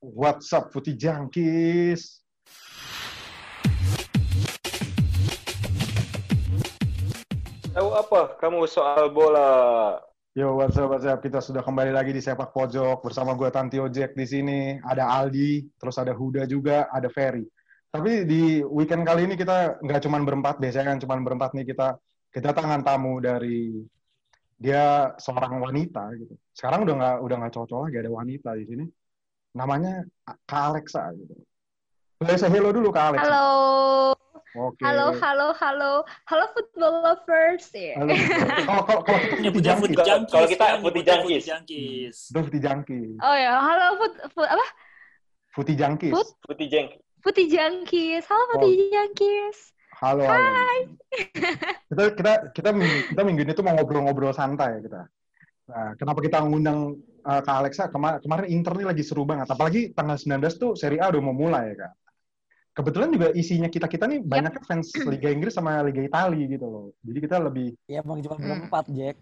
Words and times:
What's 0.00 0.48
up, 0.56 0.72
Putih 0.72 0.96
Jangkis? 0.96 2.24
Tahu 7.76 7.88
apa 7.92 8.40
kamu 8.40 8.64
soal 8.64 9.12
bola? 9.12 10.00
Yo, 10.32 10.56
what's 10.56 10.80
up, 10.80 10.88
what's 10.88 11.04
up? 11.04 11.20
Kita 11.20 11.44
sudah 11.44 11.60
kembali 11.60 11.92
lagi 11.92 12.16
di 12.16 12.24
Sepak 12.24 12.48
Pojok 12.48 13.04
bersama 13.04 13.36
gue 13.36 13.52
Tanti 13.52 13.76
Ojek 13.76 14.16
di 14.16 14.24
sini. 14.24 14.80
Ada 14.80 15.04
Aldi, 15.20 15.68
terus 15.76 16.00
ada 16.00 16.16
Huda 16.16 16.48
juga, 16.48 16.88
ada 16.88 17.12
Ferry. 17.12 17.44
Tapi 17.92 18.24
di 18.24 18.64
weekend 18.64 19.04
kali 19.04 19.28
ini 19.28 19.36
kita 19.36 19.84
nggak 19.84 20.00
cuma 20.00 20.16
berempat, 20.24 20.56
biasanya 20.64 20.96
kan 20.96 20.98
cuma 21.04 21.20
berempat 21.20 21.52
nih 21.52 21.76
kita 21.76 22.00
kedatangan 22.32 22.80
tamu 22.88 23.20
dari 23.20 23.84
dia 24.56 25.12
seorang 25.20 25.60
wanita 25.60 26.08
gitu. 26.16 26.32
Sekarang 26.56 26.88
udah 26.88 26.94
nggak 26.96 27.16
udah 27.20 27.36
nggak 27.36 27.52
cocok 27.52 27.78
lagi 27.84 27.96
ada 28.00 28.08
wanita 28.08 28.56
di 28.56 28.64
sini. 28.64 28.86
Namanya 29.50 30.06
Kak 30.46 30.62
Alexa 30.74 31.10
gitu. 31.18 31.34
Boleh 32.20 32.36
saya 32.36 32.52
hello 32.52 32.70
dulu 32.70 32.88
Kak 32.94 33.14
Alexa. 33.14 33.26
Halo. 33.26 33.48
Oke. 34.50 34.82
Halo, 34.82 35.14
halo, 35.14 35.46
halo. 35.62 35.92
Halo 36.26 36.44
football 36.54 36.94
lovers. 37.06 37.70
Ya. 37.70 37.94
Halo. 37.98 38.14
Kalau 38.66 38.82
kalau 38.88 39.00
kalau 39.06 39.18
kita 39.22 39.34
Punya 39.38 39.50
putih 39.50 39.62
jangkis. 39.62 39.82
putih 39.86 39.96
jangkis. 40.02 40.32
Kalau 40.34 40.46
kita 40.50 40.64
kan, 40.66 40.78
putih 40.82 41.02
jangkis. 41.06 41.42
jangkis. 41.46 42.16
Putih 42.34 42.60
jangkis. 42.62 43.14
Oh 43.22 43.36
ya, 43.38 43.54
halo 43.62 43.86
foot, 43.98 44.14
foot 44.34 44.48
apa? 44.50 44.66
Putih 45.54 45.74
jangkis. 45.78 46.12
Put? 46.14 46.28
Putih 46.46 46.66
jeng. 46.66 46.86
Putih 47.22 47.46
jangkis. 47.46 48.22
Halo 48.26 48.44
putih 48.54 48.90
jangkis. 48.90 49.58
Halo. 50.00 50.24
Hai. 50.26 50.78
Kita 51.90 52.14
kita 52.14 52.32
kita 52.54 52.70
kita 53.10 53.20
minggu 53.26 53.42
ini 53.42 53.50
tuh 53.50 53.66
mau 53.66 53.74
ngobrol-ngobrol 53.74 54.30
santai 54.30 54.78
kita. 54.78 55.10
Nah, 55.66 55.90
kenapa 55.98 56.22
kita 56.22 56.38
ngundang 56.38 56.94
uh, 57.20 57.40
Kak 57.40 57.56
Alexa? 57.60 57.84
Kema- 57.88 58.20
kemarin 58.20 58.46
Inter 58.48 58.72
nih 58.76 58.86
lagi 58.90 59.02
seru 59.04 59.22
banget. 59.22 59.48
Apalagi 59.48 59.92
tanggal 59.92 60.16
19 60.16 60.40
tuh 60.56 60.72
Serie 60.74 61.00
A 61.00 61.08
udah 61.08 61.22
mau 61.22 61.32
mulai 61.32 61.72
ya, 61.72 61.86
Kak. 61.86 61.92
Kebetulan 62.70 63.10
juga 63.10 63.28
isinya 63.34 63.66
kita-kita 63.66 64.06
nih 64.06 64.22
banyaknya 64.22 64.62
fans 64.62 64.94
Liga 64.94 65.26
Inggris 65.28 65.52
sama 65.52 65.82
Liga 65.82 66.00
Italia 66.00 66.46
gitu 66.46 66.66
loh. 66.66 66.86
Jadi 67.02 67.18
kita 67.18 67.36
lebih 67.42 67.74
Ya 67.90 68.00
emang 68.00 68.22
cuma 68.22 68.38
Hmm. 68.38 68.46
berempat, 68.46 68.84
Jack. 68.94 69.16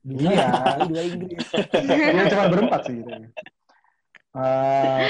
Dua 0.00 0.20
Iya. 0.32 0.48
Dua 0.88 1.02
Inggris. 1.04 1.44
ya 2.16 2.22
cuma 2.32 2.44
berempat 2.48 2.80
sih 2.88 2.94
gitu. 2.96 3.10
Uh, 4.36 5.06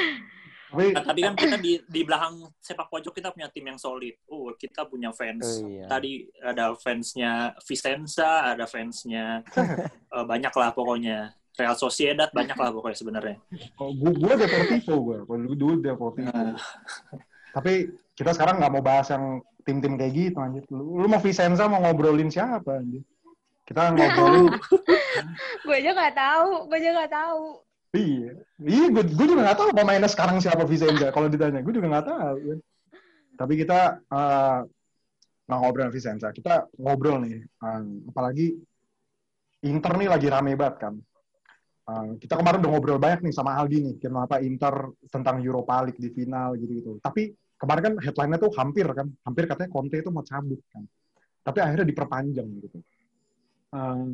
tapi 0.66 0.92
Nah, 0.92 1.04
tadi 1.08 1.20
kan 1.24 1.34
kita 1.38 1.56
di 1.56 1.72
di 1.88 2.00
belakang 2.04 2.52
sepak 2.58 2.90
pojok 2.90 3.14
kita 3.14 3.30
punya 3.32 3.48
tim 3.48 3.64
yang 3.64 3.78
solid. 3.80 4.12
Oh, 4.28 4.50
kita 4.52 4.84
punya 4.84 5.08
fans. 5.14 5.62
Oh, 5.62 5.70
iya. 5.70 5.86
Tadi 5.88 6.26
ada 6.42 6.74
fansnya 6.76 7.54
Vicenza, 7.64 8.50
ada 8.52 8.66
fansnya 8.66 9.40
eh, 10.10 10.24
banyak 10.26 10.52
lah 10.52 10.70
pokoknya. 10.74 11.32
Real 11.56 11.76
Sociedad 11.76 12.28
banyak 12.30 12.56
lah 12.56 12.70
pokoknya 12.70 12.98
sebenarnya. 13.00 13.36
oh, 13.80 13.90
gua, 13.96 14.12
gua 14.12 14.34
Deportivo 14.36 14.94
gua. 15.00 15.18
Kalau 15.24 15.40
dulu 15.40 15.54
dulu 15.56 15.74
Deportivo. 15.80 16.28
Nah. 16.28 16.56
Tapi 17.56 17.88
kita 18.12 18.36
sekarang 18.36 18.60
nggak 18.60 18.72
mau 18.72 18.84
bahas 18.84 19.08
yang 19.08 19.40
tim-tim 19.64 19.96
kayak 19.96 20.12
gitu 20.12 20.38
anjir. 20.38 20.64
Lu, 20.68 21.00
lu 21.00 21.06
mau 21.08 21.20
Vicenza 21.20 21.64
mau 21.66 21.80
ngobrolin 21.80 22.28
siapa 22.28 22.78
anjir? 22.78 23.00
Kita 23.66 23.90
ngobrolin 23.90 24.52
gue 25.66 25.74
aja 25.74 25.90
nggak 25.96 26.14
tahu. 26.14 26.50
Gue 26.68 26.76
aja 26.78 26.90
nggak 26.92 27.12
tahu. 27.12 27.42
iya. 27.96 28.32
Iya, 28.60 28.86
gue, 28.92 29.04
gue 29.08 29.26
juga 29.26 29.40
nggak 29.48 29.58
tahu 29.58 29.68
pemainnya 29.72 30.10
sekarang 30.12 30.36
siapa 30.38 30.68
Vicenza. 30.68 31.08
Kalau 31.08 31.32
ditanya, 31.32 31.64
gue 31.64 31.72
juga 31.72 31.88
nggak 31.88 32.06
tahu. 32.06 32.36
ya. 32.44 32.56
Tapi 33.36 33.52
kita 33.56 33.80
eh, 34.04 34.58
nggak 35.48 35.58
ngobrol 35.64 35.90
Vicenza. 35.90 36.28
Kita 36.30 36.68
ngobrol 36.76 37.24
nih. 37.24 37.40
eh, 37.40 37.82
apalagi 38.12 38.46
Inter 39.66 39.92
nih 39.98 40.08
lagi 40.12 40.28
rame 40.30 40.52
banget 40.54 40.76
kan. 40.78 40.94
Eh, 41.86 42.12
kita 42.18 42.34
kemarin 42.34 42.58
udah 42.66 42.70
ngobrol 42.74 42.98
banyak 42.98 43.30
nih 43.30 43.34
sama 43.34 43.54
Aldi 43.54 43.78
nih. 43.78 43.94
Kenapa 44.02 44.42
Inter 44.42 44.90
tentang 45.06 45.38
Europa 45.38 45.86
League 45.86 46.02
di 46.02 46.10
final 46.10 46.58
gitu-gitu. 46.58 46.98
Tapi 46.98 47.30
kemarin 47.54 47.82
kan 47.82 47.94
headline-nya 48.02 48.38
tuh 48.42 48.50
hampir 48.58 48.86
kan. 48.90 49.06
Hampir 49.22 49.46
katanya 49.46 49.70
Conte 49.70 49.96
itu 50.02 50.10
mau 50.10 50.26
cabut 50.26 50.58
kan. 50.74 50.82
Tapi 51.46 51.58
akhirnya 51.62 51.86
diperpanjang 51.86 52.48
gitu. 52.58 52.78
Eh, 53.70 54.06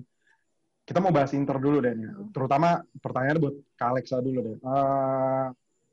kita 0.82 0.98
mau 1.00 1.14
bahas 1.14 1.32
Inter 1.32 1.56
dulu 1.62 1.78
deh, 1.80 1.94
nih. 1.94 2.10
terutama 2.34 2.82
pertanyaan 3.00 3.38
buat 3.40 3.54
Kak 3.78 3.88
Alexa 3.96 4.20
dulu 4.20 4.38
deh. 4.44 4.56
Eh, 4.60 5.46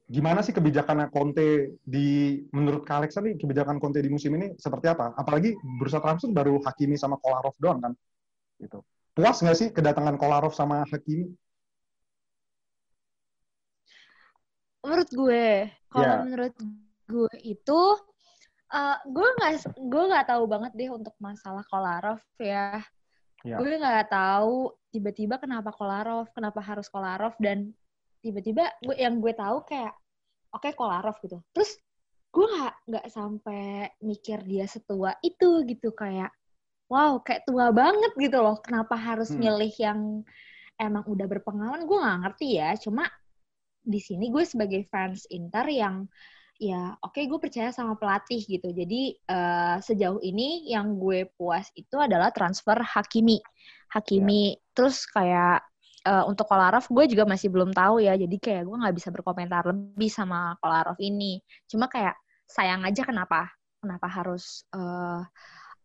gimana 0.10 0.42
sih 0.42 0.52
kebijakannya 0.52 1.08
Conte 1.14 1.80
di 1.80 2.42
menurut 2.52 2.84
Kak 2.84 3.06
Alexa 3.06 3.24
nih 3.24 3.40
kebijakan 3.40 3.80
Conte 3.80 4.04
di 4.04 4.12
musim 4.12 4.36
ini 4.36 4.52
seperti 4.60 4.92
apa? 4.92 5.16
Apalagi 5.16 5.56
bursa 5.80 6.04
transfer 6.04 6.34
baru 6.34 6.60
Hakimi 6.60 7.00
sama 7.00 7.16
Kolarov 7.22 7.56
doang 7.56 7.80
kan, 7.80 7.94
gitu. 8.60 8.84
Puas 9.16 9.40
nggak 9.40 9.58
sih 9.58 9.68
kedatangan 9.72 10.20
Kolarov 10.20 10.52
sama 10.52 10.84
Hakimi? 10.90 11.30
Menurut 14.90 15.10
gue, 15.14 15.46
kalau 15.94 16.16
Ya. 16.18 16.22
menurut 16.26 16.56
gue 17.06 17.34
itu, 17.46 17.82
eh, 18.74 18.98
gue 19.06 19.28
nggak 19.38 19.52
gue 19.78 20.04
nggak 20.10 20.26
tahu 20.26 20.44
banget 20.50 20.72
deh 20.74 20.90
untuk 20.90 21.14
masalah 21.22 21.62
Kolarov 21.70 22.18
ya. 22.42 22.82
Ya. 23.46 23.56
Gue 23.62 23.78
nggak 23.78 24.10
tahu 24.10 24.74
tiba-tiba 24.90 25.38
kenapa 25.38 25.70
Kolarov, 25.70 26.34
kenapa 26.34 26.58
harus 26.60 26.90
Kolarov 26.90 27.38
dan 27.38 27.70
tiba-tiba 28.26 28.74
gue 28.82 28.98
yang 28.98 29.22
gue 29.22 29.32
tahu 29.32 29.62
kayak 29.62 29.94
oke 30.50 30.74
Kolarov 30.74 31.22
gitu. 31.22 31.38
Terus 31.54 31.78
gue 32.34 32.46
nggak 32.50 32.74
nggak 32.90 33.06
sampai 33.14 33.94
mikir 34.02 34.42
dia 34.42 34.66
setua 34.66 35.14
itu 35.22 35.66
gitu 35.70 35.94
kayak 35.94 36.34
wow 36.90 37.22
kayak 37.22 37.46
tua 37.46 37.70
banget 37.70 38.10
gitu 38.18 38.42
loh. 38.42 38.58
Kenapa 38.66 38.98
harus 38.98 39.30
Hmm. 39.30 39.46
milih 39.46 39.74
yang 39.78 40.00
emang 40.82 41.06
udah 41.06 41.30
berpengalaman? 41.30 41.86
Gue 41.86 41.98
nggak 42.02 42.20
ngerti 42.26 42.48
ya. 42.58 42.74
Cuma 42.82 43.06
di 43.84 44.00
sini 44.02 44.30
gue 44.30 44.44
sebagai 44.46 44.86
fans 44.88 45.26
Inter 45.32 45.66
yang 45.72 46.06
ya 46.60 46.92
oke 47.00 47.24
gue 47.24 47.40
percaya 47.40 47.72
sama 47.72 47.96
pelatih 47.96 48.44
gitu. 48.44 48.70
Jadi 48.76 49.16
eh, 49.16 49.78
sejauh 49.80 50.20
ini 50.24 50.70
yang 50.72 51.00
gue 51.00 51.28
puas 51.40 51.72
itu 51.76 51.96
adalah 52.00 52.30
transfer 52.36 52.78
Hakimi. 52.80 53.40
Hakimi 53.92 54.60
terus 54.76 55.08
kayak 55.10 55.64
eh, 56.06 56.24
untuk 56.28 56.46
Kolarov 56.52 56.86
gue 56.92 57.06
juga 57.12 57.24
masih 57.28 57.48
belum 57.52 57.72
tahu 57.72 58.04
ya. 58.04 58.14
Jadi 58.20 58.38
kayak 58.38 58.64
gue 58.68 58.78
nggak 58.78 58.96
bisa 59.00 59.10
berkomentar 59.10 59.64
lebih 59.72 60.12
sama 60.12 60.56
Kolarov 60.60 61.00
ini. 61.00 61.40
Cuma 61.72 61.88
kayak 61.88 62.16
sayang 62.50 62.84
aja 62.84 63.06
kenapa 63.08 63.48
kenapa 63.80 64.08
harus 64.12 64.68
eh, 64.76 65.22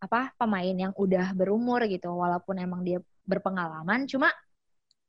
apa 0.04 0.36
pemain 0.36 0.74
yang 0.76 0.92
udah 0.92 1.32
berumur 1.32 1.80
gitu 1.88 2.12
walaupun 2.12 2.60
emang 2.60 2.84
dia 2.84 3.00
berpengalaman 3.24 4.04
cuma 4.04 4.28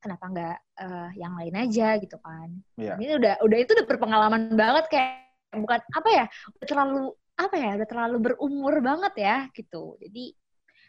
kenapa 0.06 0.26
nggak 0.30 0.58
eh, 0.78 1.10
yang 1.18 1.34
lain 1.34 1.56
aja 1.58 1.98
gitu 1.98 2.22
kan 2.22 2.54
Iya. 2.78 2.94
ini 3.02 3.18
udah 3.18 3.34
udah 3.42 3.58
itu 3.58 3.72
udah 3.74 3.88
berpengalaman 3.90 4.54
banget 4.54 4.86
kayak 4.94 5.26
bukan 5.58 5.82
apa 5.82 6.10
ya 6.14 6.26
udah 6.62 6.68
terlalu 6.70 7.04
apa 7.36 7.56
ya 7.58 7.70
udah 7.82 7.88
terlalu 7.90 8.18
berumur 8.22 8.76
banget 8.80 9.14
ya 9.18 9.38
gitu 9.52 9.98
jadi 9.98 10.32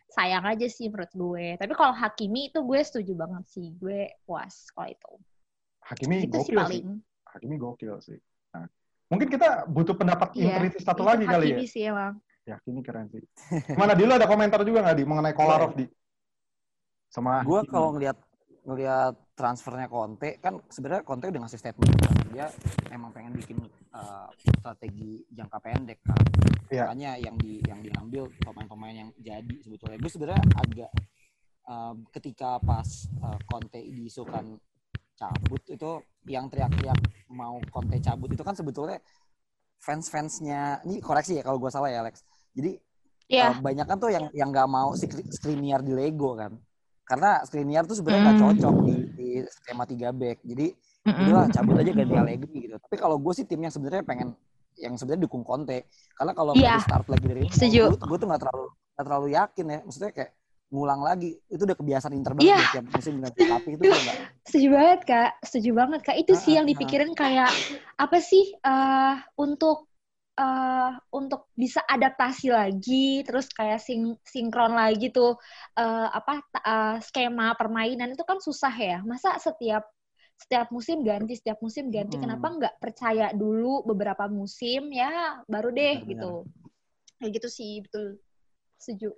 sayang 0.07 0.45
aja 0.47 0.67
sih 0.69 0.87
menurut 0.87 1.11
gue 1.11 1.57
tapi 1.57 1.73
kalau 1.73 1.97
Hakimi 1.97 2.53
itu 2.53 2.61
gue 2.63 2.81
setuju 2.85 3.17
banget 3.17 3.45
sih 3.49 3.73
gue 3.75 4.13
puas 4.23 4.69
kalau 4.71 4.93
itu 4.93 5.13
Hakimi 5.83 6.27
itu 6.27 6.31
gokil 6.31 6.43
sih 6.43 6.51
sih. 6.51 6.59
paling 6.59 6.87
Hakimi 7.27 7.57
gokil 7.61 7.95
sih. 8.01 8.19
Nah, 8.57 8.65
mungkin 9.07 9.29
kita 9.29 9.69
butuh 9.69 9.93
pendapat 9.93 10.33
Iya, 10.35 10.57
Interitis 10.57 10.83
satu 10.83 11.05
itu 11.05 11.11
lagi 11.11 11.25
kali 11.29 11.47
ya. 11.47 11.57
Hakimi 11.59 11.67
sih 11.69 11.83
emang 11.87 12.15
Ya, 12.47 12.55
Hakimi 12.63 12.81
keren 12.83 13.07
sih. 13.11 13.23
Mana 13.75 13.93
Dilo 13.93 14.15
ada 14.15 14.25
komentar 14.25 14.63
juga 14.63 14.81
nggak 14.87 14.97
di 14.97 15.05
mengenai 15.05 15.35
Kolarov 15.35 15.75
di? 15.75 15.87
Sama 17.07 17.43
Gue 17.43 17.63
Hakimi. 17.63 17.71
kalau 17.71 17.89
ngelihat 17.95 18.17
ngelihat 18.67 19.15
transfernya 19.39 19.87
Conte 19.87 20.43
kan 20.43 20.59
sebenarnya 20.67 21.07
Conte 21.07 21.31
udah 21.31 21.41
ngasih 21.47 21.61
statement 21.63 21.91
dia 22.35 22.51
emang 22.91 23.15
pengen 23.15 23.33
bikin 23.33 23.63
uh, 23.95 24.27
strategi 24.59 25.23
jangka 25.31 25.59
pendek 25.63 26.03
kan 26.03 26.19
Iya. 26.67 26.91
makanya 26.91 27.11
yang 27.23 27.39
di 27.39 27.63
yang 27.63 27.79
diambil 27.79 28.27
pemain-pemain 28.43 29.07
yang 29.07 29.11
jadi 29.23 29.55
sebetulnya 29.63 30.03
gue 30.03 30.11
sebenarnya 30.11 30.43
agak 30.59 30.91
uh, 31.71 31.95
ketika 32.11 32.59
pas 32.59 33.07
uh, 33.23 33.39
Conte 33.47 33.79
diisukan 33.79 34.59
cabut 35.15 35.63
itu 35.71 35.91
yang 36.27 36.51
teriak-teriak 36.51 36.99
mau 37.31 37.63
Conte 37.71 38.03
cabut 38.03 38.35
itu 38.35 38.43
kan 38.43 38.59
sebetulnya 38.59 38.99
fans-fansnya 39.79 40.83
ini 40.83 40.99
koreksi 40.99 41.39
ya 41.39 41.47
kalau 41.47 41.63
gue 41.63 41.71
salah 41.71 41.87
ya 41.87 42.03
Alex 42.03 42.27
jadi 42.51 42.83
Iya. 43.27 43.55
Uh, 43.55 43.59
banyak 43.59 43.87
kan 43.91 43.99
tuh 43.99 44.11
yang 44.15 44.31
yang 44.39 44.55
nggak 44.55 44.71
mau 44.71 44.95
skri- 44.95 45.27
Skriniar 45.27 45.83
di 45.83 45.91
Lego 45.91 46.39
kan 46.39 46.55
karena 47.07 47.31
Skriniar 47.47 47.87
tuh 47.87 47.95
sebenarnya 47.95 48.21
nggak 48.27 48.37
Hmm. 48.37 48.45
cocok 48.51 48.75
di, 48.83 48.95
di 49.15 49.29
skema 49.47 49.85
3 49.87 50.11
back 50.11 50.39
jadi 50.43 50.67
Mm-mm. 51.07 51.23
udah 51.23 51.47
cabut 51.49 51.77
aja 51.79 51.91
ganti 51.95 52.15
Allegri 52.15 52.57
gitu 52.67 52.75
tapi 52.83 52.97
kalau 52.99 53.17
gue 53.17 53.33
sih 53.33 53.47
tim 53.47 53.63
yang 53.63 53.71
sebenarnya 53.71 54.03
pengen 54.03 54.35
yang 54.77 54.99
sebenarnya 54.99 55.23
dukung 55.25 55.41
Conte 55.41 55.87
karena 56.13 56.33
kalau 56.35 56.53
mau 56.53 56.79
start 56.83 57.07
lagi 57.07 57.27
dari 57.27 57.43
Setuju. 57.49 57.95
gue 57.95 58.17
tuh 58.19 58.27
nggak 58.27 58.43
terlalu 58.43 58.67
nggak 58.93 59.07
terlalu 59.07 59.29
yakin 59.33 59.67
ya 59.71 59.79
maksudnya 59.87 60.11
kayak 60.13 60.31
ngulang 60.67 60.99
lagi 60.99 61.31
itu 61.47 61.63
udah 61.63 61.79
kebiasaan 61.79 62.11
Inter 62.13 62.35
banget 62.35 62.51
Iya. 62.51 62.59
ya, 62.59 62.69
tiap 62.75 62.87
musim 62.91 63.15
ganti 63.23 63.41
tapi 63.47 63.69
itu 63.73 63.83
udah 63.87 64.01
nggak 64.03 64.17
Setuju 64.47 64.69
banget 64.71 65.01
kak, 65.03 65.31
setuju 65.43 65.71
banget 65.75 66.01
kak. 66.07 66.17
Itu 66.23 66.33
sih 66.39 66.55
Ah, 66.55 66.57
yang 66.59 66.67
ah, 66.67 66.71
dipikirin 66.71 67.11
kayak 67.15 67.51
apa 67.99 68.19
sih 68.23 68.55
eh 68.55 69.15
untuk 69.39 69.91
eh, 70.37 70.91
untuk 71.17 71.49
bisa 71.57 71.81
adaptasi 71.85 72.53
lagi, 72.53 73.25
terus 73.25 73.49
kayak 73.51 73.81
sing 73.81 74.15
sinkron 74.23 74.77
lagi 74.77 75.09
tuh 75.11 75.35
eh, 75.77 76.09
apa 76.13 76.45
eh, 76.61 76.97
skema 77.01 77.57
permainan 77.57 78.13
itu 78.13 78.23
kan 78.23 78.39
susah 78.39 78.75
ya. 78.77 78.99
Masa 79.03 79.41
setiap 79.41 79.85
setiap 80.37 80.69
musim 80.69 81.01
ganti, 81.01 81.33
setiap 81.33 81.59
musim 81.65 81.89
ganti. 81.89 82.21
Hmm. 82.21 82.29
Kenapa 82.29 82.47
nggak 82.53 82.75
percaya 82.77 83.33
dulu 83.33 83.83
beberapa 83.89 84.29
musim 84.29 84.93
ya 84.93 85.41
baru 85.49 85.73
deh 85.73 86.05
Benar-benar. 86.05 86.13
gitu. 86.13 86.33
Kayak 87.17 87.31
gitu 87.41 87.49
sih, 87.49 87.73
betul. 87.81 88.07
Setuju. 88.77 89.11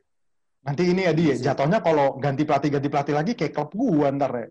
Nanti 0.62 0.82
ini 0.86 1.02
ya 1.06 1.12
dia, 1.14 1.34
jatuhnya 1.34 1.82
kalau 1.82 2.18
ganti 2.22 2.46
pelatih 2.46 2.70
ganti 2.70 2.88
pelatih 2.90 3.14
lagi 3.18 3.32
kayak 3.34 3.52
klub 3.54 3.70
gua 3.74 4.14
ntar 4.14 4.30
ya. 4.34 4.48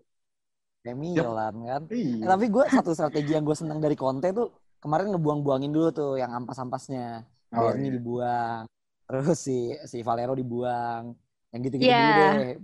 Kayak 0.84 0.96
Milan 1.00 1.54
kan. 1.68 1.82
Iya. 1.90 2.24
tapi 2.32 2.44
gue 2.48 2.64
satu 2.70 2.90
strategi 2.94 3.34
yang 3.34 3.44
gue 3.44 3.56
senang 3.58 3.82
dari 3.82 3.98
Conte 3.98 4.30
tuh 4.30 4.48
kemarin 4.78 5.14
ngebuang-buangin 5.14 5.70
dulu 5.70 5.88
tuh 5.90 6.12
yang 6.18 6.34
ampas-ampasnya. 6.34 7.26
Oh, 7.48 7.72
Berni 7.72 7.88
iya. 7.88 7.96
dibuang, 7.96 8.62
terus 9.08 9.40
si 9.40 9.72
si 9.88 10.04
Valero 10.04 10.36
dibuang, 10.36 11.16
yang 11.48 11.60
gitu-gitu 11.64 11.88
dulu 11.88 12.24
deh. 12.44 12.56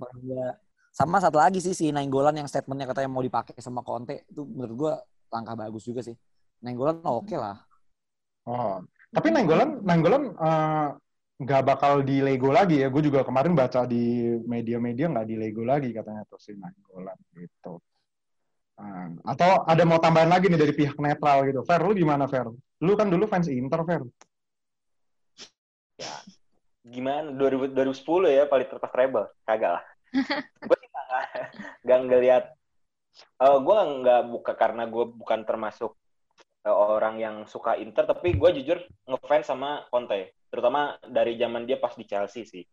Sama 0.94 1.18
satu 1.18 1.40
lagi 1.40 1.58
sih 1.58 1.74
si 1.74 1.90
Nainggolan 1.90 2.38
yang 2.38 2.46
statementnya 2.46 2.86
katanya 2.86 3.10
mau 3.10 3.24
dipakai 3.24 3.58
sama 3.58 3.82
Conte 3.82 4.28
itu 4.30 4.46
menurut 4.46 4.74
gue 4.76 4.92
langkah 5.32 5.56
bagus 5.58 5.82
juga 5.88 6.04
sih. 6.04 6.14
Nainggolan 6.62 7.02
oke 7.02 7.34
lah. 7.34 7.58
Oh. 8.46 8.78
Tapi 9.10 9.32
Nanggolan 9.32 9.82
eh, 10.38 10.88
nggak 11.40 11.62
bakal 11.66 12.06
di 12.06 12.22
Lego 12.22 12.54
lagi 12.54 12.84
ya. 12.84 12.92
Gue 12.92 13.02
juga 13.02 13.26
kemarin 13.26 13.56
baca 13.58 13.88
di 13.88 14.28
media-media 14.46 15.10
nggak 15.10 15.26
di 15.26 15.34
Lego 15.40 15.66
lagi 15.66 15.90
katanya 15.90 16.22
tuh 16.30 16.38
si 16.38 16.54
Nanggolan 16.54 17.18
gitu. 17.34 17.80
Ah, 18.74 19.06
atau 19.22 19.62
ada 19.70 19.86
mau 19.86 20.02
tambahan 20.02 20.26
lagi 20.26 20.50
nih 20.50 20.58
dari 20.58 20.74
pihak 20.74 20.98
netral 20.98 21.46
gitu. 21.46 21.62
Fer, 21.62 21.78
lu 21.86 21.94
gimana 21.94 22.26
Fer? 22.26 22.50
Lu 22.82 22.92
kan 22.98 23.06
dulu 23.06 23.30
fans 23.30 23.46
Inter, 23.46 23.86
Fer. 23.86 24.02
Gimana? 26.82 27.30
2000, 27.32 27.70
2010 27.70 28.34
ya 28.34 28.44
paling 28.50 28.66
terpas 28.66 28.90
treble. 28.90 29.26
Kagak 29.46 29.70
lah. 29.78 29.84
gue 30.68 30.76
sih 30.78 30.88
nggak 30.90 31.24
nggak 31.86 32.00
ngeliat. 32.02 32.44
Eh 33.38 33.58
gue 33.62 33.78
nggak 34.02 34.22
buka 34.26 34.52
karena 34.58 34.84
gue 34.90 35.04
bukan 35.06 35.40
termasuk 35.46 35.94
eh, 36.66 36.74
orang 36.74 37.22
yang 37.22 37.36
suka 37.46 37.78
Inter, 37.78 38.10
tapi 38.10 38.34
gue 38.34 38.50
jujur 38.58 38.82
ngefans 39.06 39.46
sama 39.46 39.86
Conte, 39.86 40.34
terutama 40.50 40.98
dari 41.06 41.38
zaman 41.38 41.62
dia 41.62 41.78
pas 41.78 41.94
di 41.94 42.04
Chelsea 42.10 42.42
sih. 42.42 42.66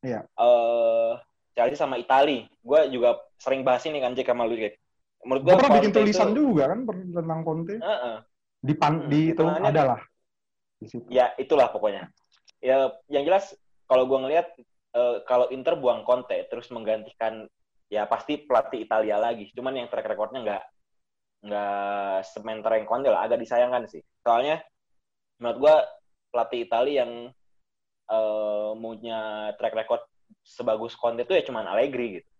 Iya. 0.00 0.24
Eh 0.32 1.12
Chelsea 1.52 1.76
sama 1.76 2.00
Itali. 2.00 2.48
Gue 2.64 2.88
juga 2.88 3.20
sering 3.36 3.60
bahas 3.60 3.84
ini 3.84 4.00
kan 4.00 4.16
Jack 4.16 4.32
sama 4.32 4.48
lu. 4.48 4.56
Menurut 5.22 5.42
gue 5.46 5.52
pernah 5.54 5.74
bikin 5.78 5.92
tulisan 5.94 6.30
juga 6.34 6.64
kan 6.74 6.78
tentang 6.86 7.40
Conte. 7.46 7.78
Di 8.62 8.74
pan, 8.78 8.94
Hmm, 8.94 9.10
di 9.10 9.20
itu 9.30 9.42
hitungannya- 9.42 9.70
ada 9.70 9.82
lah. 9.94 10.00
Di 10.82 10.86
situ. 10.90 11.06
ya 11.06 11.30
itulah 11.38 11.70
pokoknya. 11.70 12.10
Ya 12.58 12.90
yang 13.06 13.22
jelas 13.22 13.54
kalau 13.86 14.06
gue 14.06 14.18
ngelihat 14.18 14.46
eh, 14.92 15.16
kalau 15.24 15.48
Inter 15.48 15.78
buang 15.78 16.04
Conte 16.04 16.36
terus 16.50 16.68
menggantikan 16.68 17.46
ya 17.88 18.04
pasti 18.04 18.42
pelatih 18.42 18.82
Italia 18.84 19.16
lagi. 19.16 19.48
Cuman 19.54 19.78
yang 19.78 19.88
track 19.88 20.04
recordnya 20.04 20.42
nggak 20.42 20.62
nggak 21.42 22.18
sementara 22.28 22.76
yang 22.76 22.86
Conte 22.86 23.08
lah. 23.08 23.22
Agak 23.24 23.40
disayangkan 23.40 23.86
sih. 23.88 24.02
Soalnya 24.20 24.60
menurut 25.38 25.58
gue 25.58 25.74
pelatih 26.28 26.60
Italia 26.66 27.06
yang 27.06 27.12
eh, 28.10 28.70
punya 28.74 29.20
track 29.56 29.74
record 29.74 30.02
sebagus 30.42 30.92
Conte 30.94 31.22
itu 31.22 31.32
ya 31.32 31.42
cuman 31.46 31.66
Allegri 31.70 32.20
gitu. 32.20 32.30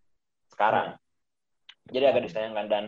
Sekarang 0.50 0.98
jadi 1.90 2.14
agak 2.14 2.30
disayangkan. 2.30 2.66
Dan 2.70 2.84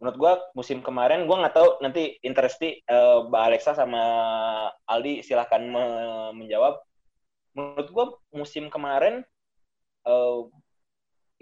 menurut 0.00 0.16
gua 0.16 0.32
musim 0.56 0.80
kemarin 0.80 1.24
gua 1.28 1.44
nggak 1.44 1.56
tahu 1.56 1.68
nanti 1.80 2.16
interesti 2.20 2.82
eh, 2.84 3.18
Mbak 3.28 3.42
Alexa 3.42 3.72
sama 3.76 4.02
Aldi 4.88 5.20
silahkan 5.24 5.60
me- 5.60 6.32
menjawab. 6.36 6.80
Menurut 7.54 7.88
gua 7.92 8.06
musim 8.34 8.72
kemarin 8.72 9.22
eh, 10.06 10.40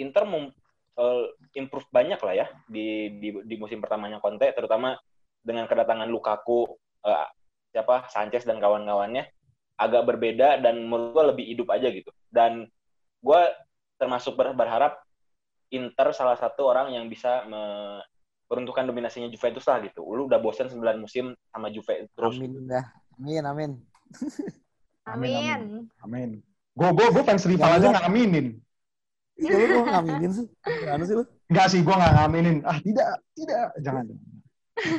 Inter 0.00 0.24
mem- 0.26 0.54
eh, 0.98 1.24
improve 1.56 1.88
banyak 1.92 2.20
lah 2.20 2.34
ya 2.34 2.46
di, 2.68 3.18
di 3.20 3.28
di 3.44 3.54
musim 3.60 3.80
pertamanya 3.80 4.18
Conte 4.20 4.50
terutama 4.56 4.96
dengan 5.42 5.66
kedatangan 5.66 6.08
Lukaku 6.08 6.66
eh, 7.06 7.28
siapa 7.72 8.08
Sanchez 8.12 8.44
dan 8.44 8.60
kawan-kawannya. 8.60 9.26
Agak 9.80 10.06
berbeda 10.06 10.60
dan 10.62 10.84
menurut 10.86 11.10
gua 11.16 11.24
lebih 11.34 11.48
hidup 11.48 11.72
aja 11.72 11.88
gitu. 11.88 12.12
Dan 12.28 12.68
gua 13.24 13.50
termasuk 13.96 14.36
ber- 14.36 14.54
berharap 14.54 15.00
Inter 15.72 16.12
salah 16.12 16.36
satu 16.36 16.68
orang 16.68 16.92
yang 16.92 17.08
bisa 17.08 17.48
me- 17.48 18.04
peruntukan 18.44 18.84
dominasinya 18.84 19.32
Juventus 19.32 19.64
lah 19.64 19.80
gitu. 19.80 20.04
Lu 20.04 20.28
udah 20.28 20.36
bosen 20.36 20.68
9 20.68 21.00
musim 21.00 21.32
sama 21.48 21.72
Juve 21.72 22.04
terus. 22.12 22.36
Amin 22.36 22.68
dah. 22.68 22.84
Amin 23.16 23.44
amin. 23.48 23.70
Amin, 25.08 25.34
Amin. 25.34 25.60
Amin. 26.04 26.30
Gue 26.76 26.88
gue 26.94 27.06
gue 27.10 27.22
fans 27.24 27.48
rival 27.48 27.80
aja 27.80 27.90
nggak 27.90 28.06
aminin. 28.06 28.60
Iya 29.40 29.56
lu 29.56 29.82
kok 29.82 29.88
ngaminin 29.90 30.30
sih? 30.30 30.46
Gimana 30.62 31.02
sih 31.08 31.14
lu? 31.16 31.24
Enggak 31.50 31.66
sih, 31.72 31.80
gue 31.82 31.94
nggak 31.96 32.12
ngaminin. 32.14 32.56
Ah 32.62 32.78
tidak, 32.78 33.08
tidak, 33.34 33.66
jangan. 33.82 34.04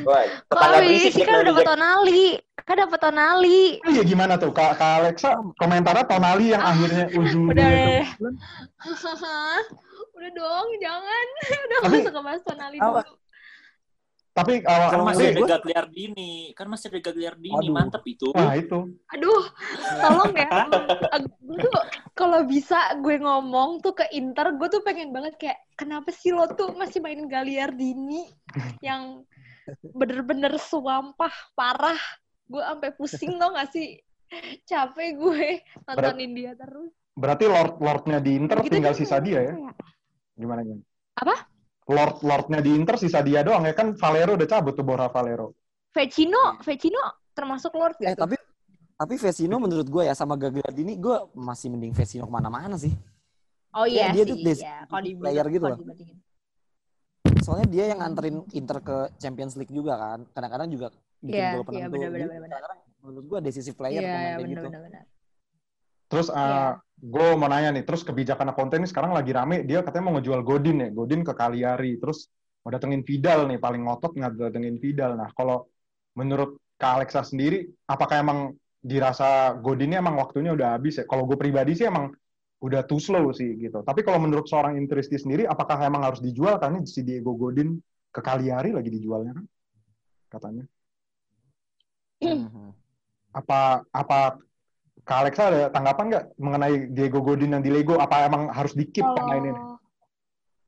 Wah, 0.05 0.21
Kok 0.49 0.53
tetangga 0.53 0.77
lu 0.81 0.85
berisik 0.85 1.11
sih 1.17 1.23
kan 1.25 1.33
udah 1.33 1.45
dapet 1.49 1.63
Jack. 1.63 1.69
tonali. 1.71 2.23
Kan 2.63 2.75
dapet 2.77 2.99
tonali. 3.01 3.61
Oh 3.85 3.91
iya 3.93 4.03
gimana 4.03 4.33
tuh, 4.35 4.51
Kak, 4.53 4.77
Kak 4.77 4.91
Alexa 5.01 5.29
komentarnya 5.57 6.05
tonali 6.05 6.45
yang 6.51 6.63
akhirnya 6.63 7.05
ujung 7.15 7.49
Udah, 7.49 7.67
udah. 7.69 8.05
udah 10.13 10.31
dong, 10.31 10.67
jangan. 10.79 11.25
Udah 11.65 11.79
Tapi- 11.83 11.93
masuk 11.99 12.13
ke 12.13 12.21
bahas 12.21 12.41
tonali 12.45 12.77
dulu. 12.79 13.01
Tapi 14.33 14.65
awal 14.65 14.89
Kan 14.89 14.93
Kalau 14.97 15.05
masih 15.05 15.25
ada 15.29 15.41
Gagliardini. 15.45 16.33
Kan 16.57 16.67
masih 16.73 16.87
ada 16.89 16.99
Gagliardini. 17.05 17.53
Waduh. 17.53 17.73
Mantep 17.77 18.03
itu. 18.09 18.27
Wah 18.33 18.57
itu. 18.57 18.79
Aduh, 19.13 19.43
tolong 20.01 20.33
ya. 20.33 20.49
Gue 21.45 21.57
tuh 21.61 21.81
kalau 22.17 22.41
bisa 22.49 22.97
gue 22.97 23.21
ngomong 23.21 23.85
tuh 23.85 23.93
ke 23.93 24.09
Inter, 24.09 24.57
gue 24.57 24.67
tuh 24.73 24.81
pengen 24.81 25.13
banget 25.13 25.37
kayak 25.37 25.59
kenapa 25.77 26.09
sih 26.09 26.33
lo 26.33 26.49
tuh 26.49 26.73
masih 26.73 26.97
mainin 26.97 27.29
Gagliardini 27.29 28.25
yang 28.81 29.21
bener-bener 29.93 30.57
suampah 30.57 31.53
parah. 31.53 32.01
Gue 32.49 32.65
sampai 32.65 32.89
pusing 32.97 33.37
tau 33.37 33.53
gak 33.53 33.69
sih? 33.69 34.01
Capek 34.65 35.13
gue 35.13 35.61
nontonin 35.85 36.33
dia 36.33 36.57
terus. 36.57 36.89
Berarti 37.13 37.45
Lord 37.45 37.77
Lordnya 37.77 38.17
di 38.17 38.33
Inter 38.33 38.65
Begitu 38.65 38.81
tinggal 38.81 38.97
sisa 38.97 39.21
dia 39.21 39.45
ya? 39.45 39.53
kayak, 39.53 39.92
Gimana 40.33 40.61
gimana? 40.61 40.83
Apa? 41.15 41.35
Lord 41.83 42.23
Lordnya 42.23 42.59
di 42.59 42.71
Inter 42.71 42.95
sisa 42.95 43.19
dia 43.19 43.43
doang 43.43 43.67
ya 43.67 43.75
kan 43.75 43.91
Valero 43.93 44.33
udah 44.33 44.47
cabut 44.47 44.73
tuh 44.73 44.81
Borja 44.81 45.11
Valero. 45.11 45.51
Vecino, 45.91 46.57
Vecino 46.63 47.01
termasuk 47.33 47.75
Lord 47.75 47.99
Eh 47.99 48.13
gitu. 48.13 48.23
tapi 48.23 48.35
tapi 48.93 49.13
Vesino 49.17 49.57
menurut 49.57 49.85
gue 49.85 50.03
ya 50.05 50.13
sama 50.13 50.33
Gagliardini 50.33 50.95
gue 50.95 51.17
masih 51.35 51.69
mending 51.69 51.91
Vesino 51.91 52.23
ke 52.23 52.31
mana-mana 52.31 52.77
sih. 52.77 52.93
oh 53.73 53.83
iya 53.83 54.13
dia 54.13 54.21
sih, 54.23 54.31
tuh 54.31 54.37
iya. 54.37 54.85
Kalau 54.85 55.01
dibilang- 55.01 55.21
player 55.27 55.45
gitu 55.49 55.65
loh. 55.65 55.77
Soalnya 57.41 57.67
dia 57.67 57.85
yang 57.91 57.99
nganterin 57.99 58.37
Inter 58.53 58.77
ke 58.79 58.97
Champions 59.17 59.57
League 59.57 59.73
juga 59.73 59.97
kan. 59.97 60.19
Kadang-kadang 60.31 60.69
juga 60.71 60.87
bikin 61.19 61.35
Iya, 61.35 61.49
gol 61.51 61.59
iya, 61.59 61.67
penentu. 61.67 61.95
Dia 61.97 62.09
benar. 62.09 62.29
Kadang-kadang 62.39 62.79
menurut 63.03 63.25
gue 63.27 63.39
decisive 63.43 63.75
player 63.75 63.99
Iya, 63.99 64.07
pemain 64.07 64.23
iya, 64.23 64.33
kayak 64.37 64.47
gitu. 64.47 64.65
benar-benar. 64.69 65.03
Terus 66.13 66.29
Iya. 66.29 66.77
gue 67.01 67.27
mau 67.35 67.49
nanya 67.49 67.73
nih, 67.73 67.83
terus 67.83 68.05
kebijakan 68.05 68.53
Conte 68.53 68.77
ini 68.77 68.85
sekarang 68.85 69.17
lagi 69.17 69.33
rame, 69.33 69.65
dia 69.65 69.81
katanya 69.81 70.05
mau 70.07 70.13
ngejual 70.21 70.45
Godin 70.45 70.77
ya, 70.85 70.89
Godin 70.93 71.25
ke 71.25 71.33
Cagliari, 71.33 71.97
terus 71.97 72.29
mau 72.61 72.69
datengin 72.69 73.01
Vidal 73.01 73.49
nih, 73.49 73.57
paling 73.57 73.81
ngotot 73.83 74.13
nggak 74.15 74.33
datengin 74.39 74.77
Vidal. 74.77 75.17
Nah, 75.17 75.33
kalau 75.33 75.67
menurut 76.15 76.61
Kak 76.77 77.01
Alexa 77.01 77.25
sendiri, 77.25 77.65
apakah 77.89 78.21
emang 78.21 78.39
dirasa 78.79 79.57
Godinnya 79.57 79.99
emang 79.99 80.15
waktunya 80.21 80.53
udah 80.53 80.77
habis 80.77 81.01
ya? 81.01 81.05
Kalau 81.09 81.25
gue 81.25 81.35
pribadi 81.35 81.75
sih 81.75 81.89
emang 81.89 82.13
udah 82.63 82.87
too 82.87 83.01
slow 83.01 83.35
sih 83.35 83.59
gitu. 83.59 83.83
Tapi 83.83 84.07
kalau 84.07 84.23
menurut 84.23 84.47
seorang 84.47 84.79
Interisti 84.79 85.19
sendiri, 85.19 85.43
apakah 85.43 85.75
emang 85.83 86.07
harus 86.07 86.23
dijual? 86.23 86.55
Karena 86.61 86.79
si 86.87 87.03
Diego 87.03 87.35
Godin 87.35 87.75
ke 88.13 88.21
Cagliari 88.23 88.71
lagi 88.71 88.87
dijualnya 88.87 89.35
kan? 89.35 89.45
Katanya. 90.31 90.63
Mhm. 92.23 92.71
Apa 93.35 93.83
apa 93.91 94.39
Kak 95.03 95.17
Alexa 95.27 95.43
ada 95.51 95.61
tanggapan 95.67 96.05
nggak 96.15 96.25
mengenai 96.39 96.75
Diego 96.95 97.19
Godin 97.19 97.59
yang 97.59 97.63
di 97.63 97.71
Lego? 97.71 97.99
Apa 97.99 98.23
emang 98.23 98.47
harus 98.55 98.71
di-keep 98.71 99.03
Kalau 99.03 99.19
pemain 99.19 99.43
ini? 99.43 99.63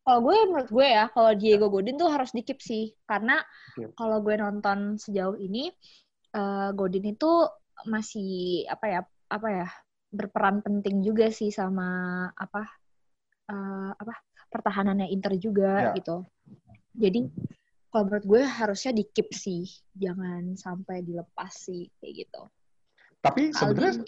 kalau 0.05 0.21
gue 0.21 0.37
menurut 0.45 0.69
gue 0.69 0.85
ya, 0.85 1.09
kalau 1.09 1.33
Diego 1.33 1.65
Godin 1.73 1.97
tuh 1.97 2.13
harus 2.13 2.29
dikip 2.29 2.61
sih, 2.61 2.93
karena 3.09 3.41
kalau 3.97 4.21
gue 4.21 4.37
nonton 4.37 5.01
sejauh 5.01 5.33
ini, 5.41 5.73
eh, 6.29 6.69
Godin 6.77 7.09
itu 7.09 7.49
masih 7.89 8.61
apa 8.69 8.85
ya, 8.85 9.01
apa 9.33 9.47
ya, 9.49 9.67
berperan 10.13 10.61
penting 10.61 11.01
juga 11.01 11.33
sih 11.33 11.49
sama 11.49 12.29
apa, 12.37 12.69
eh, 13.49 13.91
apa 13.97 14.13
pertahanannya 14.53 15.09
Inter 15.09 15.41
juga 15.41 15.89
Ya. 15.89 15.97
gitu. 15.97 16.21
Jadi 16.93 17.25
kalau 17.89 18.05
menurut 18.05 18.25
gue 18.29 18.41
harusnya 18.45 18.93
dikip 18.93 19.33
sih, 19.33 19.65
jangan 19.97 20.53
sampai 20.53 21.01
dilepas 21.01 21.49
sih 21.49 21.89
kayak 21.97 22.29
gitu. 22.29 22.45
Tapi 23.25 23.50
sebenarnya 23.50 24.05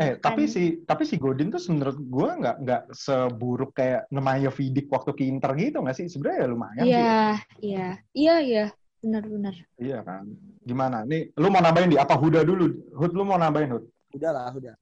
eh 0.00 0.16
tapi 0.16 0.48
si 0.48 0.80
tapi 0.88 1.04
si 1.04 1.20
Godin 1.20 1.52
tuh 1.52 1.60
menurut 1.68 2.00
gue 2.00 2.30
nggak 2.40 2.56
nggak 2.64 2.82
seburuk 2.96 3.76
kayak 3.76 4.08
Nemanja 4.08 4.48
Vidic 4.48 4.88
waktu 4.88 5.12
ke 5.12 5.28
Inter 5.28 5.52
gitu 5.54 5.84
nggak 5.84 5.92
sih? 5.92 6.08
Sebenarnya 6.08 6.40
ya 6.40 6.48
lumayan 6.48 6.80
sih. 6.80 6.88
Iya, 6.88 7.36
iya, 7.60 8.00
iya, 8.16 8.34
iya, 8.40 8.64
benar-benar. 9.04 9.52
Iya 9.76 10.00
kan. 10.00 10.24
Gimana? 10.64 11.04
Nih, 11.04 11.36
lu 11.36 11.52
mau 11.52 11.60
nambahin 11.60 11.92
di 11.92 12.00
apa 12.00 12.16
Huda 12.16 12.40
dulu? 12.48 12.72
Hud, 12.96 13.12
lu 13.12 13.28
mau 13.28 13.36
nambahin 13.36 13.76
Hud? 13.76 13.84
Udah 14.16 14.32
lah, 14.32 14.48
udah. 14.56 14.72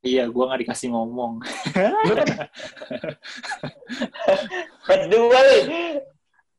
Iya, 0.00 0.32
gue 0.32 0.44
nggak 0.48 0.64
dikasih 0.64 0.96
ngomong. 0.96 1.44
Lu 2.08 2.12
kan. 2.16 2.28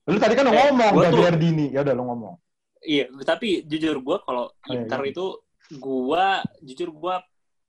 Lu 0.05 0.17
tadi 0.21 0.33
kan 0.37 0.45
udah 0.45 0.61
Eh, 0.61 0.69
ngomong 0.69 0.93
gua 0.93 1.09
tuh- 1.09 1.25
Gagliardini. 1.25 1.73
Ya 1.73 1.81
udah 1.81 1.97
lu 1.97 2.05
ngomong. 2.05 2.37
Iya, 2.81 3.05
tapi 3.25 3.61
jujur 3.65 3.97
gue 4.01 4.17
kalau 4.25 4.49
iya, 4.69 4.81
Inter 4.85 5.01
iya. 5.05 5.09
itu 5.13 5.25
gue 5.71 6.25
jujur 6.67 6.89
gue 6.91 7.15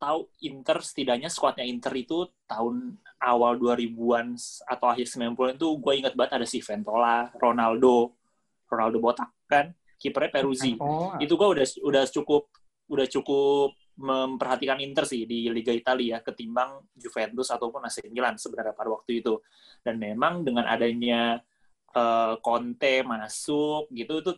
tahu 0.02 0.26
Inter 0.42 0.82
setidaknya 0.82 1.30
skuadnya 1.30 1.62
Inter 1.62 1.94
itu 1.94 2.26
tahun 2.50 2.98
awal 3.22 3.54
2000-an 3.54 4.34
atau 4.66 4.86
akhir 4.90 5.06
90-an 5.06 5.54
itu 5.54 5.68
gue 5.78 5.92
ingat 5.94 6.18
banget 6.18 6.42
ada 6.42 6.46
si 6.46 6.58
Ventola, 6.58 7.30
Ronaldo, 7.38 8.18
Ronaldo 8.66 8.98
botak 8.98 9.30
kan, 9.46 9.70
kipernya 10.02 10.34
Peruzzi. 10.34 10.74
Oh, 10.82 11.14
Itu 11.22 11.38
gue 11.38 11.48
udah 11.54 11.66
udah 11.86 12.04
cukup 12.10 12.50
udah 12.90 13.06
cukup 13.06 13.78
memperhatikan 13.94 14.82
Inter 14.82 15.06
sih 15.06 15.22
di 15.22 15.46
Liga 15.54 15.70
Italia 15.70 16.18
ketimbang 16.18 16.82
Juventus 16.98 17.54
ataupun 17.54 17.86
AC 17.86 18.10
Milan 18.10 18.34
sebenarnya 18.34 18.74
pada 18.74 18.90
waktu 18.90 19.22
itu. 19.22 19.38
Dan 19.86 20.02
memang 20.02 20.42
dengan 20.42 20.66
adanya 20.66 21.38
eh, 21.94 22.34
Conte 22.42 23.06
masuk 23.06 23.86
gitu 23.94 24.18
itu 24.18 24.32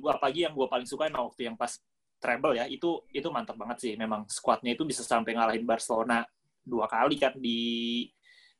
gua 0.00 0.16
apalagi 0.16 0.48
yang 0.48 0.56
gue 0.56 0.64
paling 0.64 0.88
suka 0.88 1.12
waktu 1.12 1.44
yang 1.44 1.52
pas 1.52 1.76
treble 2.18 2.58
ya 2.58 2.66
itu 2.66 3.06
itu 3.14 3.28
mantap 3.30 3.54
banget 3.54 3.78
sih 3.78 3.92
memang 3.94 4.26
skuadnya 4.26 4.74
itu 4.74 4.82
bisa 4.82 5.06
sampai 5.06 5.38
ngalahin 5.38 5.62
Barcelona 5.64 6.26
dua 6.62 6.90
kali 6.90 7.16
kan 7.16 7.32
di 7.38 8.04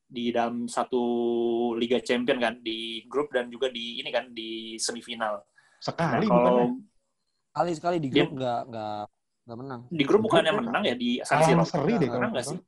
di 0.09 0.33
dalam 0.33 0.65
satu 0.65 1.03
Liga 1.77 2.01
Champion 2.01 2.41
kan 2.41 2.55
di 2.65 3.05
grup 3.05 3.29
dan 3.29 3.53
juga 3.53 3.69
di 3.69 4.01
ini 4.01 4.09
kan 4.09 4.33
di 4.33 4.81
semifinal. 4.81 5.37
Nah, 5.37 5.85
sekali 5.85 6.27
kalau 6.27 6.65
bukan 6.65 6.87
Kali 7.49 7.73
sekali 7.75 7.97
di 8.01 8.09
grup 8.09 8.31
nggak 8.33 8.61
nggak 8.73 9.01
nggak 9.45 9.59
menang. 9.59 9.81
di 9.93 10.05
grup 10.07 10.21
bukan 10.25 10.43
yang 10.47 10.57
menang 10.65 10.85
ya 10.87 10.95
di 10.97 11.19
San 11.27 11.43
Siro. 11.45 11.61
Kalah 11.61 11.69
seri 11.69 11.93
deh 11.99 12.09
Menang 12.09 12.13
kalau 12.15 12.29
nggak 12.33 12.47
sih? 12.47 12.59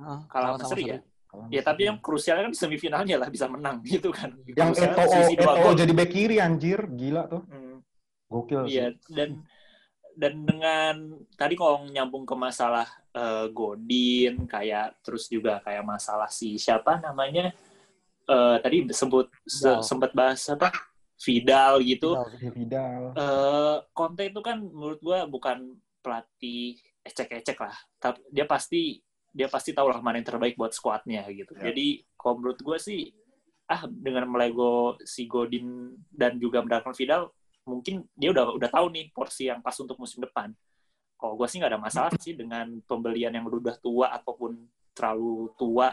Ah, 0.00 0.20
Kalah 0.26 0.48
sama 0.58 0.66
seri 0.66 0.82
ya? 0.90 0.98
Kalah 1.30 1.46
Ya 1.50 1.62
tapi 1.62 1.82
yang 1.86 1.98
krusialnya 2.02 2.50
kan 2.50 2.54
semifinalnya 2.58 3.16
lah 3.22 3.28
bisa 3.30 3.46
menang 3.46 3.78
gitu 3.86 4.10
kan. 4.10 4.34
yang 4.50 4.74
Eto'o 4.74 5.20
Eto'o 5.30 5.70
jadi 5.78 5.92
back 5.94 6.10
kiri 6.10 6.36
anjir, 6.42 6.90
gila 6.90 7.30
tuh. 7.30 7.42
Hmm. 7.46 7.78
Gokil 8.32 8.66
sih. 8.66 8.80
Iya 8.80 8.86
dan 9.14 9.28
dan 10.14 10.46
dengan 10.46 10.94
tadi 11.34 11.54
kalau 11.58 11.86
nyambung 11.90 12.22
ke 12.22 12.34
masalah 12.38 12.86
eh, 13.14 13.46
Godin 13.50 14.46
kayak 14.46 15.02
terus 15.02 15.26
juga 15.26 15.58
kayak 15.62 15.82
masalah 15.82 16.30
si 16.30 16.58
siapa 16.58 17.02
namanya 17.02 17.50
eh, 18.26 18.56
tadi 18.62 18.86
sebut 18.90 19.28
se- 19.46 19.82
sempat 19.82 20.14
bahas 20.14 20.40
apa 20.50 20.70
Vidal 21.14 21.78
gitu. 21.86 22.18
Vidal. 22.18 22.52
Vidal. 22.58 23.02
Conte 23.94 24.22
itu 24.26 24.40
kan 24.42 24.58
menurut 24.58 24.98
gua 24.98 25.30
bukan 25.30 25.78
pelatih 26.02 26.74
ecek-ecek 27.06 27.58
lah. 27.62 27.76
Tapi 28.02 28.18
dia 28.34 28.44
pasti 28.50 28.98
dia 29.30 29.46
pasti 29.46 29.70
tahu 29.70 29.94
lah 29.94 30.02
mana 30.02 30.18
yang 30.18 30.26
terbaik 30.26 30.58
buat 30.58 30.74
skuadnya 30.74 31.22
gitu. 31.30 31.54
Ya. 31.54 31.70
Jadi 31.70 32.02
kalau 32.18 32.42
menurut 32.42 32.58
gua 32.60 32.82
sih 32.82 33.14
ah 33.64 33.88
dengan 33.88 34.28
melego 34.28 34.98
si 35.06 35.24
Godin 35.24 35.96
dan 36.12 36.36
juga 36.36 36.60
mendatangkan 36.60 36.98
Vidal 36.98 37.32
mungkin 37.64 38.04
dia 38.16 38.30
udah 38.32 38.54
udah 38.56 38.70
tahu 38.70 38.86
nih 38.92 39.10
porsi 39.10 39.48
yang 39.48 39.60
pas 39.64 39.76
untuk 39.80 39.96
musim 39.96 40.20
depan. 40.20 40.52
Kalau 41.16 41.34
gua 41.36 41.48
sih 41.48 41.60
nggak 41.60 41.72
ada 41.72 41.80
masalah 41.80 42.10
sih 42.20 42.36
dengan 42.36 42.80
pembelian 42.84 43.32
yang 43.32 43.48
udah 43.48 43.76
tua 43.80 44.12
ataupun 44.12 44.56
terlalu 44.92 45.52
tua. 45.56 45.92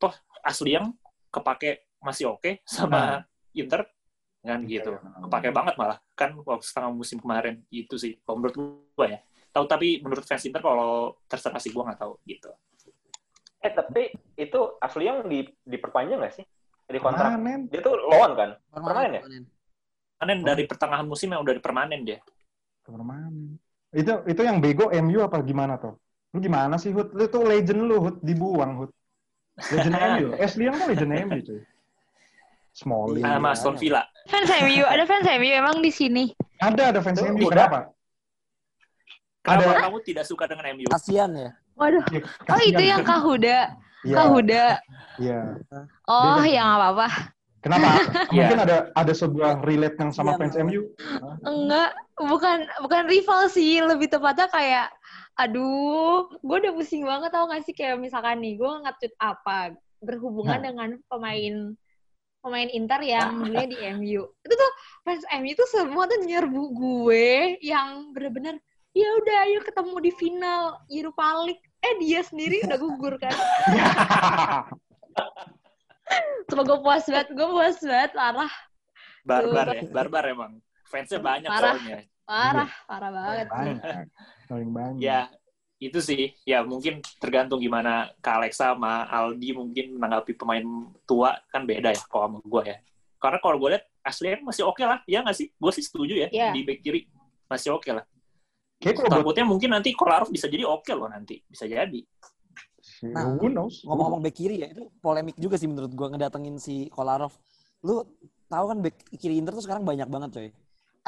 Toh 0.00 0.14
asli 0.42 0.74
yang 0.74 0.90
kepake 1.30 1.86
masih 2.00 2.34
oke 2.34 2.64
sama 2.64 3.22
Inter 3.52 3.84
kan 4.40 4.64
Iya, 4.64 4.80
gitu 4.80 4.96
iya. 4.96 5.20
kepake 5.20 5.52
banget 5.52 5.76
malah 5.76 6.00
kan 6.16 6.32
waktu 6.32 6.64
setengah 6.64 6.96
musim 6.96 7.20
kemarin 7.20 7.60
itu 7.68 8.00
sih 8.00 8.16
kalau 8.24 8.40
menurut 8.40 8.56
gua 8.96 9.06
ya 9.12 9.20
tahu 9.52 9.68
tapi 9.68 10.00
menurut 10.00 10.24
fans 10.24 10.48
Inter 10.48 10.64
kalau 10.64 11.12
terserah 11.28 11.60
sih 11.60 11.68
gua 11.68 11.92
nggak 11.92 12.00
tahu 12.00 12.16
gitu 12.24 12.48
Eh 13.60 13.72
tapi 13.76 14.08
itu 14.40 14.60
asli 14.80 15.04
yang 15.04 15.28
di 15.28 15.44
diperpanjang 15.68 16.18
nggak 16.24 16.32
sih? 16.32 16.44
Di 16.88 16.96
kontrak. 16.96 17.36
Panen. 17.36 17.68
Dia 17.68 17.80
tuh 17.84 17.92
loan 18.08 18.32
kan? 18.32 18.50
Permanen 18.72 19.20
ya? 19.20 19.22
permanen. 19.22 19.44
Panen 20.20 20.44
dari 20.44 20.68
pertengahan 20.68 21.08
musim 21.08 21.32
yang 21.32 21.40
udah 21.40 21.56
permanen 21.58 22.04
dia 22.04 22.20
Permanen. 22.84 23.56
Itu 23.88 24.20
itu 24.28 24.40
yang 24.44 24.60
bego 24.60 24.92
MU 24.92 25.24
apa 25.24 25.40
gimana 25.40 25.80
tuh? 25.80 25.96
Lu 26.30 26.38
gimana 26.38 26.76
sih 26.76 26.92
Hud? 26.92 27.16
Lu 27.16 27.24
tuh 27.26 27.42
legend 27.42 27.88
lu 27.88 27.96
Hud 27.98 28.16
dibuang 28.20 28.84
Hud. 28.84 28.90
Legend 29.72 29.94
MU. 29.96 30.26
Ashley 30.36 30.68
yang 30.68 30.76
kan 30.76 30.86
legend 30.92 31.10
MU 31.24 31.38
cuy. 31.40 31.60
Smalling. 32.70 33.24
Iya. 33.24 33.34
sama 33.34 33.48
Aston 33.50 33.74
Villa 33.80 34.02
Fans 34.30 34.46
MU, 34.62 34.84
ada 34.86 35.02
fans 35.02 35.26
MU 35.26 35.50
emang 35.50 35.76
di 35.82 35.90
sini. 35.90 36.30
Ada 36.62 36.94
ada 36.94 37.00
fans 37.02 37.18
Tuh, 37.18 37.32
MU 37.34 37.48
udah. 37.48 37.66
kenapa? 37.66 37.78
kenapa 39.42 39.70
Ada- 39.72 39.82
kamu 39.88 39.98
tidak 40.06 40.24
suka 40.28 40.44
dengan 40.46 40.64
MU 40.76 40.86
Kasian 40.86 41.30
ya. 41.34 41.50
Waduh. 41.74 42.04
Ya, 42.12 42.20
Oh 42.46 42.60
itu 42.60 42.82
yang 42.84 43.00
Kahuda. 43.02 43.58
Iya. 44.04 44.14
Kahuda. 44.16 44.64
Iya. 45.18 45.40
Oh, 46.06 46.38
Dia- 46.44 46.52
ya 46.52 46.62
nggak 46.62 46.78
apa-apa. 46.78 47.08
Kenapa? 47.60 47.88
Iya. 48.32 48.46
Mungkin 48.46 48.60
ada 48.62 48.76
ada 48.94 49.12
sebuah 49.12 49.60
relate 49.62 49.96
yang 50.00 50.12
sama 50.12 50.32
Iya, 50.32 50.38
fans. 50.40 50.56
MU. 50.56 50.82
Enggak, 51.44 51.90
bukan 52.16 52.58
bukan 52.80 53.02
rival 53.04 53.48
sih, 53.48 53.80
lebih 53.80 54.08
tepatnya 54.08 54.48
kayak 54.48 54.88
aduh, 55.36 56.28
gue 56.36 56.56
udah 56.60 56.72
pusing 56.72 57.02
banget 57.02 57.32
tau 57.32 57.48
gak 57.48 57.64
sih 57.64 57.72
kayak 57.72 57.96
misalkan 57.96 58.40
nih, 58.40 58.60
gue 58.60 58.70
nge-tweet 58.84 59.14
apa 59.16 59.72
berhubungan 60.00 60.60
Nah. 60.60 60.66
dengan 60.68 60.90
pemain 61.08 61.56
pemain 62.40 62.68
Inter 62.72 63.00
yang 63.04 63.36
dulunya 63.36 63.68
di 63.68 63.76
MU. 63.96 64.22
Itu 64.40 64.54
tuh 64.54 64.72
fans 65.04 65.24
MU 65.36 65.52
tuh 65.52 65.68
semua 65.68 66.08
tuh 66.08 66.20
nyerbu 66.20 66.62
gue 66.72 67.60
yang 67.60 68.12
bener-bener 68.12 68.56
ya 68.90 69.08
udah 69.20 69.36
ayo 69.44 69.60
ketemu 69.60 69.96
di 70.00 70.12
final 70.12 70.62
Europa 70.88 71.24
League. 71.44 71.60
Eh 71.80 71.94
dia 72.00 72.20
sendiri 72.20 72.64
udah 72.64 72.78
gugur 72.80 73.14
kan. 73.16 73.32
Coba 76.46 76.62
gue 76.64 76.78
puas 76.80 77.04
banget, 77.04 77.28
gue 77.30 77.46
puas 77.46 77.78
banget, 77.78 78.10
parah, 78.12 78.52
barbar 79.22 79.66
ya 79.70 79.82
barbar 79.88 80.24
emang 80.26 80.52
fansnya 80.84 81.20
banyak 81.20 81.46
Parah. 81.46 81.72
soalnya 81.76 81.98
parah, 82.24 82.70
parah 82.84 83.10
banget. 83.10 83.46
banyak. 83.46 84.06
Paling 84.46 84.70
banyak. 84.70 84.98
ya 84.98 85.20
itu 85.78 85.96
sih 85.98 86.36
ya 86.42 86.60
mungkin 86.60 87.00
tergantung 87.16 87.56
gimana 87.56 88.12
Kak 88.18 88.42
Alexa 88.42 88.76
sama 88.76 89.06
Aldi 89.06 89.56
mungkin 89.56 89.96
menanggapi 89.96 90.36
pemain 90.36 90.60
tua 91.06 91.38
kan 91.48 91.64
beda 91.64 91.94
ya 91.94 92.02
kalau 92.04 92.26
sama 92.28 92.38
gue 92.42 92.62
ya 92.68 92.76
karena 93.16 93.38
kalau 93.40 93.56
gue 93.56 93.68
lihat 93.72 93.84
aslinya 94.00 94.44
masih 94.44 94.68
oke 94.68 94.82
lah 94.84 95.00
ya 95.08 95.24
nggak 95.24 95.36
sih 95.36 95.48
gue 95.48 95.72
sih 95.72 95.80
setuju 95.80 96.14
ya 96.20 96.28
Iya. 96.28 96.52
di 96.52 96.60
back 96.64 96.80
kiri 96.80 97.00
masih 97.46 97.72
oke 97.72 97.88
lah 97.90 98.04
Kayak 98.76 98.96
kalau 98.96 99.08
buat 99.08 99.36
takutnya 99.36 99.44
mungkin 99.44 99.70
nanti 99.72 99.92
Kolarov 99.92 100.28
bisa 100.28 100.48
jadi 100.48 100.64
oke 100.64 100.92
loh 100.92 101.08
nanti 101.08 101.40
bisa 101.44 101.64
jadi 101.64 102.00
Nah, 103.02 103.32
who 103.32 103.48
knows? 103.48 103.80
Ngomong-ngomong 103.82 104.20
back 104.20 104.36
kiri 104.36 104.60
ya, 104.60 104.68
itu 104.68 104.92
polemik 105.00 105.36
juga 105.36 105.56
sih 105.56 105.64
menurut 105.64 105.92
gua 105.92 106.12
ngedatengin 106.12 106.60
si 106.60 106.92
Kolarov. 106.92 107.32
Lu 107.80 108.04
tahu 108.46 108.64
kan 108.68 108.78
back 108.84 108.96
kiri 109.16 109.40
Inter 109.40 109.56
tuh 109.56 109.64
sekarang 109.64 109.82
banyak 109.82 110.04
banget 110.04 110.30
coy. 110.30 110.48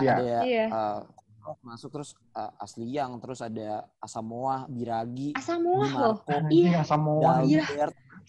Iya. 0.00 0.12
Ada 0.16 0.38
Iya. 0.42 0.64
eh, 0.66 0.98
Kolarov 1.36 1.58
masuk 1.60 1.88
terus 1.92 2.10
eh, 2.32 2.52
Asli 2.56 2.86
Yang, 2.88 3.10
terus 3.20 3.40
ada 3.40 3.68
Asamoah, 3.98 4.64
Biragi, 4.66 5.36
Samoa 5.36 5.84
Di 5.84 5.92
loh. 5.92 6.16
Iya. 6.48 6.80
Asam 6.80 7.00
Moa. 7.02 7.32
Iya. 7.44 7.62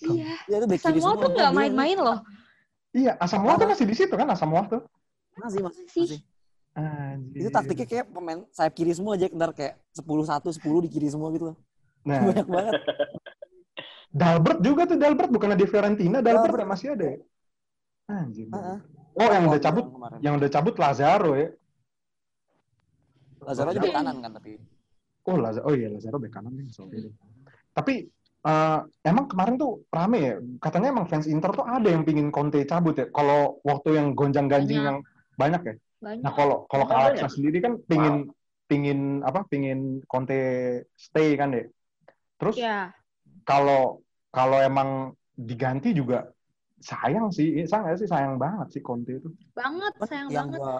Iya. 0.04 0.28
Ya 0.50 0.56
itu 0.60 0.68
back 0.68 0.82
kiri 0.84 1.00
Samoa 1.00 1.14
semua. 1.16 1.24
tuh 1.24 1.30
nggak 1.32 1.52
main-main 1.54 1.98
loh. 1.98 2.20
Iya, 2.92 3.16
Asam 3.18 3.42
Moa 3.42 3.56
tuh 3.56 3.66
masih 3.66 3.86
di 3.88 3.96
situ 3.96 4.14
kan 4.14 4.28
Asam 4.28 4.52
Moa 4.52 4.68
tuh. 4.68 4.82
Masih, 5.34 5.64
masih, 5.64 5.84
Sih. 5.90 6.02
masih. 6.04 6.20
Anjir. 6.74 7.38
Itu 7.46 7.50
taktiknya 7.50 7.86
kayak 7.86 8.06
pemain 8.10 8.40
sayap 8.50 8.74
kiri 8.74 8.92
semua 8.92 9.14
aja, 9.14 9.30
ntar 9.30 9.54
kayak 9.54 9.78
10-1, 9.94 10.50
10 10.58 10.86
di 10.86 10.90
kiri 10.90 11.06
semua 11.06 11.30
gitu 11.30 11.54
loh. 11.54 11.58
Nah, 12.02 12.18
Banyak 12.34 12.48
banget. 12.50 12.74
Dalbert 14.14 14.62
juga 14.62 14.86
tuh 14.86 14.98
Dalbert 15.02 15.30
bukannya 15.34 15.58
di 15.58 15.66
Fiorentina, 15.66 16.22
Dalbert 16.22 16.54
Dalbert. 16.54 16.70
masih 16.70 16.88
ada. 16.94 17.06
ya? 17.10 17.18
Anjir. 18.14 18.46
Heeh. 18.48 18.78
Oh, 19.14 19.30
yang 19.30 19.46
udah 19.50 19.62
cabut, 19.62 19.86
Kemarin. 19.90 20.18
yang 20.22 20.34
udah 20.38 20.50
cabut 20.50 20.76
Lazaro 20.78 21.32
ya. 21.34 21.50
Lazaro 23.44 23.70
juga 23.76 23.90
kanan 23.92 24.18
kan 24.24 24.32
tapi. 24.38 24.56
Oh, 25.26 25.38
Lazaro. 25.38 25.64
Oh 25.70 25.74
iya, 25.76 25.88
Lazaro 25.92 26.18
bek 26.22 26.32
kanan 26.32 26.54
nih. 26.56 26.70
Sorry 26.70 27.10
deh. 27.10 27.14
Tapi 27.74 28.06
eh, 28.44 28.80
emang 29.04 29.26
kemarin 29.28 29.56
tuh 29.58 29.84
rame 29.90 30.20
ya. 30.22 30.36
Katanya 30.62 30.94
emang 30.94 31.06
fans 31.10 31.26
Inter 31.26 31.52
tuh 31.52 31.66
ada 31.66 31.90
yang 31.90 32.06
pingin 32.06 32.30
Conte 32.30 32.62
cabut 32.70 32.96
ya. 32.96 33.08
Kalau 33.10 33.60
waktu 33.66 33.98
yang 33.98 34.14
gonjang-ganjing 34.14 34.78
Banyak. 34.80 34.88
yang 34.88 34.98
banyak 35.36 35.62
ya. 35.66 35.76
Banyak. 36.04 36.22
Nah, 36.22 36.32
kalau 36.36 36.58
kalau 36.68 36.86
Emang 36.86 37.00
Alexa 37.10 37.26
banyak? 37.26 37.34
sendiri 37.34 37.58
kan 37.64 37.74
pingin 37.88 38.16
pingin 38.68 39.00
apa? 39.24 39.42
Pingin 39.48 40.04
Conte 40.06 40.40
stay 40.96 41.34
kan 41.36 41.52
deh. 41.52 41.66
Terus 42.38 42.60
Ya. 42.60 42.92
kalau 43.44 44.03
kalau 44.34 44.58
emang 44.58 45.14
diganti 45.32 45.94
juga 45.94 46.26
sayang 46.80 47.30
sih, 47.30 47.64
sayang 47.64 47.86
nggak 47.88 48.00
sih 48.02 48.10
sayang 48.10 48.36
banget 48.36 48.68
sih 48.70 48.82
Conte 48.82 49.16
itu. 49.16 49.30
Banget, 49.54 49.94
sayang 50.04 50.28
yang 50.28 50.50
banget. 50.50 50.60
gua 50.60 50.76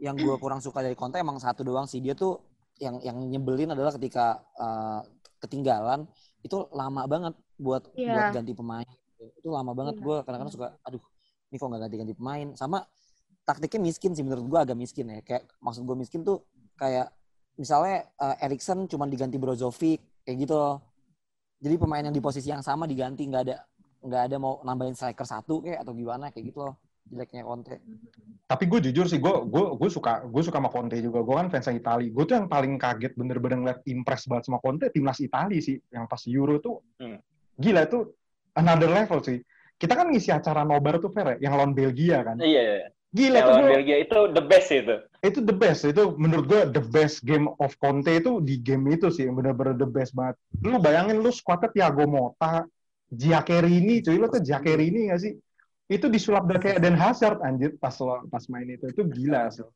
yang 0.00 0.16
gua 0.16 0.36
kurang 0.42 0.58
suka 0.58 0.80
dari 0.80 0.96
Conte 0.96 1.20
emang 1.20 1.36
satu 1.36 1.60
doang 1.60 1.84
sih 1.84 2.00
dia 2.00 2.16
tuh 2.16 2.40
yang 2.80 2.96
yang 3.04 3.20
nyebelin 3.20 3.70
adalah 3.70 3.92
ketika 3.92 4.40
uh, 4.56 5.04
ketinggalan 5.38 6.08
itu 6.40 6.64
lama 6.72 7.04
banget 7.04 7.34
buat 7.60 7.84
Iya. 7.92 8.16
buat 8.16 8.26
ganti 8.40 8.52
pemain 8.56 8.88
itu 9.20 9.48
lama 9.48 9.70
banget 9.70 10.00
Iya. 10.00 10.02
gua 10.02 10.16
kadang-kadang 10.24 10.54
suka 10.56 10.68
aduh 10.80 11.02
ini 11.52 11.56
kok 11.56 11.66
nggak 11.68 11.82
ganti-ganti 11.84 12.14
pemain 12.16 12.48
sama 12.56 12.78
taktiknya 13.44 13.80
miskin 13.84 14.16
sih 14.16 14.24
menurut 14.24 14.48
gua 14.48 14.64
agak 14.64 14.74
miskin 14.74 15.12
ya 15.12 15.20
kayak 15.20 15.44
maksud 15.60 15.84
gua 15.84 15.94
miskin 15.94 16.24
tuh 16.24 16.40
kayak 16.74 17.12
misalnya 17.54 18.08
uh, 18.16 18.40
Erikson 18.40 18.88
cuma 18.88 19.04
diganti 19.04 19.36
Brozovic 19.36 20.00
kayak 20.24 20.36
gitu 20.40 20.56
loh 20.56 20.80
jadi 21.60 21.76
pemain 21.76 22.02
yang 22.02 22.16
di 22.16 22.24
posisi 22.24 22.48
yang 22.48 22.64
sama 22.64 22.88
diganti 22.88 23.28
nggak 23.28 23.42
ada 23.46 23.56
nggak 24.00 24.22
ada 24.32 24.36
mau 24.40 24.64
nambahin 24.64 24.96
striker 24.96 25.28
satu 25.28 25.60
kayak 25.60 25.84
atau 25.84 25.92
gimana 25.92 26.32
kayak 26.32 26.50
gitu 26.50 26.64
loh 26.64 26.80
jeleknya 27.10 27.42
Conte. 27.42 27.76
Tapi 28.46 28.64
gue 28.66 28.80
jujur 28.90 29.06
sih, 29.10 29.18
gue 29.18 29.34
gue 29.46 29.64
gue 29.78 29.90
suka 29.90 30.22
gue 30.26 30.42
suka 30.42 30.58
sama 30.62 30.70
Conte 30.70 30.98
juga. 31.02 31.22
Gue 31.26 31.34
kan 31.38 31.50
fans 31.50 31.70
Itali. 31.70 32.10
Gue 32.14 32.22
tuh 32.26 32.38
yang 32.38 32.46
paling 32.46 32.78
kaget 32.78 33.14
bener-bener 33.18 33.58
ngeliat 33.62 33.80
impress 33.86 34.30
banget 34.30 34.46
sama 34.50 34.58
Conte 34.62 34.90
timnas 34.94 35.18
Itali 35.18 35.58
sih, 35.58 35.78
yang 35.90 36.06
pas 36.06 36.22
Euro 36.30 36.62
tuh 36.62 36.82
Hmm. 37.02 37.18
gila 37.58 37.84
itu 37.86 38.14
another 38.54 38.90
level 38.90 39.18
sih. 39.22 39.42
Kita 39.74 39.96
kan 39.96 40.12
ngisi 40.12 40.30
acara 40.30 40.62
nobar 40.62 41.00
tuh 41.00 41.08
Fer, 41.10 41.36
ya, 41.38 41.50
yang 41.50 41.56
lawan 41.56 41.72
Belgia 41.72 42.20
kan. 42.20 42.36
Iya, 42.38 42.62
iya. 42.62 42.88
Gila 43.10 43.38
Yang 43.40 43.46
tuh 43.46 43.54
lawan 43.56 43.70
Belgia 43.74 43.96
itu 43.98 44.18
the 44.36 44.44
best 44.44 44.70
itu. 44.70 44.96
Itu 45.20 45.38
the 45.44 45.52
best. 45.52 45.84
Itu 45.84 46.16
menurut 46.16 46.44
gue 46.48 46.60
the 46.72 46.84
best 46.84 47.24
game 47.24 47.48
of 47.60 47.76
Conte 47.76 48.10
itu 48.10 48.40
di 48.40 48.60
game 48.60 48.88
itu 48.92 49.12
sih 49.12 49.28
yang 49.28 49.36
bener-bener 49.36 49.76
the 49.76 49.88
best 49.88 50.16
banget. 50.16 50.36
Lu 50.64 50.80
bayangin 50.80 51.20
lu 51.20 51.28
squadnya 51.28 51.68
Thiago 51.68 52.08
Motta 52.08 52.64
Giaccherini 53.12 54.00
cuy. 54.00 54.16
Lu 54.16 54.26
tuh 54.32 54.40
Giaccherini 54.40 55.12
gak 55.12 55.20
sih? 55.20 55.32
Itu 55.90 56.06
disulap 56.06 56.46
dari 56.46 56.60
kayak 56.62 56.78
Dan 56.80 56.94
Hazard 56.94 57.42
anjir 57.42 57.76
pas 57.76 57.92
pas 58.30 58.44
main 58.48 58.68
itu. 58.68 58.88
Itu 58.88 59.04
gila 59.06 59.50
sih 59.52 59.66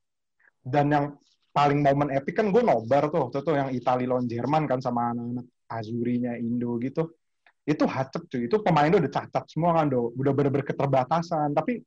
dan 0.65 0.89
yang 0.89 1.07
paling 1.53 1.85
momen 1.85 2.11
epic 2.11 2.41
kan 2.41 2.51
gue 2.51 2.65
nobar 2.65 3.13
tuh 3.13 3.29
waktu 3.29 3.45
itu 3.45 3.53
yang 3.55 3.71
Italia 3.71 4.07
lawan 4.11 4.27
Jerman 4.27 4.65
kan 4.67 4.81
sama 4.81 5.13
anak-anak 5.13 5.47
Azurinya 5.71 6.33
Indo 6.35 6.81
gitu. 6.81 7.15
Itu 7.63 7.85
hacep 7.87 8.27
cuy. 8.27 8.49
Itu 8.49 8.61
pemainnya 8.65 8.99
udah 8.99 9.13
cacat 9.13 9.45
semua 9.49 9.77
kan 9.79 9.93
do 9.93 10.11
udah 10.19 10.33
bener-bener 10.35 10.67
keterbatasan. 10.67 11.55
Tapi 11.55 11.79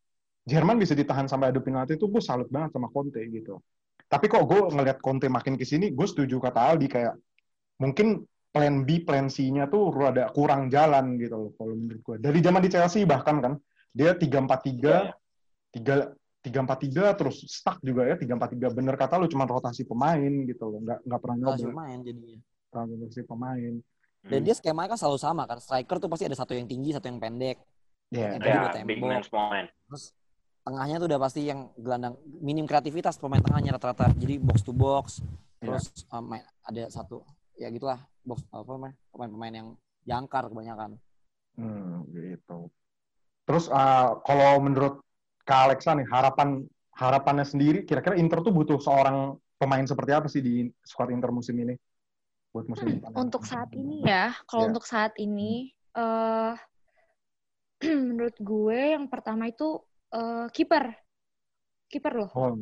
Jerman 0.47 0.79
bisa 0.79 0.95
ditahan 0.95 1.27
sampai 1.27 1.51
adu 1.51 1.59
penalti 1.59 1.99
itu 1.99 2.07
gue 2.07 2.23
salut 2.23 2.47
banget 2.47 2.71
sama 2.71 2.87
Conte 2.87 3.19
gitu. 3.27 3.59
Tapi 4.07 4.25
kok 4.31 4.47
gue 4.47 4.71
ngeliat 4.71 5.03
Conte 5.03 5.27
makin 5.27 5.59
ke 5.59 5.67
sini, 5.67 5.91
gue 5.91 6.07
setuju 6.07 6.39
kata 6.39 6.71
Aldi 6.71 6.87
kayak 6.87 7.13
mungkin 7.83 8.23
plan 8.55 8.87
B, 8.87 9.03
plan 9.03 9.27
C-nya 9.27 9.67
tuh 9.67 9.91
rada 9.91 10.31
kurang 10.31 10.71
jalan 10.71 11.19
gitu 11.19 11.35
loh 11.35 11.51
kalau 11.59 11.75
menurut 11.75 11.99
gue. 11.99 12.15
Dari 12.23 12.39
zaman 12.39 12.63
di 12.63 12.69
Chelsea 12.71 13.03
bahkan 13.03 13.43
kan 13.43 13.53
dia 13.91 14.15
3-4-3, 14.15 14.23
Iya, 14.23 15.11
3 15.75 16.15
3-4-3 16.47 17.19
terus 17.19 17.43
stuck 17.49 17.83
juga 17.83 18.07
ya 18.07 18.15
3-4-3 18.15 18.71
bener 18.71 18.95
kata 18.95 19.19
lu 19.19 19.27
cuma 19.27 19.43
rotasi 19.43 19.83
pemain 19.83 20.31
gitu 20.47 20.63
loh 20.63 20.79
nggak 20.79 20.99
nggak 21.03 21.19
pernah 21.19 21.35
nyoba 21.43 21.75
main 21.75 21.99
jadinya. 22.07 22.39
rotasi 22.71 23.21
pemain 23.27 23.73
Dan 24.27 24.43
dia 24.43 24.55
skemanya 24.59 24.91
kan 24.91 24.99
selalu 24.99 25.19
sama 25.23 25.47
kan. 25.47 25.55
Striker 25.63 26.03
tuh 26.03 26.11
pasti 26.11 26.27
ada 26.27 26.35
satu 26.35 26.51
yang 26.51 26.67
tinggi, 26.67 26.91
satu 26.91 27.07
yang 27.07 27.15
pendek. 27.15 27.63
ya 28.11 28.35
Yang 28.35 28.43
Ya, 28.43 28.59
udah 28.59 28.83
big 28.83 28.99
tembok. 28.99 29.07
man, 29.07 29.21
small 29.23 29.47
man. 29.55 29.65
Terus 29.87 30.03
tengahnya 30.67 30.99
tuh 30.99 31.07
udah 31.07 31.19
pasti 31.23 31.47
yang 31.47 31.71
gelandang 31.79 32.19
minim 32.43 32.67
kreativitas 32.67 33.15
pemain 33.15 33.39
tengahnya 33.39 33.79
rata-rata. 33.79 34.11
Jadi 34.11 34.35
box 34.35 34.67
to 34.67 34.75
box. 34.75 35.23
Iya. 35.63 35.79
Terus 35.79 35.85
um, 36.11 36.27
main- 36.27 36.43
ada 36.67 36.83
satu 36.91 37.23
ya 37.55 37.71
gitulah 37.71 38.03
box 38.27 38.43
apa 38.51 38.67
namanya 38.67 38.95
pemain-pemain 39.15 39.53
yang 39.55 39.67
jangkar 40.03 40.51
kebanyakan. 40.51 40.99
Hmm, 41.55 42.03
gitu. 42.11 42.67
Terus 43.47 43.71
uh, 43.71 44.19
kalau 44.27 44.59
menurut 44.59 44.99
Kak 45.47 45.71
Alexa 45.71 45.95
nih 45.95 46.03
harapan 46.11 46.67
harapannya 46.91 47.47
sendiri 47.47 47.87
kira-kira 47.87 48.19
Inter 48.19 48.43
tuh 48.43 48.51
butuh 48.51 48.75
seorang 48.83 49.39
pemain 49.55 49.87
seperti 49.87 50.11
apa 50.11 50.27
sih 50.27 50.43
di 50.43 50.67
squad 50.83 51.15
Inter 51.15 51.31
musim 51.31 51.55
ini? 51.55 51.79
Buat 52.51 52.67
musim. 52.67 52.99
Hmm, 52.99 53.15
Untuk 53.15 53.47
saat 53.47 53.71
ini 53.71 54.03
ya, 54.03 54.35
kalau 54.43 54.67
Ya. 54.67 54.69
untuk 54.75 54.83
saat 54.83 55.13
ini, 55.15 55.71
eh 55.95 56.53
menurut 58.11 58.35
gue 58.37 58.79
yang 58.97 59.05
pertama 59.07 59.47
itu 59.47 59.79
eh, 60.13 60.47
kiper, 60.51 60.85
kiper 61.87 62.13
loh, 62.15 62.29
Oh, 62.33 62.53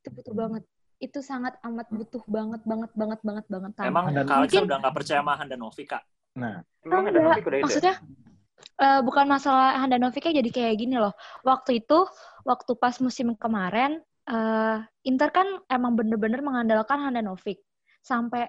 itu 0.00 0.08
butuh 0.12 0.34
banget. 0.36 0.62
Itu 0.96 1.20
sangat 1.20 1.60
amat 1.60 1.92
butuh 1.92 2.24
banget, 2.24 2.64
banget, 2.64 2.90
banget, 2.96 3.20
banget, 3.20 3.46
banget. 3.48 3.72
Tanpa- 3.76 3.88
Emang 3.92 4.04
Dan 4.16 4.24
Kak 4.24 4.36
Alexa 4.40 4.40
mungkin- 4.56 4.64
udah 4.68 4.78
nggak 4.80 4.94
percaya 4.96 5.20
sama 5.20 5.32
Handanovic, 5.36 5.86
Kak? 5.88 6.02
nah, 6.36 6.60
Emang 6.84 7.04
Novik 7.08 7.44
udah 7.48 7.58
ya? 7.60 7.64
maksudnya 7.64 7.94
eh, 8.76 9.00
bukan 9.04 9.24
masalah 9.28 9.76
Handanovic 9.80 10.24
jadi 10.24 10.50
kayak 10.52 10.74
gini 10.80 10.96
loh. 10.96 11.12
Waktu 11.44 11.84
itu, 11.84 12.08
waktu 12.44 12.72
pas 12.76 12.96
musim 13.04 13.36
kemarin, 13.36 14.00
eh, 14.24 14.76
Inter 15.04 15.28
kan 15.32 15.48
emang 15.68 15.96
bener-bener 15.96 16.40
mengandalkan 16.40 17.00
Handanovic. 17.00 17.60
Sampai 18.00 18.48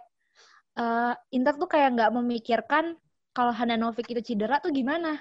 eh, 0.78 1.14
Inter 1.34 1.58
tuh 1.58 1.66
kayak 1.66 1.90
nggak 1.98 2.12
memikirkan 2.16 2.96
kalau 3.34 3.50
Handanovic 3.52 4.08
itu 4.08 4.22
cedera 4.24 4.62
tuh 4.62 4.70
gimana, 4.72 5.18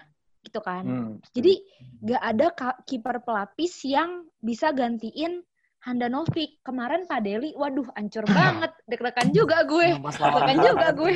gitu 0.46 0.62
kan. 0.62 0.86
hmm, 0.86 1.10
Jadi 1.34 1.58
nggak 2.00 2.22
ada 2.22 2.46
kiper 2.82 3.18
pelapis 3.20 3.82
yang 3.82 4.24
bisa 4.38 4.70
gantiin 4.70 5.42
Handanovic. 5.82 6.62
Kemarin 6.62 7.06
Pak 7.06 7.22
Deli, 7.22 7.50
waduh 7.54 7.86
hancur 7.94 8.22
banget. 8.38 8.70
Deg-degan 8.86 9.28
juga 9.30 9.62
gue. 9.62 9.98
Deg-degan 9.98 10.58
juga 10.62 10.86
gue. 10.94 11.14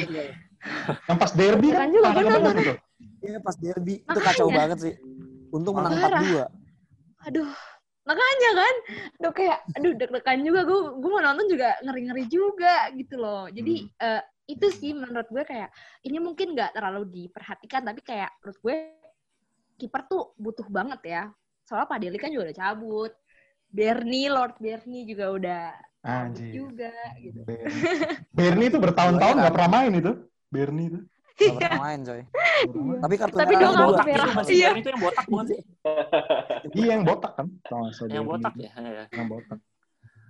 yang 1.08 1.16
pas 1.16 1.32
derby 1.32 1.72
kan, 1.72 1.88
juga, 1.88 2.08
gue 2.12 2.52
itu. 2.52 2.74
Iya 3.20 3.38
pas 3.40 3.56
derby 3.56 3.94
itu 3.98 4.06
Makanya. 4.06 4.28
kacau 4.28 4.48
banget 4.52 4.78
sih. 4.80 4.94
Untung 5.50 5.74
menang 5.78 5.96
Parah. 5.98 6.22
4-2. 6.22 6.46
aduh 7.20 7.50
makanya 8.00 8.50
kan 8.56 8.74
aduh 9.20 9.32
kayak 9.36 9.58
aduh 9.76 9.92
deg-degan 9.92 10.40
juga 10.40 10.60
gue 10.64 10.78
gue 10.98 11.10
mau 11.12 11.20
nonton 11.20 11.46
juga 11.52 11.76
ngeri-ngeri 11.84 12.24
juga 12.32 12.88
gitu 12.96 13.20
loh 13.20 13.44
jadi 13.52 13.74
eh, 13.92 14.22
itu 14.48 14.66
sih 14.72 14.96
menurut 14.96 15.28
gue 15.28 15.44
kayak 15.44 15.68
ini 16.02 16.16
mungkin 16.16 16.56
nggak 16.56 16.72
terlalu 16.72 17.04
diperhatikan 17.12 17.84
tapi 17.84 18.00
kayak 18.00 18.32
menurut 18.40 18.58
gue 18.58 18.74
kiper 19.80 20.04
tuh 20.04 20.36
butuh 20.36 20.68
banget 20.68 21.00
ya 21.08 21.22
soalnya 21.64 21.88
Pak 21.88 21.98
Deli 22.04 22.18
kan 22.20 22.28
juga 22.28 22.52
udah 22.52 22.58
cabut 22.60 23.12
Bernie 23.70 24.28
Lord 24.28 24.54
Bernie 24.60 25.08
juga 25.08 25.32
udah 25.32 25.64
cabut 26.00 26.32
Anjir. 26.36 26.52
juga 26.52 26.92
gitu 27.20 27.40
Bernie. 27.44 27.84
Bernie 28.32 28.66
itu 28.72 28.78
bertahun-tahun 28.80 29.36
nggak 29.36 29.54
pernah 29.54 29.70
main 29.70 29.92
itu. 29.92 30.12
Bernie 30.50 30.86
itu. 30.90 31.00
Gak 31.40 31.56
pernah 31.56 31.82
main 31.88 31.98
coy. 32.04 32.20
Tapi 33.00 33.14
kartu 33.16 33.36
Tapi 33.40 33.54
merah 33.56 33.72
dua. 33.72 34.00
Iya. 34.50 34.68
itu 34.76 34.88
yang 34.92 35.00
botak 35.00 35.24
bukan 35.28 35.46
sih? 35.48 35.58
Iya 36.76 36.88
yang 36.98 37.04
botak 37.08 37.32
kan. 37.38 37.46
Yang 38.08 38.24
botak 38.28 38.54
ya. 38.60 38.70
ya. 38.76 39.04
Yang 39.08 39.26
botak. 39.28 39.58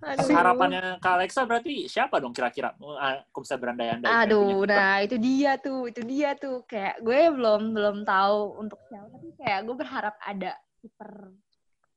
Terus 0.00 0.32
harapannya 0.32 0.96
Kak 0.96 1.12
Alexa 1.20 1.44
berarti 1.44 1.84
siapa 1.84 2.16
dong 2.18 2.32
kira-kira? 2.32 2.72
Ah, 2.96 3.20
Kok 3.28 3.44
bisa 3.44 3.60
berandai-andai? 3.60 4.08
Aduh, 4.24 4.64
nah 4.64 5.04
itu 5.04 5.20
dia 5.20 5.60
tuh, 5.60 5.92
itu 5.92 6.00
dia 6.02 6.32
tuh. 6.32 6.64
Kayak 6.64 7.04
gue 7.04 7.20
belum 7.28 7.76
belum 7.76 7.96
tahu 8.08 8.56
untuk 8.56 8.80
siapa, 8.88 9.12
tapi 9.12 9.28
kayak 9.36 9.60
gue 9.68 9.76
berharap 9.76 10.14
ada 10.18 10.56
kiper 10.80 11.10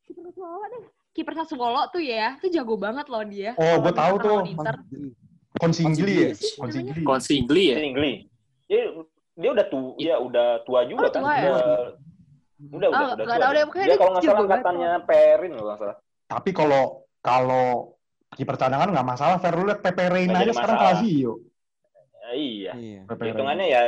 kiper 0.04 0.22
Sassuolo 0.28 0.66
deh. 0.68 0.84
Kiper 1.16 1.34
Sassuolo 1.40 1.82
tuh 1.90 2.04
ya, 2.04 2.36
tuh 2.44 2.52
jago 2.52 2.76
banget 2.76 3.08
loh 3.08 3.24
dia. 3.24 3.56
Oh, 3.56 3.80
gue 3.80 3.94
tahu 3.96 4.14
tuh. 4.20 4.38
Konsingli 5.56 6.14
ya? 6.28 6.30
Konsingli. 6.60 7.02
Konsingli. 7.02 7.02
Konsingli 7.08 7.64
ya? 7.72 7.78
Dia, 8.68 8.84
dia 9.34 9.50
udah 9.54 9.66
tua, 9.72 9.90
dia 9.96 10.16
udah 10.20 10.48
tua 10.68 10.82
juga 10.84 11.08
Oh, 11.08 11.12
kan. 11.14 11.22
tua 11.24 11.34
ya? 11.40 11.52
Udah, 11.54 11.56
udah, 12.74 12.90
Oh, 12.90 12.92
udah, 12.92 13.16
udah 13.16 13.16
nggak 13.16 13.24
tua. 13.24 13.38
tahu 13.40 13.52
dia. 13.54 13.56
deh, 13.56 13.64
pokoknya 13.64 13.86
Dia 13.86 13.88
dia 13.88 14.00
kalau 14.02 14.12
nggak 14.12 14.24
salah 14.24 14.34
jago 14.36 14.44
banget 14.44 14.60
angkatannya 14.60 14.92
Perin 15.08 15.52
kalau 15.54 15.64
nggak 15.64 15.80
salah. 15.80 15.98
Tapi 16.28 16.50
kalau 16.52 16.84
kalau 17.24 17.96
kiper 18.36 18.60
cadangan 18.60 18.92
nggak 18.92 19.08
masalah. 19.08 19.40
Lu 19.56 19.64
liat 19.64 19.80
Pepe 19.80 20.12
Reina 20.12 20.44
aja 20.44 20.52
sekarang 20.52 20.78
masalah. 20.78 21.00
Lazio. 21.00 21.34
Ya, 22.24 22.32
iya. 22.36 22.72
Iya. 22.76 23.02
Hitungannya 23.08 23.66
ya 23.72 23.82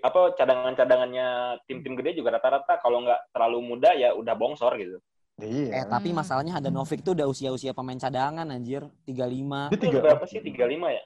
apa 0.00 0.20
cadangan-cadangannya 0.38 1.26
tim-tim 1.68 1.92
gede 2.00 2.24
juga 2.24 2.40
rata-rata 2.40 2.80
kalau 2.80 3.04
nggak 3.04 3.34
terlalu 3.36 3.58
muda 3.60 3.92
ya 3.92 4.16
udah 4.16 4.34
bongsor 4.34 4.72
gitu. 4.80 4.98
Iya. 5.42 5.82
Eh 5.82 5.86
tapi 5.90 6.14
masalahnya 6.14 6.54
Handanovic 6.56 7.02
tuh 7.02 7.18
udah 7.18 7.26
usia-usia 7.26 7.74
pemain 7.74 7.98
cadangan 7.98 8.46
anjir. 8.48 8.86
35. 9.04 9.68
Dia 9.68 9.76
Itu 9.76 9.84
tiga. 9.84 9.98
berapa 10.00 10.24
sih? 10.24 10.38
35 10.40 10.88
ya? 10.88 11.04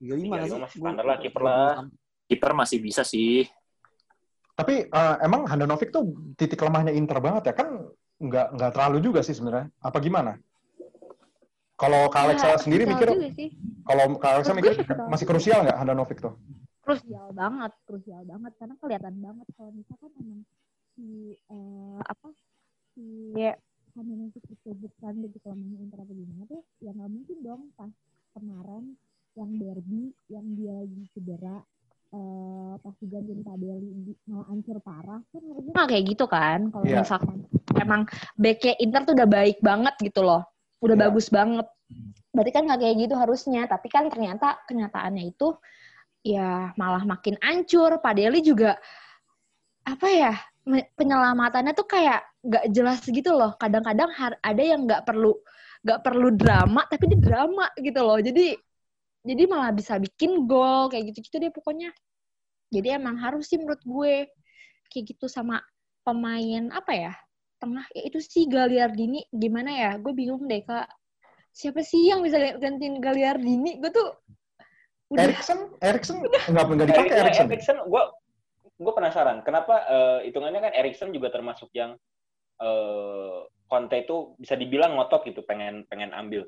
35 0.00 0.30
nggak 0.30 0.48
35 0.48 0.48
sih? 0.48 0.60
masih 0.62 0.78
standar 0.78 1.04
lah, 1.04 1.16
kiper 1.18 1.42
lah. 1.42 1.70
Kiper 2.30 2.52
masih 2.54 2.78
bisa 2.78 3.02
sih. 3.02 3.44
Tapi 4.54 4.86
eh, 4.86 5.16
emang 5.26 5.44
Handanovic 5.50 5.90
tuh 5.90 6.14
titik 6.38 6.62
lemahnya 6.62 6.94
Inter 6.94 7.18
banget 7.18 7.50
ya 7.50 7.54
kan 7.56 7.68
nggak 8.22 8.46
nggak 8.54 8.70
terlalu 8.70 8.98
juga 9.02 9.20
sih 9.26 9.34
sebenarnya. 9.34 9.66
Apa 9.82 9.98
gimana? 9.98 10.38
Kalau 11.82 12.06
Kak 12.14 12.22
Alexa 12.30 12.46
Ya, 12.46 12.58
sendiri 12.62 12.86
mikir, 12.86 13.10
kalau 13.82 14.04
Kak 14.22 14.30
Alexa 14.38 14.54
mikir 14.54 14.86
masih 15.10 15.26
krusial 15.26 15.66
nggak 15.66 15.78
Handanovic 15.82 16.22
tuh? 16.22 16.38
Krusial 16.78 17.34
banget, 17.34 17.74
krusial 17.90 18.22
banget. 18.22 18.52
Karena 18.54 18.74
kelihatan 18.78 19.14
banget 19.18 19.46
kalau 19.58 19.70
misalkan 19.74 20.10
emang 20.14 20.40
si 20.94 21.34
eh, 21.34 22.00
apa 22.06 22.28
si 22.94 23.34
Handanovic 23.98 24.44
itu 24.46 24.70
bukan 24.78 25.14
begitu 25.26 25.42
kelemahannya 25.42 25.78
Inter 25.82 25.98
apa 26.06 26.12
gimana 26.14 26.42
tuh 26.46 26.62
ya 26.78 26.90
nggak 26.94 27.10
mungkin 27.10 27.38
dong 27.42 27.62
pas 27.74 27.92
kemarin 28.38 28.84
yang 29.34 29.50
derby 29.58 30.14
yang 30.30 30.46
dia 30.54 30.72
lagi 30.78 31.02
cedera 31.18 31.58
eh 32.12 32.74
pas 32.78 32.94
digantiin 33.00 33.40
Deli 33.42 34.14
malah 34.30 34.46
ancur 34.52 34.78
parah. 34.84 35.18
Kan 35.34 35.42
harusnya 35.50 35.72
nggak 35.74 35.88
kayak 35.90 36.04
gitu 36.14 36.24
kan 36.30 36.70
kalau 36.70 36.84
Iya. 36.86 37.02
misalkan 37.02 37.36
emang 37.74 38.02
backnya 38.38 38.74
Inter 38.78 39.02
tuh 39.02 39.14
udah 39.18 39.28
baik 39.28 39.58
banget 39.64 39.94
gitu 39.98 40.22
loh 40.22 40.51
udah 40.82 40.96
Iya. 40.98 41.02
bagus 41.08 41.26
banget. 41.30 41.66
Berarti 42.34 42.50
kan 42.52 42.62
nggak 42.66 42.80
kayak 42.82 42.96
gitu 43.06 43.14
harusnya. 43.16 43.62
Tapi 43.70 43.88
kan 43.88 44.10
ternyata 44.10 44.60
kenyataannya 44.66 45.24
itu 45.30 45.54
ya 46.26 46.74
malah 46.76 47.02
makin 47.06 47.38
ancur. 47.40 48.02
Pak 48.02 48.12
Deli 48.18 48.40
juga 48.42 48.76
apa 49.82 50.06
ya 50.10 50.34
penyelamatannya 50.94 51.72
tuh 51.74 51.86
kayak 51.86 52.20
nggak 52.42 52.64
jelas 52.74 53.02
gitu 53.06 53.30
loh. 53.34 53.54
Kadang-kadang 53.58 54.10
ada 54.42 54.62
yang 54.62 54.86
nggak 54.86 55.06
perlu 55.06 55.34
nggak 55.82 56.00
perlu 56.06 56.28
drama 56.34 56.86
tapi 56.86 57.10
dia 57.10 57.20
drama 57.22 57.66
gitu 57.78 58.00
loh. 58.02 58.18
Jadi 58.18 58.54
jadi 59.22 59.42
malah 59.46 59.70
bisa 59.70 59.98
bikin 60.02 60.50
gol 60.50 60.90
kayak 60.90 61.14
gitu-gitu 61.14 61.38
deh 61.38 61.52
pokoknya. 61.54 61.94
Jadi 62.72 62.88
emang 62.98 63.18
harus 63.20 63.46
sih 63.46 63.58
menurut 63.60 63.82
gue 63.84 64.26
kayak 64.90 65.04
gitu 65.14 65.26
sama 65.30 65.62
pemain 66.02 66.72
apa 66.74 66.92
ya 66.96 67.12
tengah 67.62 67.86
ya 67.94 68.02
itu 68.02 68.18
sih 68.18 68.50
Gagliardini 68.50 69.22
gimana 69.30 69.70
ya 69.70 69.90
gue 70.02 70.10
bingung 70.10 70.42
deh 70.50 70.66
kak 70.66 70.90
siapa 71.54 71.86
sih 71.86 72.10
yang 72.10 72.26
bisa 72.26 72.58
gantiin 72.58 72.98
Gagliardini 72.98 73.78
gue 73.78 73.90
tuh 73.94 74.08
udah 75.14 75.22
Erikson, 75.28 75.58
Erikson 75.78 76.16
nggak 76.24 76.64
nggak 76.72 76.88
dipakai 76.88 77.14
Erikson. 77.22 77.46
Erikson, 77.46 77.76
gue 77.86 78.02
gue 78.82 78.92
penasaran 78.96 79.44
kenapa 79.46 79.74
eh, 79.86 80.18
hitungannya 80.26 80.58
kan 80.58 80.72
Erikson 80.74 81.14
juga 81.14 81.30
termasuk 81.30 81.70
yang 81.76 81.94
eh, 82.58 83.38
Conte 83.68 83.96
itu 84.04 84.34
bisa 84.36 84.58
dibilang 84.58 84.96
ngotot 84.98 85.22
gitu 85.28 85.44
pengen 85.46 85.86
pengen 85.86 86.10
ambil 86.12 86.44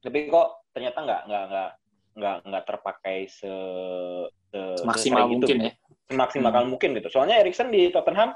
tapi 0.00 0.32
kok 0.32 0.64
ternyata 0.72 0.98
nggak 1.04 1.20
nggak 1.28 1.44
nggak 1.50 1.70
nggak 2.10 2.36
nggak 2.48 2.64
terpakai 2.66 3.18
se, 3.30 3.52
se- 4.50 4.82
Maksimal 4.82 5.30
mungkin 5.30 5.46
gitu. 5.58 5.66
ya. 5.68 5.72
semaksimal 6.10 6.50
Hmm. 6.50 6.70
mungkin 6.74 6.90
gitu 6.98 7.08
soalnya 7.10 7.38
Erikson 7.38 7.70
di 7.70 7.90
Tottenham 7.94 8.34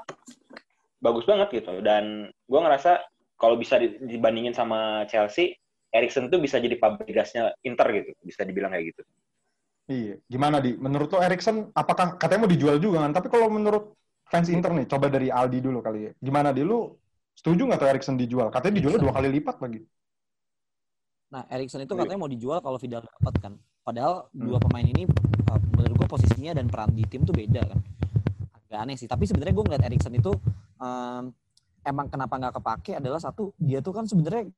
bagus 1.05 1.29
banget 1.29 1.53
gitu 1.53 1.85
dan 1.85 2.03
gue 2.33 2.59
ngerasa 2.65 3.05
kalau 3.37 3.53
bisa 3.61 3.77
di- 3.77 4.01
dibandingin 4.01 4.57
sama 4.57 5.05
Chelsea 5.05 5.53
Erikson 5.93 6.33
tuh 6.33 6.41
bisa 6.41 6.57
jadi 6.57 6.73
pabrik 6.75 7.13
gasnya 7.13 7.53
Inter 7.61 7.87
gitu 7.93 8.09
bisa 8.25 8.41
dibilang 8.41 8.73
kayak 8.73 8.97
gitu 8.97 9.03
Iya. 9.85 10.17
Gimana 10.25 10.57
di? 10.57 10.73
Menurut 10.73 11.13
lo 11.13 11.21
Erikson, 11.21 11.69
apakah 11.69 12.17
katanya 12.17 12.41
mau 12.41 12.49
dijual 12.49 12.81
juga 12.81 13.05
kan? 13.05 13.13
Tapi 13.13 13.29
kalau 13.29 13.53
menurut 13.53 13.93
fans 14.25 14.49
Inter 14.49 14.73
nih, 14.73 14.89
coba 14.89 15.13
dari 15.13 15.29
Aldi 15.29 15.61
dulu 15.61 15.77
kali 15.77 16.09
ya. 16.09 16.11
Gimana 16.17 16.49
di? 16.49 16.65
Lu 16.65 16.97
setuju 17.37 17.69
nggak 17.69 17.77
tuh 17.77 17.89
Erikson 17.93 18.17
dijual? 18.17 18.49
Katanya 18.49 18.81
dijual 18.81 18.97
dua 18.97 19.13
kali 19.13 19.29
lipat 19.37 19.61
lagi. 19.61 19.85
Nah, 21.29 21.45
Erikson 21.53 21.85
itu 21.85 21.93
Iya. 21.93 22.01
katanya 22.01 22.19
mau 22.21 22.31
dijual 22.31 22.59
kalau 22.65 22.77
Vidal 22.81 23.05
dapat 23.05 23.33
kan. 23.37 23.53
Padahal 23.85 24.25
Hmm. 24.33 24.49
dua 24.49 24.57
pemain 24.57 24.81
ini 24.89 25.05
uh, 25.53 25.59
menurut 25.77 25.95
gue 26.01 26.07
posisinya 26.09 26.57
dan 26.57 26.65
peran 26.65 26.89
di 26.89 27.05
tim 27.05 27.21
tuh 27.21 27.37
beda 27.37 27.61
kan. 27.69 27.79
Agak 28.65 28.79
aneh 28.89 28.95
sih. 28.97 29.05
Tapi 29.05 29.29
sebenarnya 29.29 29.53
gue 29.53 29.65
ngeliat 29.69 29.83
Erikson 29.85 30.17
itu 30.17 30.33
um, 30.79 31.33
emang 31.85 32.07
kenapa 32.09 32.33
nggak 32.39 32.53
kepake 32.61 32.91
adalah 32.97 33.21
satu 33.21 33.53
dia 33.61 33.79
tuh 33.79 33.93
kan 33.93 34.09
sebenarnya 34.09 34.49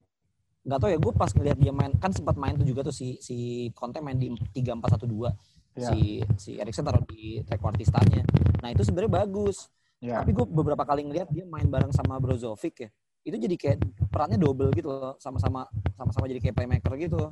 nggak 0.67 0.80
tahu 0.84 0.89
ya 0.91 0.99
gue 0.99 1.13
pas 1.15 1.32
ngeliat 1.32 1.58
dia 1.60 1.71
main 1.71 1.91
kan 1.95 2.12
sempat 2.12 2.36
main 2.36 2.56
tuh 2.56 2.67
juga 2.67 2.84
tuh 2.88 2.95
si 2.95 3.15
si 3.23 3.69
Conte 3.71 4.03
main 4.03 4.19
di 4.19 4.32
tiga 4.51 4.75
empat 4.75 4.99
satu 4.99 5.08
dua 5.08 5.32
Iya. 5.77 5.89
si 5.93 5.99
si 6.41 6.51
Erikson 6.58 6.84
taruh 6.84 7.06
di 7.06 7.45
trequartistanya. 7.45 8.25
Nah 8.65 8.69
itu 8.73 8.82
sebenarnya 8.82 9.23
bagus. 9.23 9.69
Ya. 10.01 10.21
Tapi 10.21 10.34
gue 10.34 10.45
beberapa 10.45 10.82
kali 10.82 11.06
ngeliat 11.06 11.30
dia 11.30 11.45
main 11.45 11.69
bareng 11.69 11.93
sama 11.93 12.17
Brozovic 12.17 12.75
ya. 12.82 12.89
Itu 13.21 13.38
jadi 13.38 13.56
kayak 13.58 13.77
perannya 14.10 14.41
double 14.41 14.73
gitu 14.73 14.89
loh, 14.89 15.13
sama-sama 15.21 15.69
sama-sama 15.93 16.25
jadi 16.25 16.41
kayak 16.41 16.56
playmaker 16.58 16.93
gitu. 16.97 17.30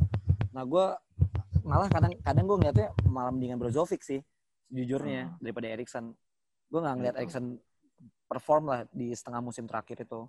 Nah 0.53 0.63
gue 0.65 0.85
malah 1.65 1.89
kadang 1.89 2.13
kadang 2.21 2.45
gue 2.45 2.57
ngeliatnya 2.61 2.87
malah 3.09 3.33
mendingan 3.33 3.57
Brozovic 3.57 4.05
sih, 4.05 4.21
jujurnya 4.69 5.33
daripada 5.41 5.65
Erikson. 5.73 6.13
Gue 6.69 6.79
nggak 6.85 6.95
ngeliat 7.01 7.15
Erikson 7.17 7.57
perform 8.35 8.63
lah 8.67 8.81
di 8.91 9.15
setengah 9.15 9.39
musim 9.39 9.63
terakhir 9.63 10.03
itu. 10.03 10.27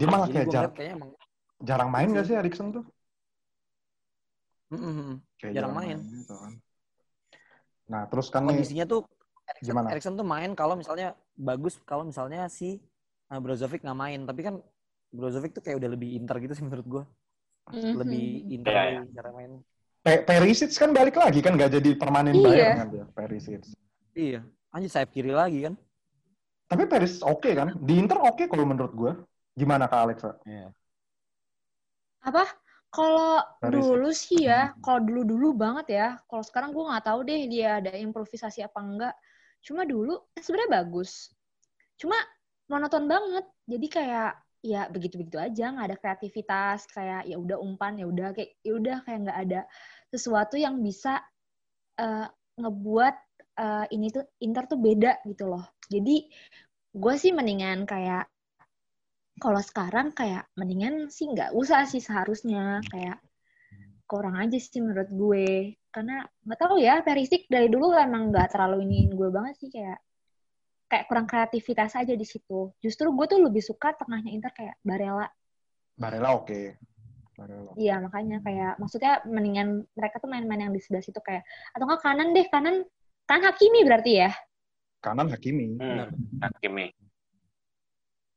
Dia 0.00 0.08
malah 0.08 0.26
kayak 0.32 0.48
jar- 0.48 0.72
kayaknya 0.72 0.94
emang 0.96 1.10
jarang 1.60 1.90
main 1.92 2.08
gak 2.16 2.24
sih 2.24 2.34
Erikson 2.34 2.72
tuh? 2.72 2.84
mm, 4.72 4.80
mm, 4.80 4.94
mm. 4.96 5.16
Kayak 5.36 5.52
Jarang 5.60 5.74
main. 5.76 5.96
gitu 6.00 6.34
kan. 6.34 6.52
Nah, 7.84 8.02
terus 8.08 8.32
kan 8.32 8.48
nih, 8.48 8.56
kondisinya 8.56 8.84
tuh 8.88 9.00
Erikson, 9.44 9.68
Gimana? 9.68 9.86
Erikson 9.92 10.14
tuh 10.16 10.26
main 10.26 10.50
kalau 10.56 10.74
misalnya 10.74 11.12
bagus 11.36 11.76
kalau 11.84 12.08
misalnya 12.08 12.48
si 12.48 12.80
uh, 13.28 13.38
Brozovic 13.44 13.84
nggak 13.84 13.98
main. 14.00 14.20
Tapi 14.24 14.40
kan 14.40 14.54
Brozovic 15.12 15.52
tuh 15.52 15.60
kayak 15.62 15.84
udah 15.84 15.90
lebih 15.92 16.16
inter 16.16 16.40
gitu 16.40 16.56
sih 16.56 16.64
menurut 16.64 16.86
gue. 16.88 17.04
Mhm. 17.76 17.92
Lebih 18.00 18.26
inter 18.50 18.72
Iya, 18.72 18.82
dari 19.04 19.12
cara 19.12 19.30
main. 19.36 19.50
Pe- 20.04 20.24
Perisic 20.24 20.72
kan 20.76 20.90
balik 20.92 21.16
lagi 21.16 21.40
kan 21.44 21.56
nggak 21.56 21.80
jadi 21.80 21.90
permanen 21.96 22.34
Iya. 22.34 22.44
Bayern 22.44 22.72
kan 22.80 22.88
dia, 22.88 23.04
Perisic. 23.12 23.60
Iya, 24.16 24.40
anjir 24.72 24.90
sayap 24.90 25.12
kiri 25.12 25.30
lagi 25.32 25.64
kan. 25.70 25.74
Tapi 26.74 26.90
Peris 26.90 27.22
oke 27.22 27.54
kan? 27.54 27.70
Di 27.78 27.94
Inter 28.02 28.18
oke 28.18 28.50
kalau 28.50 28.66
menurut 28.66 28.90
gue. 28.98 29.12
Gimana 29.54 29.86
Kak 29.86 30.00
Alexa? 30.10 30.34
apa? 32.26 32.50
Kalau 32.90 33.38
Perisic. 33.62 33.78
dulu 33.78 34.10
sih 34.10 34.40
ya 34.50 34.74
kalau 34.82 34.98
dulu 35.06 35.22
dulu 35.22 35.48
banget 35.54 35.86
ya. 35.94 36.08
Kalau 36.26 36.42
sekarang 36.42 36.74
gue 36.74 36.82
nggak 36.82 37.06
tahu 37.06 37.22
deh 37.22 37.46
dia 37.46 37.78
ada 37.78 37.94
improvisasi 37.94 38.66
apa 38.66 38.82
enggak. 38.82 39.14
Cuma 39.62 39.86
dulu 39.86 40.18
sebenarnya 40.34 40.82
bagus. 40.82 41.30
Cuma 41.94 42.18
monoton 42.66 43.06
banget. 43.06 43.46
Jadi 43.70 43.86
kayak 43.86 44.32
ya 44.66 44.90
begitu 44.90 45.22
begitu 45.22 45.38
aja. 45.38 45.70
Nggak 45.78 45.86
ada 45.94 45.98
kreativitas. 46.02 46.90
Kayak 46.90 47.22
ya 47.30 47.38
udah 47.38 47.62
umpan 47.62 48.02
ya 48.02 48.10
udah. 48.10 48.34
Kayak 48.34 48.50
ya 48.66 48.72
udah 48.74 48.96
kayak 49.06 49.18
nggak 49.30 49.38
ada 49.46 49.60
sesuatu 50.10 50.58
yang 50.58 50.82
bisa 50.82 51.22
eh, 52.02 52.26
ngebuat 52.58 53.14
eh, 53.62 53.86
ini 53.94 54.10
tuh 54.10 54.26
Inter 54.42 54.66
tuh 54.66 54.82
beda 54.82 55.22
gitu 55.22 55.46
loh. 55.46 55.62
Jadi 55.90 56.30
gue 56.94 57.14
sih 57.18 57.34
mendingan 57.34 57.84
kayak 57.90 58.30
kalau 59.42 59.58
sekarang 59.58 60.14
kayak 60.14 60.46
mendingan 60.54 61.10
sih 61.10 61.26
nggak 61.26 61.50
usah 61.50 61.90
sih 61.90 61.98
seharusnya. 61.98 62.78
Kayak 62.86 63.18
kurang 64.06 64.38
aja 64.38 64.54
sih 64.54 64.78
menurut 64.78 65.10
gue. 65.10 65.74
Karena 65.90 66.22
nggak 66.22 66.58
tahu 66.58 66.78
ya 66.78 67.02
Perisic 67.02 67.50
dari 67.50 67.66
dulu 67.66 67.90
emang 67.98 68.30
nggak 68.30 68.54
terlalu 68.54 68.86
iniin 68.86 69.10
gue 69.18 69.28
banget 69.34 69.54
sih 69.58 69.70
kayak 69.74 69.98
kayak 70.86 71.04
kurang 71.10 71.26
kreativitas 71.26 71.98
aja 71.98 72.14
di 72.14 72.26
situ. 72.26 72.70
Justru 72.78 73.10
gue 73.10 73.26
tuh 73.26 73.42
lebih 73.42 73.62
suka 73.62 73.90
tengahnya 73.98 74.30
Inter 74.30 74.54
kayak 74.54 74.78
Barella. 74.86 75.26
Barella 75.98 76.30
oke. 76.38 76.94
Barella. 77.34 77.74
iya 77.74 77.98
makanya 77.98 78.38
kayak 78.46 78.78
maksudnya 78.78 79.18
mendingan 79.26 79.82
mereka 79.98 80.22
tuh 80.22 80.30
main-main 80.30 80.70
yang 80.70 80.70
di 80.70 80.78
sebelah 80.78 81.02
situ 81.02 81.18
kayak 81.18 81.42
atau 81.74 81.82
nggak 81.82 82.02
kanan 82.06 82.30
deh 82.30 82.46
kanan 82.46 82.86
kan 83.26 83.42
Hakimi 83.42 83.82
berarti 83.82 84.22
ya 84.22 84.30
Kanan 85.04 85.28
Hakimi. 85.28 85.76
hmm. 85.76 86.08
Hakimi 86.40 86.88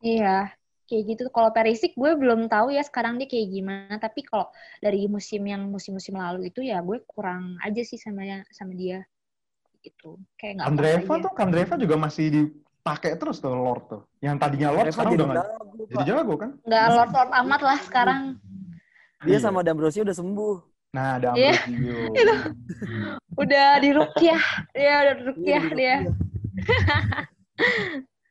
Iya, 0.04 0.54
kayak 0.86 1.04
gitu. 1.10 1.24
Kalau 1.34 1.50
Perisic 1.50 1.98
gue 1.98 2.12
belum 2.14 2.52
tahu 2.52 2.70
ya 2.76 2.84
sekarang 2.86 3.18
dia 3.18 3.26
kayak 3.26 3.48
gimana. 3.50 3.96
Tapi 3.98 4.22
kalau 4.28 4.52
dari 4.78 5.08
musim 5.10 5.42
yang 5.48 5.66
musim-musim 5.72 6.14
lalu 6.20 6.52
itu 6.54 6.62
ya 6.62 6.84
gue 6.84 7.02
kurang 7.08 7.58
aja 7.66 7.82
sih 7.82 7.98
sama 7.98 8.22
sama 8.54 8.78
dia. 8.78 9.02
Gitu. 9.82 10.20
Kayak 10.38 10.54
nggak 10.62 10.68
pas 10.68 10.72
Kandreva 10.76 11.14
aja. 11.16 11.24
tuh 11.26 11.34
Kandreva 11.34 11.74
juga 11.82 11.96
masih 11.98 12.26
dipakai 12.30 13.18
terus 13.18 13.42
tuh 13.42 13.58
Lord 13.58 13.84
tuh. 13.90 14.02
Yang 14.22 14.36
tadinya 14.38 14.70
Lord 14.70 14.86
Reva 14.86 14.94
sekarang 14.94 15.12
jadi 15.12 15.18
udah 15.18 15.28
nggak 15.28 15.40
jago, 15.42 15.84
jadi 15.90 16.04
jago 16.06 16.34
kan? 16.38 16.52
Nggak 16.62 16.84
lord-lord 16.94 17.32
amat 17.42 17.62
lah 17.66 17.78
sekarang. 17.82 18.22
Dia 19.26 19.38
sama 19.42 19.60
D'Ambrosio 19.66 20.06
udah 20.06 20.14
sembuh. 20.14 20.56
Nah, 20.94 21.20
ada 21.20 21.34
Iya. 21.34 21.58
Ambrosio. 21.58 21.98
Udah 23.34 23.68
di 23.84 23.90
rukyah. 23.92 24.44
Dia 24.78 24.94
udah 25.04 25.14
di 25.18 25.24
rukyah 25.26 25.64
Iya, 25.68 25.74
dia. 25.74 25.96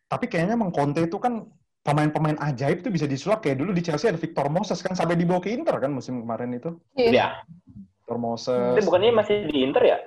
Tapi 0.06 0.24
kayaknya 0.26 0.54
emang 0.54 0.70
Conte 0.70 1.02
itu 1.02 1.18
kan 1.18 1.42
pemain-pemain 1.82 2.38
ajaib 2.40 2.82
tuh 2.82 2.90
bisa 2.90 3.06
disulap 3.06 3.40
kayak 3.40 3.58
dulu 3.58 3.70
di 3.70 3.82
Chelsea 3.82 4.06
ada 4.06 4.18
Victor 4.18 4.46
Moses 4.46 4.78
kan 4.78 4.92
sampai 4.92 5.14
dibawa 5.14 5.38
ke 5.38 5.50
Inter 5.50 5.74
kan 5.76 5.90
musim 5.90 6.22
kemarin 6.22 6.50
itu. 6.52 6.74
Iya. 6.94 7.10
ya 7.10 7.28
Victor 7.96 8.14
tapi 8.14 8.22
Moses. 8.22 8.82
bukannya 8.82 9.12
masih 9.12 9.36
di 9.46 9.58
Inter 9.60 9.82
ya 9.84 9.98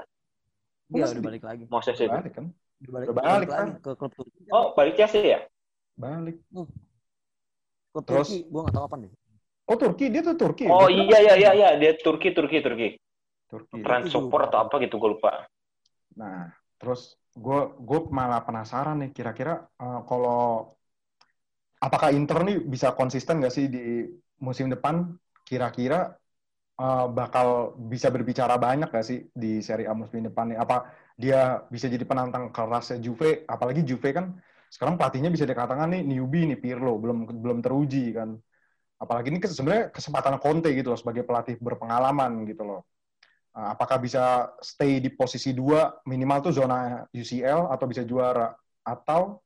Masih 0.87 1.03
udah 1.03 1.11
di- 1.13 1.25
balik 1.25 1.43
lagi. 1.43 1.63
Moses 1.67 1.95
itu 1.95 2.07
Balik 2.07 2.33
kan? 2.33 2.45
Udah 2.79 2.91
balik, 2.91 3.07
Udah 3.07 3.15
balik, 3.21 3.47
kan? 3.49 3.67
ke 3.77 3.91
klub 3.93 4.11
Turki. 4.13 4.39
oh 4.49 4.65
balik 4.73 4.93
Chelsea 4.95 5.21
ya 5.25 5.39
Balik. 5.93 6.35
Klub 7.91 8.03
terus- 8.03 8.31
Turki, 8.31 8.47
gue 8.47 8.61
gak 8.63 8.73
tahu 8.73 8.85
apa 8.85 8.95
deh. 8.97 9.11
Oh 9.65 9.77
Turki, 9.77 10.05
dia 10.07 10.21
tuh 10.21 10.35
Turki. 10.35 10.63
oh 10.65 10.87
Dia 10.87 10.95
tuh 10.95 11.03
iya 11.05 11.19
iya 11.19 11.33
iya 11.35 11.51
iya 11.53 11.69
dia 11.75 11.91
Turki 11.95 12.31
Turki 12.31 12.57
Turki 12.59 12.87
Turki. 13.47 13.79
transport 13.81 14.47
atau 14.47 14.59
apa 14.63 14.75
gitu 14.79 14.95
gue 14.95 15.09
lupa 15.11 15.43
Nah, 16.15 16.51
terus 16.79 17.01
gue 17.43 17.59
gue 17.87 17.99
malah 18.19 18.41
penasaran 18.47 18.95
nih 19.01 19.11
kira-kira 19.17 19.51
eh, 19.83 19.99
kalau 20.09 20.39
apakah 21.85 22.09
Inter 22.15 22.39
nih 22.47 22.57
bisa 22.73 22.87
konsisten 22.99 23.39
nggak 23.39 23.53
sih 23.57 23.65
di 23.71 24.07
musim 24.43 24.67
depan 24.73 24.95
kira-kira 25.47 25.95
eh, 26.81 27.05
bakal 27.19 27.47
bisa 27.91 28.07
berbicara 28.15 28.55
banyak 28.65 28.87
nggak 28.91 29.05
sih 29.09 29.19
di 29.43 29.59
Serie 29.67 29.87
A 29.91 29.93
musim 30.01 30.21
depan 30.27 30.45
nih? 30.53 30.57
Apa 30.63 30.75
dia 31.23 31.37
bisa 31.73 31.87
jadi 31.93 32.05
penantang 32.09 32.51
kerasnya 32.55 32.97
Juve? 33.05 33.45
Apalagi 33.49 33.81
Juve 33.89 34.09
kan 34.17 34.25
sekarang 34.73 34.95
pelatihnya 34.99 35.29
bisa 35.35 35.45
dikatakan 35.49 35.87
nih 35.93 36.01
newbie 36.05 36.45
nih 36.49 36.59
Pirlo 36.63 36.99
belum 37.03 37.17
belum 37.43 37.59
teruji 37.65 38.13
kan. 38.17 38.29
Apalagi 39.03 39.27
ini 39.31 39.39
sebenarnya 39.43 39.85
kesempatan 39.95 40.35
Conte 40.43 40.69
gitu 40.75 40.91
loh 40.91 40.99
sebagai 40.99 41.23
pelatih 41.27 41.55
berpengalaman 41.59 42.43
gitu 42.49 42.63
loh. 42.67 42.81
Uh, 43.49 43.67
apakah 43.73 43.97
bisa 43.97 44.53
stay 44.61 45.01
di 45.01 45.09
posisi 45.09 45.51
dua 45.57 45.89
minimal 46.05 46.49
tuh 46.49 46.53
zona 46.53 47.03
UCL 47.11 47.69
atau 47.73 47.85
bisa 47.89 48.05
juara? 48.05 48.53
Atau 48.85 49.41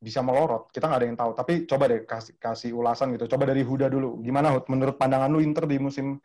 bisa 0.00 0.20
melorot? 0.20 0.68
Kita 0.68 0.84
nggak 0.88 1.00
ada 1.00 1.08
yang 1.08 1.18
tahu. 1.18 1.30
Tapi 1.32 1.52
coba 1.64 1.84
deh 1.88 2.00
kasih 2.04 2.34
kasih 2.36 2.70
ulasan 2.76 3.16
gitu. 3.16 3.24
Coba 3.32 3.48
dari 3.48 3.64
Huda 3.64 3.88
dulu. 3.88 4.20
Gimana 4.20 4.52
Hud? 4.52 4.68
Menurut 4.68 4.96
pandangan 5.00 5.32
lu 5.32 5.40
Inter 5.40 5.64
di 5.64 5.80
musim 5.80 6.20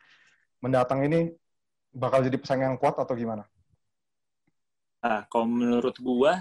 mendatang 0.59 0.99
ini 1.07 1.31
bakal 1.95 2.21
jadi 2.21 2.37
pesaing 2.37 2.63
yang 2.67 2.77
kuat 2.77 2.99
atau 2.99 3.15
gimana? 3.15 3.47
Nah, 4.99 5.23
kalau 5.31 5.47
menurut 5.47 5.95
gua 6.03 6.35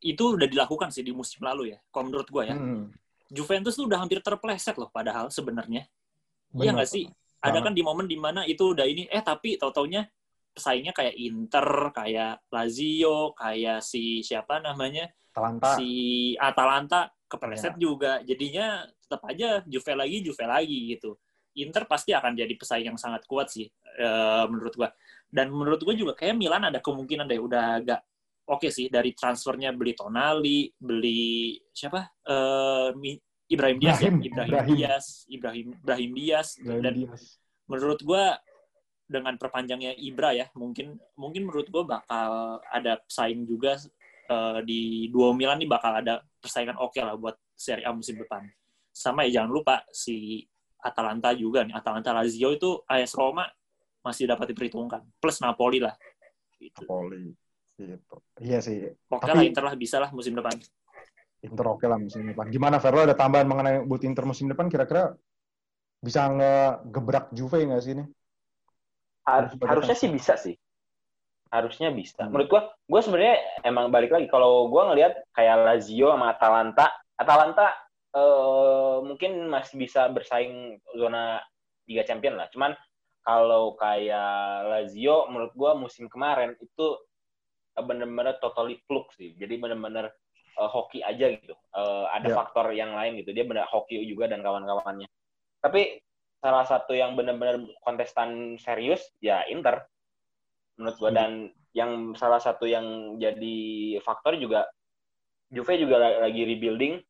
itu 0.00 0.24
udah 0.36 0.48
dilakukan 0.48 0.88
sih 0.88 1.04
di 1.04 1.12
musim 1.12 1.44
lalu 1.44 1.76
ya. 1.76 1.78
Kalau 1.92 2.08
menurut 2.08 2.28
gua 2.32 2.48
ya, 2.48 2.56
Hmm, 2.56 2.88
Juventus 3.28 3.76
tuh 3.76 3.84
udah 3.86 4.00
hampir 4.00 4.18
terpleset 4.24 4.74
loh 4.80 4.88
padahal 4.90 5.28
sebenarnya. 5.28 5.84
benar. 6.50 6.62
Iya 6.64 6.70
nggak 6.74 6.90
sih? 6.90 7.04
Ada 7.40 7.58
kan 7.64 7.72
di 7.72 7.80
momen 7.80 8.04
di 8.04 8.20
mana 8.20 8.44
itu 8.44 8.76
udah 8.76 8.84
ini, 8.84 9.08
eh 9.08 9.24
tapi 9.24 9.56
tau-taunya 9.56 10.04
pesaingnya 10.52 10.92
kayak 10.92 11.16
Inter, 11.16 11.94
kayak 11.94 12.44
Lazio, 12.52 13.32
kayak 13.32 13.80
si 13.80 14.20
siapa 14.20 14.60
namanya 14.60 15.08
Atalanta. 15.32 15.68
si 15.78 15.88
Atalanta 16.36 17.00
kepeleset 17.30 17.78
Iya. 17.78 17.80
juga. 17.80 18.12
Jadinya 18.26 18.84
tetap 18.84 19.22
aja 19.24 19.62
Juve 19.64 19.92
lagi, 19.96 20.16
Juve 20.20 20.44
lagi 20.44 20.78
gitu. 20.92 21.16
Inter 21.56 21.82
pasti 21.88 22.14
akan 22.14 22.36
jadi 22.36 22.54
pesaing 22.54 22.94
yang 22.94 22.98
sangat 23.00 23.24
kuat 23.26 23.50
sih 23.50 23.66
eh, 23.98 24.44
menurut 24.50 24.74
gua. 24.76 24.90
Dan 25.30 25.50
menurut 25.54 25.80
gua 25.82 25.94
juga 25.96 26.12
kayak 26.18 26.36
Milan 26.36 26.66
ada 26.68 26.78
kemungkinan 26.82 27.26
deh 27.26 27.40
udah 27.40 27.80
agak 27.82 28.00
oke 28.50 28.66
sih 28.68 28.90
dari 28.90 29.14
transfernya 29.14 29.70
beli 29.74 29.94
Tonali, 29.94 30.70
beli 30.76 31.56
siapa? 31.70 32.04
Eh, 32.26 32.90
Mi- 32.98 33.22
Ibrahim 33.50 33.78
Diaz 33.82 33.98
Ibrahim, 33.98 34.16
ya, 34.16 34.26
Ibrahim, 34.30 34.48
Ibrahim. 34.48 34.76
Diaz, 34.78 35.06
Ibrahim 35.26 35.66
Ibrahim 35.74 36.10
Diaz 36.14 36.48
Ibrahim 36.56 36.82
dan 36.82 36.94
Diaz. 36.94 37.22
menurut 37.66 38.00
gua 38.00 38.24
dengan 39.10 39.34
perpanjangnya 39.34 39.98
Ibra 39.98 40.30
ya 40.32 40.46
mungkin 40.54 40.94
mungkin 41.18 41.42
menurut 41.50 41.66
gua 41.68 41.82
bakal 41.98 42.30
ada 42.70 43.02
pesaing 43.02 43.42
juga 43.42 43.74
eh, 44.30 44.58
di 44.62 44.80
dua 45.10 45.34
Milan 45.34 45.58
nih 45.58 45.66
bakal 45.66 45.98
ada 45.98 46.22
persaingan 46.38 46.78
oke 46.78 47.02
lah 47.02 47.18
buat 47.18 47.34
Serie 47.52 47.84
A 47.84 47.90
musim 47.90 48.14
depan 48.16 48.46
sama 48.94 49.26
ya 49.26 49.42
jangan 49.42 49.50
lupa 49.50 49.82
si 49.90 50.46
Atalanta 50.80 51.34
juga 51.34 51.66
nih 51.66 51.74
Atalanta 51.74 52.14
Lazio 52.14 52.54
itu 52.54 52.80
AS 52.86 53.12
Roma 53.12 53.44
masih 54.00 54.24
dapat 54.24 54.54
diperhitungkan 54.54 55.04
plus 55.20 55.42
Napoli 55.44 55.76
lah 55.82 55.92
gitu. 56.56 56.86
Napoli. 56.86 57.34
Gitu. 57.76 58.16
Iya 58.40 58.60
sih. 58.60 58.88
oke 59.08 59.24
Tapi- 59.24 59.36
lah 59.36 59.44
Inter 59.44 59.64
lah 59.64 59.74
bisa 59.76 59.96
lah 60.00 60.08
musim 60.12 60.32
depan 60.32 60.52
Inter 61.40 61.66
oke 61.72 61.86
lah 61.88 61.96
musim 61.96 62.20
depan. 62.28 62.46
Gimana 62.52 62.76
Verlo 62.76 63.00
ada 63.08 63.16
tambahan 63.16 63.48
mengenai 63.48 63.76
buat 63.88 64.02
Inter 64.04 64.24
musim 64.28 64.46
depan 64.52 64.68
kira-kira 64.68 65.16
bisa 66.00 66.28
ngegebrak 66.28 67.32
Juve 67.32 67.64
nggak 67.64 67.82
sih 67.84 67.92
ini? 67.96 68.04
Har- 69.24 69.48
Harus 69.48 69.52
harusnya 69.60 69.96
sih 69.96 70.10
bisa 70.12 70.34
sih. 70.36 70.56
Harusnya 71.50 71.90
bisa. 71.90 72.24
Hmm. 72.24 72.30
Menurut 72.30 72.48
gua, 72.52 72.62
gua 72.86 73.00
sebenarnya 73.02 73.36
emang 73.66 73.90
balik 73.90 74.14
lagi 74.14 74.26
kalau 74.30 74.68
gua 74.70 74.92
ngelihat 74.92 75.18
kayak 75.34 75.66
Lazio 75.66 76.12
sama 76.14 76.36
Atalanta, 76.36 76.86
Atalanta 77.18 77.66
eh, 78.14 78.96
mungkin 79.02 79.50
masih 79.50 79.76
bisa 79.80 80.06
bersaing 80.12 80.78
zona 80.94 81.40
Liga 81.88 82.04
Champion 82.06 82.38
lah. 82.38 82.46
Cuman 82.54 82.72
kalau 83.24 83.74
kayak 83.76 84.68
Lazio 84.68 85.26
menurut 85.32 85.52
gua 85.56 85.72
musim 85.74 86.06
kemarin 86.06 86.54
itu 86.60 86.86
bener-bener 87.80 88.36
totally 88.38 88.76
fluke 88.84 89.10
sih. 89.16 89.34
Jadi 89.40 89.56
bener-bener 89.56 90.12
eh, 90.60 90.70
hoki 90.70 91.00
aja 91.00 91.26
gitu. 91.32 91.54
Eh, 91.56 92.04
ada 92.12 92.28
Ya. 92.28 92.36
faktor 92.36 92.70
yang 92.70 92.92
lain 92.92 93.16
gitu. 93.16 93.32
Dia 93.32 93.48
bener 93.48 93.64
hoki 93.64 93.96
juga 94.04 94.28
dan 94.28 94.44
kawan-kawannya. 94.44 95.08
Tapi 95.64 95.98
salah 96.40 96.64
satu 96.64 96.92
yang 96.96 97.16
benar-benar 97.16 97.60
kontestan 97.84 98.56
serius 98.56 99.04
ya 99.20 99.44
Inter 99.48 99.84
menurut 100.80 100.96
gua 100.96 101.10
Hmm. 101.12 101.18
dan 101.20 101.30
yang 101.76 101.90
salah 102.16 102.40
satu 102.40 102.64
yang 102.64 103.16
jadi 103.20 103.58
faktor 104.00 104.40
juga 104.40 104.64
Juve 105.52 105.76
juga 105.76 106.00
la- 106.00 106.18
lagi 106.24 106.46
rebuilding 106.46 107.02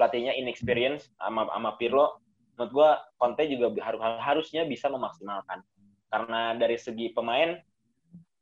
pelatihnya 0.00 0.32
inexperience 0.32 1.12
sama 1.20 1.44
sama 1.52 1.76
Pirlo 1.76 2.24
menurut 2.56 2.72
gua 2.72 2.90
Conte 3.20 3.44
juga 3.52 3.68
harus 3.84 4.00
harusnya 4.24 4.64
bisa 4.64 4.88
memaksimalkan 4.88 5.60
karena 6.08 6.56
dari 6.56 6.80
segi 6.80 7.12
pemain 7.12 7.60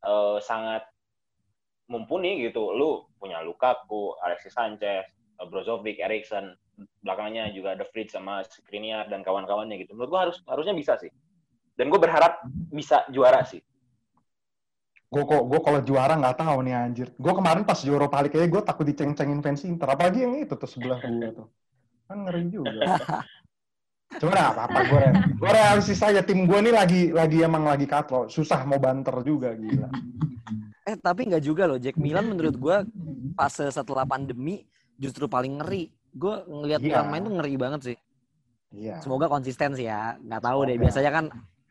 eh, 0.06 0.36
sangat 0.38 0.86
mumpuni 1.90 2.46
gitu 2.46 2.70
lu 2.70 3.05
punya 3.26 3.42
Lukaku 3.42 4.14
Alexis 4.22 4.54
Sanchez 4.54 5.02
Brozovic 5.50 5.98
Eriksen 5.98 6.54
belakangnya 7.02 7.50
juga 7.50 7.74
ada 7.74 7.82
Fritz 7.90 8.14
sama 8.14 8.46
Skriniar 8.46 9.10
dan 9.10 9.26
kawan-kawannya 9.26 9.82
gitu. 9.82 9.98
Menurut 9.98 10.10
gua 10.14 10.20
harus 10.30 10.38
harusnya 10.46 10.78
bisa 10.78 10.94
sih. 11.02 11.10
Dan 11.76 11.92
gue 11.92 12.00
berharap 12.00 12.40
bisa 12.72 13.04
juara 13.12 13.44
sih. 13.44 13.60
Gue 15.12 15.22
kok 15.28 15.44
gue 15.44 15.60
kalau 15.60 15.80
juara 15.84 16.16
nggak 16.16 16.40
tahu 16.40 16.64
nih 16.64 16.72
anjir. 16.72 17.08
Gue 17.20 17.32
kemarin 17.36 17.68
pas 17.68 17.76
Europa 17.84 18.16
League 18.24 18.36
aja 18.36 18.48
gue 18.48 18.62
takut 18.64 18.84
diceng-cengin 18.88 19.44
fans 19.44 19.62
Inter. 19.68 19.88
Apalagi 19.92 20.24
yang 20.24 20.40
itu 20.40 20.56
tuh 20.56 20.68
sebelah 20.68 21.00
gue 21.04 21.30
tuh. 21.36 21.46
Kan 22.08 22.24
ngeri 22.24 22.48
juga. 22.48 22.96
Cuma 24.20 24.32
nah, 24.32 24.56
apa-apa 24.56 24.80
gue 24.88 25.04
gue 25.36 25.50
realistis 25.52 26.00
aja 26.00 26.24
tim 26.24 26.48
gue 26.48 26.58
nih 26.64 26.72
lagi 26.72 27.02
lagi 27.12 27.44
emang 27.44 27.68
lagi 27.68 27.84
katro. 27.84 28.24
Susah 28.32 28.64
mau 28.64 28.80
banter 28.80 29.12
juga 29.20 29.52
gila. 29.52 29.92
Eh 30.86 30.94
tapi 30.96 31.26
nggak 31.26 31.42
juga 31.42 31.66
loh, 31.66 31.76
Jack 31.76 31.98
Milan 31.98 32.30
menurut 32.30 32.54
gue 32.54 32.76
fase 33.34 33.66
setelah 33.68 34.06
pandemi 34.06 34.62
justru 34.94 35.26
paling 35.26 35.58
ngeri. 35.58 35.90
Gue 36.14 36.46
ngelihat 36.46 36.78
Iya. 36.78 36.86
Milan 36.88 37.06
main 37.10 37.22
tuh 37.22 37.34
ngeri 37.34 37.54
banget 37.58 37.80
sih. 37.84 37.96
Iya. 38.70 39.02
Semoga 39.02 39.26
konsisten 39.26 39.74
sih 39.74 39.84
ya. 39.84 40.14
Nggak 40.16 40.42
tahu 40.42 40.58
deh. 40.64 40.78
Biasanya 40.78 41.10
kan 41.12 41.24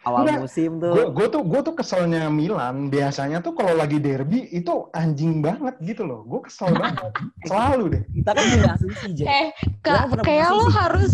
awal 0.03 0.21
Enggak. 0.21 0.39
musim 0.43 0.71
tuh. 0.77 0.93
gue 1.09 1.27
tuh 1.31 1.41
gue 1.41 1.61
tuh 1.63 1.73
keselnya 1.73 2.27
Milan 2.27 2.91
biasanya 2.91 3.39
tuh 3.39 3.55
kalau 3.55 3.73
lagi 3.73 3.97
derby 3.97 4.51
itu 4.51 4.91
anjing 4.91 5.39
banget 5.39 5.79
gitu 5.79 6.03
loh. 6.03 6.27
Gue 6.27 6.43
kesel 6.43 6.75
banget. 6.75 7.15
Selalu 7.47 7.83
deh. 7.95 8.03
Kita 8.13 8.29
kan 8.35 8.43
punya 8.45 8.69
asumsi 8.75 9.07
Jack. 9.15 9.27
Eh, 9.31 9.47
pernah 9.79 10.23
kayak 10.27 10.49
lo 10.51 10.67
harus 10.69 11.13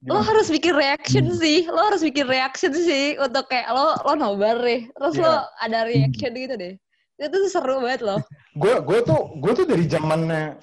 lo 0.00 0.16
Gimana? 0.16 0.28
harus 0.28 0.46
bikin 0.48 0.74
reaction 0.76 1.24
sih. 1.32 1.64
Lo 1.66 1.80
harus 1.88 2.04
bikin 2.04 2.28
reaction 2.28 2.72
sih 2.72 3.16
untuk 3.16 3.48
kayak 3.48 3.72
lo 3.72 3.96
lo 3.96 4.12
nobar 4.14 4.60
deh. 4.60 4.84
Terus 4.92 5.14
Iya. 5.16 5.24
lo 5.24 5.34
ada 5.58 5.78
reaction 5.84 6.32
gitu 6.32 6.54
deh. 6.54 6.76
Itu 7.20 7.36
tuh 7.36 7.50
seru 7.52 7.76
banget 7.84 8.00
loh. 8.00 8.20
gue 8.60 8.74
gue 8.80 8.98
tuh 9.04 9.20
gue 9.36 9.52
tuh 9.52 9.66
dari 9.68 9.84
zamannya 9.84 10.56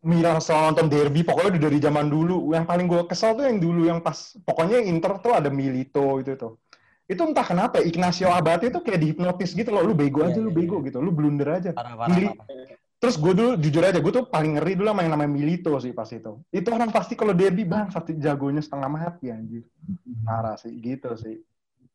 Milan 0.00 0.40
selalu 0.40 0.62
nonton 0.72 0.86
derby 0.88 1.20
pokoknya 1.22 1.48
udah 1.54 1.62
dari 1.70 1.78
zaman 1.78 2.06
dulu. 2.10 2.50
Yang 2.50 2.66
paling 2.66 2.86
gue 2.90 3.02
kesel 3.06 3.36
tuh 3.38 3.44
yang 3.46 3.58
dulu 3.62 3.80
yang 3.86 4.00
pas 4.02 4.34
pokoknya 4.42 4.82
Inter 4.82 5.20
tuh 5.22 5.32
ada 5.36 5.48
Milito 5.52 6.18
itu 6.18 6.34
tuh. 6.34 6.58
Itu 7.06 7.22
entah 7.26 7.42
kenapa 7.46 7.82
Ignacio 7.82 8.30
Abate 8.30 8.70
tuh 8.70 8.82
kayak 8.82 8.98
dihipnotis 9.02 9.54
gitu 9.54 9.70
loh. 9.70 9.84
Lu 9.86 9.94
bego 9.94 10.24
aja 10.26 10.38
Iya, 10.40 10.46
lu 10.46 10.50
iya, 10.50 10.58
bego 10.58 10.76
gitu 10.82 10.98
lu 10.98 11.10
blunder 11.14 11.48
aja. 11.54 11.70
Parah, 11.76 11.94
parah, 11.94 12.10
Mili- 12.10 12.32
parah. 12.34 12.78
terus 13.00 13.16
gue 13.16 13.32
dulu 13.32 13.50
jujur 13.56 13.80
aja 13.80 13.96
gue 13.96 14.12
tuh 14.12 14.24
paling 14.28 14.60
ngeri 14.60 14.76
dulu 14.76 14.88
sama 14.92 15.00
yang 15.04 15.12
namanya 15.14 15.30
Milito 15.32 15.72
sih 15.78 15.92
pas 15.92 16.08
itu. 16.08 16.32
Itu 16.48 16.68
orang 16.72 16.90
pasti 16.90 17.14
kalau 17.14 17.36
derby 17.36 17.62
bang 17.68 17.92
satu 17.92 18.10
jagonya 18.16 18.64
setengah 18.64 18.88
mati 18.88 19.28
anjir. 19.28 19.64
Parah 20.24 20.56
sih 20.56 20.72
gitu 20.80 21.12
sih 21.16 21.44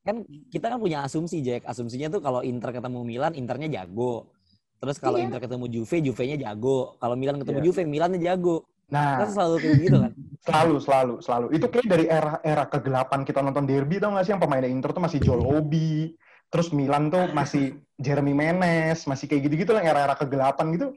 Kan 0.05 0.21
kita 0.53 0.69
kan 0.69 0.77
punya 0.77 1.01
asumsi 1.01 1.41
Jack. 1.41 1.65
Asumsinya 1.65 2.13
tuh 2.13 2.21
kalau 2.21 2.45
Inter 2.45 2.69
ketemu 2.69 3.01
Milan, 3.01 3.33
Internya 3.33 3.67
jago. 3.81 4.29
Terus 4.77 5.01
kalau 5.01 5.17
Iya. 5.17 5.25
Inter 5.25 5.41
ketemu 5.41 5.65
Juve, 5.65 5.97
Juve-nya 5.97 6.37
jago. 6.37 6.93
Kalau 7.01 7.17
Milan 7.17 7.41
ketemu 7.41 7.59
Iya. 7.59 7.65
Juve, 7.65 7.81
Milannya 7.89 8.21
jago. 8.21 8.69
nah 8.85 9.17
Kan 9.25 9.33
selalu 9.33 9.55
kayak 9.65 9.77
gitu 9.81 9.97
kan. 9.97 10.11
Selalu, 10.45 10.75
selalu, 10.77 11.15
selalu. 11.25 11.47
Itu 11.57 11.65
kayak 11.73 11.89
dari 11.89 12.05
era 12.05 12.37
era 12.45 12.69
kegelapan 12.69 13.25
kita 13.25 13.41
nonton 13.41 13.65
derby 13.65 13.97
tau 13.97 14.13
gak 14.13 14.29
sih 14.29 14.37
yang 14.37 14.41
pemainnya 14.45 14.69
Inter 14.69 14.93
tuh 14.93 15.01
masih 15.01 15.17
Joel 15.17 15.41
Obi, 15.41 16.13
terus 16.53 16.69
Milan 16.69 17.09
tuh 17.09 17.33
masih 17.33 17.81
Jeremy 17.97 18.37
Menes, 18.37 19.09
masih 19.09 19.25
kayak 19.25 19.49
gitu-gitu 19.49 19.73
lah 19.73 19.81
era-era 19.81 20.13
kegelapan 20.13 20.69
gitu. 20.77 20.93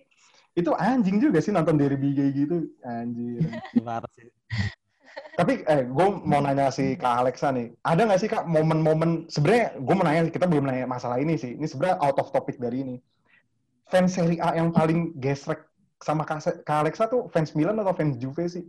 Itu 0.53 0.77
anjing 0.77 1.17
juga 1.17 1.41
sih 1.41 1.49
nonton 1.49 1.81
derby 1.81 2.13
kayak 2.13 2.33
gitu, 2.37 2.57
anjir. 2.85 3.41
Parah 3.89 4.11
sih. 4.13 4.29
Tapi 5.39 5.63
eh 5.71 5.83
gue 5.87 6.07
mau 6.27 6.43
nanya 6.43 6.69
si 6.75 6.99
Kak 6.99 7.23
Alexa 7.23 7.55
nih, 7.55 7.71
ada 7.87 8.03
nggak 8.05 8.21
sih 8.21 8.31
Kak 8.31 8.45
momen-momen 8.51 9.31
sebenarnya 9.31 9.79
gue 9.79 9.95
mau 9.95 10.03
nanya 10.03 10.27
kita 10.31 10.51
belum 10.51 10.67
nanya 10.67 10.87
masalah 10.91 11.23
ini 11.23 11.39
sih. 11.39 11.55
Ini 11.55 11.67
sebenarnya 11.67 12.03
out 12.03 12.19
of 12.19 12.35
topic 12.35 12.59
dari 12.59 12.83
ini. 12.83 12.97
Fans 13.89 14.13
Serie 14.13 14.43
A 14.43 14.53
yang 14.59 14.75
paling 14.75 15.17
gesrek 15.17 15.65
sama 16.03 16.27
Kak, 16.27 16.45
Kak 16.67 16.79
Alexa 16.87 17.07
tuh 17.09 17.31
fans 17.31 17.55
Milan 17.55 17.79
atau 17.79 17.95
fans 17.95 18.19
Juve 18.19 18.47
sih? 18.51 18.67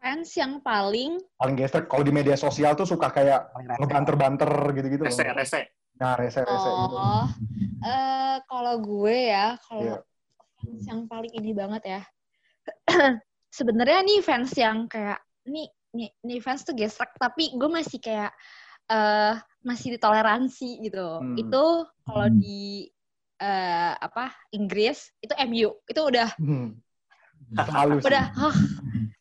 Fans 0.00 0.32
yang 0.36 0.64
paling 0.64 1.20
paling 1.36 1.56
gesrek 1.56 1.88
kalau 1.88 2.04
di 2.04 2.12
media 2.12 2.36
sosial 2.38 2.72
tuh 2.72 2.88
suka 2.88 3.12
kayak 3.12 3.52
rese. 3.52 3.78
ngebanter-banter 3.80 4.50
gitu-gitu 4.76 5.02
loh. 5.04 5.12
rese 5.12 5.24
rese 5.36 5.62
Nah, 6.00 6.16
rese-rese 6.16 6.70
itu. 6.72 6.96
Oh, 6.96 7.28
eh 7.84 8.36
kalau 8.48 8.80
gue 8.80 9.16
ya, 9.28 9.60
kalau 9.68 9.84
Iya. 9.84 9.98
fans 10.56 10.84
yang 10.88 11.00
paling 11.04 11.32
ini 11.36 11.52
banget 11.52 11.82
ya. 11.84 12.02
Sebenarnya 13.50 14.00
nih 14.06 14.20
fans 14.22 14.50
yang 14.54 14.86
kayak 14.86 15.18
nih 15.46 15.66
nih, 15.90 16.08
nih 16.22 16.38
fans 16.38 16.62
tuh 16.62 16.74
gesrek 16.78 17.10
tapi 17.18 17.50
gue 17.54 17.70
masih 17.70 17.98
kayak 17.98 18.30
eh 18.90 19.34
masih 19.66 19.98
ditoleransi 19.98 20.86
gitu. 20.86 21.20
Hmm. 21.20 21.36
Itu 21.36 21.64
kalau 22.06 22.26
di 22.30 22.86
eh 23.40 23.92
apa 23.96 24.30
Inggris 24.52 25.10
itu 25.20 25.32
MU 25.36 25.70
itu 25.88 26.00
udah 26.00 26.30
Hmm. 26.38 26.78
Sih. 27.50 28.06
udah 28.06 28.24
hah, 28.30 28.56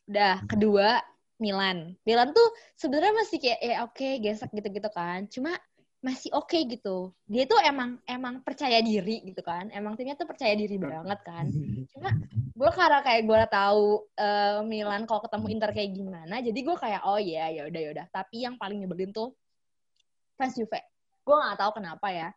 udah 0.06 0.36
kedua 0.46 1.02
Milan 1.40 1.96
Milan 2.04 2.36
tuh 2.36 2.46
sebenarnya 2.76 3.16
masih 3.16 3.38
kayak 3.42 3.60
ya 3.64 3.76
oke 3.88 4.10
gesek 4.22 4.52
gitu-gitu 4.54 4.90
kan 4.92 5.26
cuma 5.32 5.56
masih 6.00 6.32
oke 6.32 6.56
gitu. 6.56 7.12
Dia 7.28 7.44
tuh 7.44 7.60
emang 7.60 8.00
emang 8.08 8.40
percaya 8.40 8.80
diri 8.80 9.20
gitu 9.28 9.44
kan. 9.44 9.68
Emang 9.76 10.00
timnya 10.00 10.16
tuh 10.16 10.28
percaya 10.28 10.56
diri 10.56 10.80
banget 10.80 11.20
kan. 11.28 11.52
Cuma 11.92 12.16
gue 12.32 12.72
karena 12.72 13.00
kayak 13.04 13.24
gue 13.28 13.42
tahu 13.52 13.86
eh, 14.16 14.60
Milan 14.64 15.04
kalau 15.04 15.22
ketemu 15.28 15.46
Inter 15.52 15.72
kayak 15.72 15.92
gimana 15.96 16.36
jadi 16.44 16.60
gue 16.60 16.76
kayak 16.76 17.02
oh 17.08 17.20
iya 17.20 17.52
ya 17.52 17.62
udah 17.68 17.82
ya 17.84 17.90
udah. 17.92 18.06
Tapi 18.16 18.48
yang 18.48 18.56
paling 18.56 18.80
nyebelin 18.80 19.12
tuh 19.12 19.36
fans 20.40 20.56
Juve. 20.56 20.80
Gue 21.28 21.36
nggak 21.36 21.60
tahu 21.60 21.72
kenapa 21.84 22.08
ya. 22.16 22.30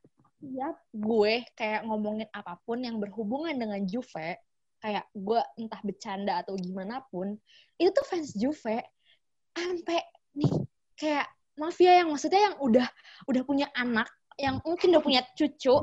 Tiap 0.42 0.76
gue 0.90 1.34
kayak 1.54 1.86
ngomongin 1.86 2.26
apa 2.34 2.58
pun 2.66 2.82
yang 2.82 2.98
berhubungan 2.98 3.54
dengan 3.54 3.78
Juve 3.86 4.42
kayak 4.82 5.06
gue 5.14 5.38
entah 5.62 5.78
bercanda 5.86 6.42
atau 6.42 6.58
gimana 6.58 7.06
pun 7.06 7.38
itu 7.78 7.94
tuh 7.94 8.06
fans 8.10 8.34
Juve. 8.34 8.82
Sampai 9.54 10.02
nih 10.34 10.50
kayak 10.98 11.30
mafia 11.56 12.00
yang 12.02 12.08
maksudnya 12.10 12.52
yang 12.52 12.56
udah 12.60 12.86
udah 13.28 13.42
punya 13.44 13.66
anak 13.76 14.08
yang 14.40 14.60
mungkin 14.64 14.96
udah 14.96 15.02
punya 15.04 15.20
cucu 15.36 15.76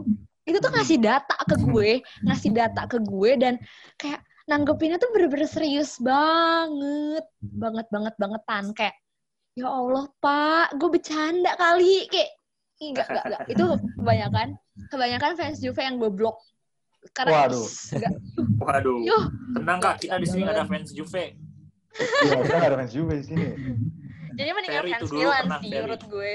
itu 0.50 0.58
tuh 0.58 0.72
ngasih 0.74 0.98
data 0.98 1.38
ke 1.46 1.56
gue, 1.62 2.02
ngasih 2.26 2.50
data 2.50 2.90
ke 2.90 2.98
gue 2.98 3.32
dan 3.38 3.62
kayak 4.02 4.26
nanggepinnya 4.50 4.98
tuh 4.98 5.14
bener-bener 5.14 5.46
serius 5.46 6.02
banget, 6.02 7.22
banget 7.38 7.86
banget 7.94 8.14
bangetan 8.18 8.74
kayak 8.74 8.98
ya 9.54 9.70
Allah 9.70 10.10
pak, 10.18 10.74
gue 10.74 10.90
bercanda 10.90 11.54
kali 11.54 12.10
kayak 12.10 12.34
enggak 12.82 13.08
enggak 13.14 13.26
enggak 13.30 13.42
itu 13.52 13.66
kebanyakan 14.00 14.48
kebanyakan 14.90 15.32
fans 15.38 15.62
Juve 15.62 15.82
yang 15.86 16.02
gue 16.02 16.10
blok 16.10 16.42
karena 17.14 17.46
Waduh. 17.46 17.68
enggak 17.94 18.14
Waduh. 18.60 19.00
Yuh. 19.06 19.26
Tenang 19.54 19.80
kak, 19.80 19.96
kita 20.02 20.16
di 20.18 20.28
sini 20.28 20.44
ada 20.50 20.66
fans 20.66 20.90
Juve. 20.92 21.38
Iya, 22.26 22.36
kita 22.42 22.56
nggak 22.58 22.70
ada 22.74 22.78
fans 22.82 22.94
Juve 22.96 23.14
di 23.22 23.26
sini. 23.26 23.48
Jadi 24.40 24.50
mendingan 24.56 24.76
Ferry 24.80 24.92
fans 24.96 25.10
dulu 25.12 25.20
Milan 25.20 25.48
sih 25.60 25.70
menurut 25.70 26.04
gue 26.08 26.34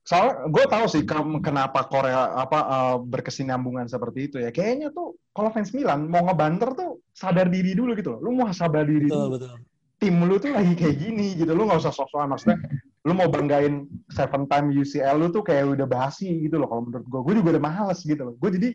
Soalnya 0.00 0.48
gue 0.48 0.64
tahu 0.64 0.84
sih 0.88 1.02
kenapa 1.44 1.84
Korea 1.86 2.32
apa 2.32 2.58
eh, 2.64 2.96
berkesinambungan 3.04 3.86
seperti 3.86 4.32
itu 4.32 4.36
ya. 4.40 4.48
Kayaknya 4.48 4.88
tuh 4.90 5.20
kalau 5.36 5.52
fans 5.52 5.70
Milan 5.76 6.08
mau 6.08 6.24
ngebanter 6.24 6.72
tuh 6.72 7.04
sadar 7.12 7.52
diri 7.52 7.76
dulu 7.76 7.92
gitu 7.94 8.16
loh. 8.16 8.20
Lu 8.24 8.30
mau 8.32 8.48
sadar 8.50 8.88
diri 8.88 9.06
Betul, 9.06 9.28
dulu. 9.28 9.34
betul. 9.36 9.56
Tim 10.00 10.16
lu 10.24 10.36
tuh 10.40 10.56
lagi 10.56 10.72
kayak 10.72 10.96
gini 10.96 11.36
gitu. 11.36 11.52
Lu 11.52 11.68
nggak 11.68 11.84
usah 11.84 11.92
sok-sokan 11.92 12.32
maksudnya. 12.32 12.58
Lu 13.04 13.12
mau 13.12 13.28
banggain 13.28 13.84
seven 14.08 14.48
time 14.48 14.72
UCL 14.72 15.16
lu 15.20 15.28
tuh 15.28 15.44
kayak 15.44 15.68
udah 15.68 15.86
basi 15.88 16.48
gitu 16.48 16.56
loh 16.56 16.68
kalau 16.68 16.88
menurut 16.88 17.06
gue. 17.06 17.20
Gue 17.20 17.34
juga 17.44 17.48
udah 17.60 17.64
males 17.68 18.00
gitu 18.00 18.22
loh. 18.24 18.34
Gue 18.40 18.50
jadi 18.56 18.68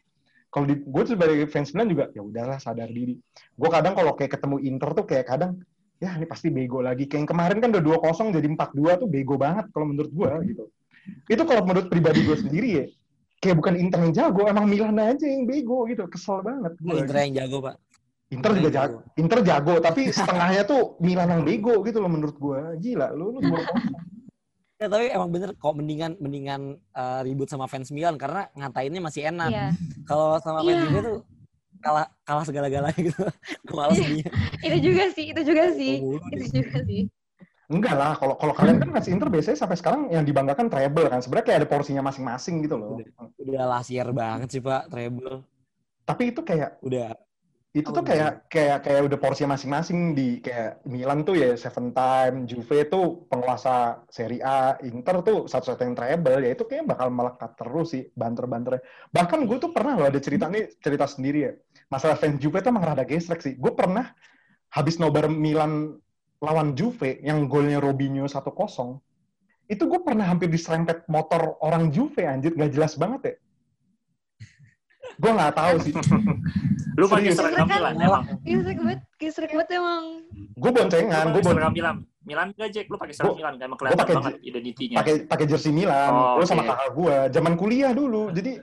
kalau 0.53 0.65
di 0.69 0.75
gue 0.77 1.03
sebagai 1.03 1.45
fans 1.49 1.73
Milan 1.73 1.89
juga 1.89 2.05
ya 2.13 2.21
udahlah 2.21 2.57
sadar 2.61 2.87
diri. 2.87 3.17
Gue 3.57 3.69
kadang 3.73 3.97
kalau 3.97 4.13
kayak 4.13 4.37
ketemu 4.37 4.57
Inter 4.61 4.89
tuh 4.93 5.05
kayak 5.09 5.25
kadang 5.25 5.57
ya 6.05 6.11
ini 6.21 6.25
pasti 6.29 6.53
bego 6.53 6.85
lagi. 6.85 7.09
Kayak 7.09 7.25
yang 7.25 7.29
kemarin 7.33 7.57
kan 7.57 7.69
udah 7.73 7.83
2-0 7.83 8.37
jadi 8.37 8.47
4-2 8.53 9.01
tuh 9.01 9.07
bego 9.09 9.35
banget 9.35 9.65
kalau 9.73 9.85
menurut 9.89 10.11
gue 10.13 10.31
gitu. 10.53 10.63
Itu 11.25 11.43
kalau 11.49 11.65
menurut 11.65 11.89
pribadi 11.89 12.21
gue 12.21 12.37
sendiri 12.37 12.69
ya 12.69 12.85
kayak 13.45 13.55
bukan 13.61 13.75
Inter 13.77 13.99
yang 14.01 14.13
jago, 14.15 14.41
emang 14.49 14.65
Milan 14.65 14.97
aja 14.97 15.25
yang 15.25 15.45
bego 15.45 15.85
gitu. 15.85 16.09
Kesel 16.09 16.41
banget 16.41 16.73
gue. 16.81 16.97
Inter 16.97 17.17
yang 17.29 17.33
jago, 17.45 17.57
Pak. 17.61 17.75
Inter 18.33 18.51
juga 18.57 18.69
jago. 18.73 18.97
Inter 19.21 19.39
jago, 19.45 19.73
tapi 19.77 20.01
setengahnya 20.17 20.63
tuh 20.65 20.97
Milan 20.97 21.29
yang 21.29 21.43
bego 21.45 21.85
gitu 21.85 22.01
loh 22.01 22.09
menurut 22.09 22.37
gue. 22.41 22.59
Gila, 22.81 23.13
lu 23.13 23.37
lu 23.37 23.53
Ya, 24.75 24.91
tapi 24.91 25.07
emang 25.07 25.31
bener 25.31 25.55
kok 25.55 25.71
mendingan 25.71 26.19
mendingan 26.19 26.75
eh, 26.75 27.19
ribut 27.23 27.47
sama 27.47 27.63
fans 27.63 27.95
Milan 27.95 28.19
karena 28.19 28.51
ngatainnya 28.59 28.99
masih 28.99 29.31
enak. 29.31 29.47
Iya. 29.47 29.67
Kalau 30.03 30.35
sama 30.43 30.67
fans 30.67 30.75
Iya. 30.75 30.83
Juve 30.83 30.99
tuh 30.99 31.17
kalah 31.85 32.05
kalah 32.25 32.45
segala-galanya 32.49 32.97
gitu. 32.97 33.21
Gue 33.69 33.75
malas 33.79 34.01
dia. 34.01 34.29
itu 34.65 34.77
juga 34.81 35.03
sih 35.13 35.25
itu 35.29 35.41
juga 35.45 35.63
sih 35.77 35.93
itu 36.01 36.45
juga 36.49 36.79
sih 36.89 37.03
Enggak 37.65 37.97
lah, 37.97 38.13
kalau 38.13 38.37
kalau 38.37 38.53
kalian 38.53 38.77
kan 38.77 38.93
fans 38.93 39.09
Inter 39.09 39.25
biasanya 39.25 39.57
sampai 39.57 39.73
sekarang 39.73 40.01
yang 40.13 40.21
dibanggakan 40.21 40.69
treble 40.69 41.09
kan. 41.09 41.17
Sebenarnya 41.17 41.45
kayak 41.49 41.59
ada 41.65 41.69
porsinya 41.73 42.03
masing-masing 42.05 42.61
gitu 42.61 42.77
loh. 42.77 43.01
Udah 43.41 43.65
lasier 43.65 44.05
banget 44.13 44.53
sih, 44.53 44.61
Pak, 44.61 44.93
treble. 44.93 45.41
Tapi 46.05 46.29
itu 46.29 46.45
kayak 46.45 46.77
Udah 46.85 47.17
itu 47.75 47.91
tuh 47.91 48.07
kayak 48.07 48.47
kayak 48.47 48.87
kayak 48.87 49.01
udah 49.03 49.19
porsinya 49.19 49.59
masing-masing 49.59 50.15
di 50.15 50.39
kayak 50.39 50.79
Milan 50.87 51.27
tuh 51.27 51.35
ya 51.35 51.59
seven 51.59 51.91
time, 51.91 52.47
Juve 52.47 52.87
tuh 52.87 53.27
penguasa 53.27 53.99
Serie 54.07 54.39
A, 54.39 54.79
Inter 54.79 55.19
tuh 55.27 55.43
satu-satu 55.43 55.83
yang 55.83 55.91
treble 55.91 56.39
ya 56.39 56.55
itu 56.55 56.63
kayaknya 56.63 56.95
bakal 56.95 57.11
melekat 57.11 57.51
terus 57.59 57.91
sih 57.91 58.07
banter-banternya. 58.15 58.79
Bahkan 59.11 59.39
gue 59.43 59.57
tuh 59.59 59.75
pernah 59.75 59.99
loh 59.99 60.07
ada 60.07 60.19
cerita 60.23 60.47
nih 60.47 60.71
cerita 60.79 61.03
sendiri 61.03 61.39
ya. 61.43 61.53
Masalah 61.89 62.17
fans 62.17 62.41
Juve 62.41 62.59
tuh 62.59 62.69
emang 62.73 62.85
rada 62.85 63.05
gesrek 63.05 63.41
sih. 63.45 63.53
Gue 63.55 63.71
pernah 63.73 64.11
habis 64.73 64.97
nobar 64.97 65.29
Milan 65.29 65.95
lawan 66.41 66.73
Juve 66.75 67.21
yang 67.21 67.45
golnya 67.47 67.79
Robinho 67.79 68.25
1-0. 68.27 68.41
Itu 69.65 69.83
gue 69.89 69.99
pernah 70.05 70.25
hampir 70.29 70.49
diserempet 70.51 71.09
motor 71.09 71.57
orang 71.61 71.89
Juve 71.89 72.25
anjir, 72.25 72.53
gak 72.53 72.73
jelas 72.73 72.93
banget 72.97 73.21
ya. 73.23 73.35
Gue 75.15 75.31
nggak 75.31 75.53
tahu 75.55 75.75
sih. 75.79 75.93
Lu 76.99 77.05
Serius. 77.11 77.35
seragam 77.35 77.67
Milan 77.67 77.95
emang. 77.99 78.23
Gesrek 78.43 78.77
banget, 78.79 78.99
gesrek 79.19 79.51
banget 79.51 79.69
emang. 79.75 80.03
Gue 80.55 80.71
boncengan, 80.71 81.23
Lu 81.27 81.31
gue 81.35 81.41
pakai 81.41 81.45
bon 81.45 81.53
seragam 81.55 81.73
Milan. 81.75 81.97
Milan 82.25 82.47
gak 82.57 82.69
Jack? 82.73 82.85
Lu 82.87 82.97
pakai 82.97 83.13
seragam 83.13 83.35
Milan. 83.37 83.53
Emang 83.59 83.77
kelihatan 83.79 83.99
pakai 84.01 84.15
banget 84.15 84.35
identitinya. 84.43 84.95
pakai 85.03 85.15
pakai 85.27 85.45
jersey 85.47 85.71
Milan, 85.75 86.11
Oh, 86.11 86.39
gue 86.39 86.45
sama 86.47 86.63
kakak 86.63 86.89
gue, 86.95 87.15
zaman 87.31 87.53
kuliah 87.59 87.91
dulu. 87.91 88.31
Jadi 88.31 88.59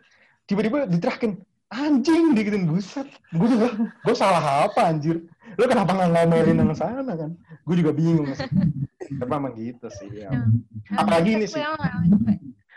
tiba-tiba 0.48 0.88
diterakin 0.88 1.32
anjing 1.72 2.36
digituin 2.36 2.68
buset. 2.68 3.08
Gue 3.32 3.48
juga, 3.48 3.68
gue 3.88 4.14
salah 4.14 4.68
apa 4.68 4.92
anjir? 4.92 5.24
Lu 5.56 5.64
kenapa 5.64 5.96
nggak 5.96 6.10
ngomelin 6.12 6.60
yang 6.60 6.76
sana 6.76 7.12
kan? 7.16 7.32
Gue 7.64 7.80
juga 7.80 7.92
bingung. 7.96 8.28
Tapi 8.32 9.32
emang 9.32 9.56
gitu 9.56 9.88
sih. 9.88 10.08
Ya. 10.12 10.30
Apalagi 10.92 11.40
ini 11.40 11.46
sih. 11.48 11.60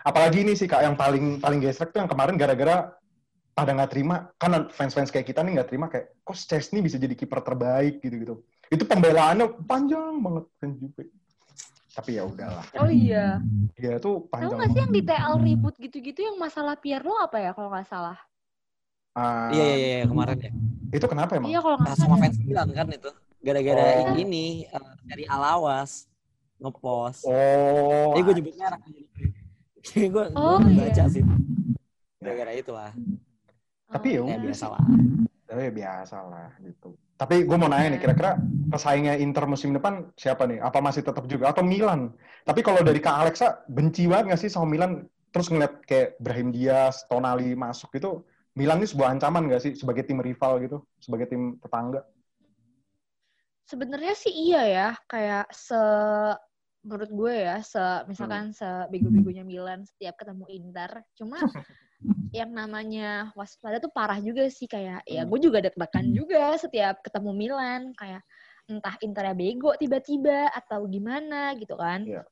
Apalagi 0.06 0.48
ini 0.48 0.54
sih 0.56 0.70
kak 0.70 0.86
yang 0.86 0.96
paling 0.96 1.42
paling 1.42 1.60
gesrek 1.60 1.92
tuh 1.92 2.04
yang 2.04 2.12
kemarin 2.12 2.40
gara-gara 2.40 2.94
pada 3.56 3.72
nggak 3.72 3.92
terima 3.96 4.28
kan 4.36 4.68
fans-fans 4.68 5.10
kayak 5.10 5.32
kita 5.32 5.40
nih 5.40 5.60
nggak 5.60 5.70
terima 5.72 5.88
kayak 5.88 6.12
kok 6.28 6.36
Chesney 6.36 6.84
bisa 6.84 7.00
jadi 7.00 7.16
kiper 7.16 7.40
terbaik 7.40 8.04
gitu-gitu. 8.04 8.44
Itu 8.68 8.84
pembelaannya 8.84 9.66
panjang 9.66 10.20
banget 10.20 10.44
fans 10.60 10.76
Juve. 10.78 11.04
Tapi 11.96 12.20
ya 12.20 12.28
udahlah. 12.28 12.68
Oh 12.76 12.92
iya. 12.92 13.40
Dia 13.80 13.96
tuh 14.04 14.28
Tahu 14.28 14.36
panjang. 14.36 14.58
nggak 14.60 14.70
sih 14.76 14.82
yang 14.84 14.92
di. 14.92 15.02
TL 15.08 15.36
ribut 15.40 15.76
gitu-gitu 15.80 16.20
yang 16.28 16.36
masalah 16.36 16.76
Pirlo 16.76 17.16
apa 17.16 17.40
ya 17.40 17.56
kalau 17.56 17.72
nggak 17.72 17.88
salah? 17.88 18.20
Ah, 19.16 19.48
Iya, 19.48 19.64
iya, 19.64 19.76
iya, 19.80 20.06
kemarin 20.06 20.38
ya. 20.38 20.52
Itu 20.92 21.06
kenapa 21.08 21.40
emang? 21.40 21.48
Iya 21.48 21.60
kalau 21.64 21.78
nggak 21.80 21.96
sama 21.96 22.08
salah. 22.12 22.22
fans 22.22 22.38
Milan 22.44 22.68
kan 22.76 22.88
itu. 22.92 23.10
Gara-gara 23.40 23.86
Oh. 24.04 24.16
ini 24.18 24.46
eh, 24.68 24.90
dari 25.08 25.24
Alawas 25.26 26.12
ngepost. 26.60 27.24
Oh, 27.24 28.12
Eh 28.12 28.22
gue 28.22 28.34
nyebut 28.36 28.54
merek. 28.54 28.82
gue 30.12 30.26
Oh, 30.36 30.60
baca 30.60 30.84
iya. 30.84 31.06
sih. 31.08 31.24
Gara-gara 32.20 32.52
itu 32.52 32.72
lah. 32.76 32.92
Tapi 33.88 34.08
ya 34.14 34.20
Oh, 34.20 34.28
Ya 34.28 34.36
udah. 34.36 34.44
biasa 34.44 34.66
lah. 34.68 34.84
tapi 35.46 35.62
ya 35.62 35.72
biasa 35.72 36.18
lah 36.26 36.50
gitu. 36.60 36.90
Tapi 37.16 37.48
gue 37.48 37.56
mau 37.56 37.72
nanya 37.72 37.96
nih, 37.96 38.02
kira-kira 38.02 38.36
pesaingnya 38.68 39.16
Inter 39.16 39.48
musim 39.48 39.72
depan 39.72 40.12
siapa 40.20 40.44
nih? 40.44 40.60
Apa 40.60 40.84
masih 40.84 41.00
tetap 41.00 41.24
juga? 41.32 41.56
Atau 41.56 41.64
Milan? 41.64 42.12
Tapi 42.44 42.60
kalau 42.60 42.84
dari 42.84 43.00
Kak 43.00 43.24
Alexa, 43.24 43.64
benci 43.72 44.04
banget 44.04 44.36
nggak 44.36 44.42
sih 44.44 44.52
sama 44.52 44.68
Milan? 44.68 45.08
Terus 45.32 45.48
ngeliat 45.48 45.80
kayak 45.88 46.20
Brahim 46.20 46.52
Diaz, 46.52 47.08
Tonali 47.08 47.56
masuk 47.56 47.96
itu, 47.96 48.20
Milan 48.56 48.80
ini 48.80 48.88
sebuah 48.88 49.20
ancaman 49.20 49.52
nggak 49.52 49.62
sih 49.62 49.72
sebagai 49.76 50.08
tim 50.08 50.24
rival 50.24 50.64
gitu? 50.64 50.78
Sebagai 51.04 51.28
tim 51.28 51.60
tetangga? 51.60 52.08
Sebenarnya 53.68 54.14
sih 54.16 54.32
iya 54.32 54.62
ya, 54.64 54.90
kayak 55.12 55.52
se 55.52 55.76
menurut 56.86 57.10
gue 57.12 57.34
ya, 57.50 57.60
se 57.66 57.82
misalkan 58.08 58.54
sebego-begonya 58.56 59.44
Milan 59.44 59.84
setiap 59.84 60.16
ketemu 60.22 60.46
Inter. 60.54 61.04
Cuma 61.20 61.36
yang 62.40 62.52
namanya 62.56 63.34
waspada 63.36 63.82
tuh 63.84 63.92
parah 63.92 64.22
juga 64.24 64.48
sih 64.48 64.70
kayak 64.72 65.04
ya 65.04 65.24
Hmm. 65.26 65.30
gue 65.34 65.40
juga 65.52 65.60
deg-degan 65.66 66.08
juga 66.16 66.56
setiap 66.56 67.02
ketemu 67.04 67.32
Milan 67.36 67.82
kayak 67.98 68.22
entah 68.72 68.96
Internya 69.02 69.36
bego 69.38 69.76
tiba-tiba 69.76 70.48
atau 70.54 70.88
gimana 70.88 71.58
gitu 71.60 71.76
kan. 71.76 72.08
Iya. 72.08 72.24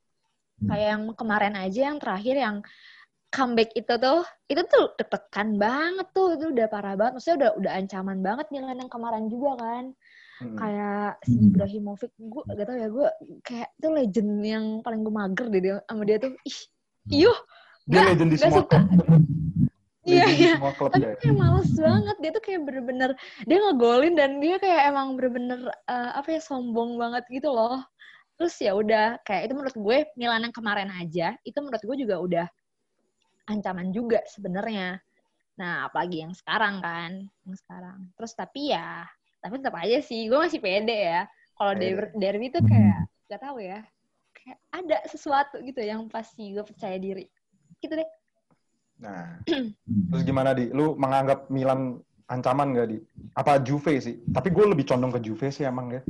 Kayak 0.63 0.87
yang 0.95 1.03
kemarin 1.17 1.55
aja 1.59 1.81
yang 1.91 1.97
terakhir 1.99 2.35
yang 2.39 2.57
comeback 3.33 3.73
itu 3.73 3.89
tuh 3.97 4.21
itu 4.45 4.61
tuh 4.69 4.93
deg-degan 4.95 5.57
banget 5.57 6.07
tuh 6.13 6.37
itu 6.37 6.45
udah 6.53 6.67
parah 6.69 6.93
banget 6.93 7.17
maksudnya 7.17 7.37
udah 7.41 7.51
udah 7.57 7.71
ancaman 7.73 8.19
banget 8.21 8.45
Milan 8.53 8.77
yang 8.77 8.91
kemarin 8.91 9.25
juga 9.27 9.57
kan 9.57 9.85
Hmm. 10.33 10.57
kayak 10.57 11.21
si 11.29 11.37
Ibrahimovic 11.39 12.09
gue 12.17 12.41
gak 12.49 12.65
tau 12.65 12.73
ya 12.75 12.89
gue 12.89 13.07
kayak 13.45 13.69
itu 13.77 13.87
legend 13.87 14.31
yang 14.41 14.65
paling 14.81 15.05
gue 15.05 15.13
mager 15.13 15.45
deh 15.45 15.61
dia, 15.61 15.75
sama 15.85 16.03
dia 16.03 16.17
tuh 16.17 16.33
ih 16.41 16.59
iyuh 17.21 17.37
Dia 17.85 18.01
nggak- 18.01 18.09
legend 18.17 18.29
di 18.33 18.37
semua 18.41 18.57
suka. 18.65 18.77
klub. 18.81 18.89
Iya, 20.03 20.25
iya. 20.27 20.53
tapi 20.59 20.99
ya. 20.99 21.15
kayak 21.15 21.35
males 21.37 21.71
banget 21.79 22.15
dia 22.19 22.31
tuh 22.35 22.43
kayak 22.43 22.61
bener-bener 22.67 23.09
dia 23.47 23.55
ngegolin 23.55 24.19
dan 24.19 24.41
dia 24.43 24.59
kayak 24.59 24.91
emang 24.91 25.15
bener-bener 25.15 25.63
eh, 25.87 26.11
apa 26.11 26.27
ya 26.27 26.41
sombong 26.43 26.99
banget 26.99 27.23
gitu 27.31 27.47
loh 27.47 27.79
terus 28.35 28.51
ya 28.59 28.75
udah 28.75 29.21
kayak 29.23 29.47
itu 29.47 29.53
menurut 29.55 29.77
gue 29.77 29.97
Milan 30.19 30.43
yang 30.43 30.51
kemarin 30.51 30.91
aja 30.91 31.39
itu 31.47 31.55
menurut 31.55 31.79
gue 31.79 31.95
juga 32.03 32.15
udah 32.19 32.45
ancaman 33.47 33.91
juga 33.91 34.23
sebenarnya 34.29 34.99
nah 35.53 35.85
apalagi 35.85 36.25
yang 36.25 36.33
sekarang 36.33 36.81
kan 36.81 37.11
yang 37.45 37.57
sekarang 37.57 38.09
terus 38.17 38.33
tapi 38.33 38.73
ya 38.73 39.05
tapi 39.43 39.61
tetap 39.61 39.75
aja 39.77 39.99
sih 40.01 40.25
gue 40.25 40.39
masih 40.39 40.57
pede 40.57 41.13
ya 41.13 41.21
kalau 41.53 41.77
derby, 41.77 42.09
derby 42.17 42.47
tuh 42.49 42.63
kayak 42.65 43.05
gak 43.29 43.41
tahu 43.43 43.61
ya 43.61 43.85
kayak 44.33 44.57
ada 44.73 44.97
sesuatu 45.05 45.61
gitu 45.61 45.79
yang 45.83 46.09
pasti 46.09 46.57
gue 46.57 46.65
percaya 46.65 46.97
diri 46.97 47.29
gitu 47.79 47.93
deh 47.93 48.09
Nah, 49.03 49.41
terus 49.83 50.23
gimana 50.23 50.55
di? 50.55 50.71
Lu 50.71 50.95
menganggap 50.95 51.51
Milan 51.51 51.99
ancaman 52.31 52.71
nggak 52.71 52.87
di? 52.87 52.97
Apa 53.35 53.59
Juve 53.59 53.99
sih? 53.99 54.23
Tapi 54.31 54.53
gue 54.53 54.65
lebih 54.71 54.87
condong 54.87 55.11
ke 55.11 55.19
Juve 55.19 55.51
sih 55.51 55.67
emang 55.67 55.91
ya. 55.91 56.01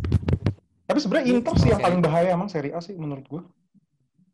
Tapi 0.85 0.99
sebenarnya 1.01 1.25
Inter 1.33 1.55
sih 1.57 1.73
yang 1.73 1.81
paling 1.81 2.01
bahaya 2.05 2.35
emang 2.37 2.51
Serie 2.51 2.75
A 2.75 2.79
sih 2.83 2.93
menurut 2.93 3.25
gue. 3.25 3.41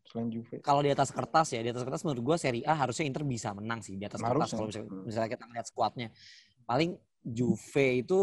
Selain 0.10 0.28
Juve. 0.28 0.58
Kalau 0.60 0.82
di 0.82 0.90
atas 0.90 1.14
kertas 1.14 1.54
ya, 1.54 1.62
di 1.62 1.70
atas 1.70 1.86
kertas 1.86 2.02
menurut 2.02 2.34
gue 2.34 2.36
Serie 2.42 2.66
A 2.66 2.74
harusnya 2.74 3.06
Inter 3.06 3.22
bisa 3.22 3.54
menang 3.54 3.86
sih 3.86 3.94
di 3.94 4.04
atas 4.04 4.18
kertas 4.18 4.50
Harusnya. 4.50 4.58
kalau 4.58 4.68
misalnya, 4.68 4.90
Hmm. 4.90 5.04
misalnya 5.06 5.30
kita 5.30 5.44
ngeliat 5.46 5.68
skuadnya. 5.70 6.08
Paling 6.66 6.92
Juve 7.22 7.88
itu 8.02 8.20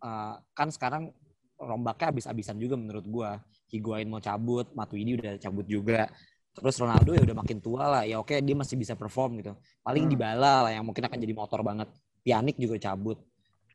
uh, 0.00 0.34
kan 0.50 0.68
sekarang 0.72 1.12
rombaknya 1.56 2.08
habis-habisan 2.08 2.56
juga 2.56 2.80
menurut 2.80 3.04
gue. 3.04 3.30
Higuain 3.66 4.06
mau 4.06 4.22
cabut, 4.22 4.70
Matuidi 4.72 5.18
udah 5.18 5.36
cabut 5.36 5.66
juga. 5.66 6.08
Terus 6.56 6.72
Ronaldo 6.80 7.12
ya 7.12 7.20
udah 7.20 7.36
makin 7.36 7.60
tua 7.60 7.84
lah. 7.84 8.02
Ya 8.08 8.16
oke 8.16 8.32
dia 8.40 8.56
masih 8.56 8.80
bisa 8.80 8.96
perform 8.96 9.36
gitu. 9.44 9.52
Paling 9.84 10.08
Hmm. 10.08 10.12
Dybala 10.16 10.64
lah 10.64 10.72
yang 10.72 10.88
mungkin 10.88 11.04
akan 11.04 11.18
jadi 11.20 11.34
motor 11.36 11.60
banget. 11.60 11.88
Pjanic 12.24 12.56
juga 12.56 12.80
cabut. 12.80 13.20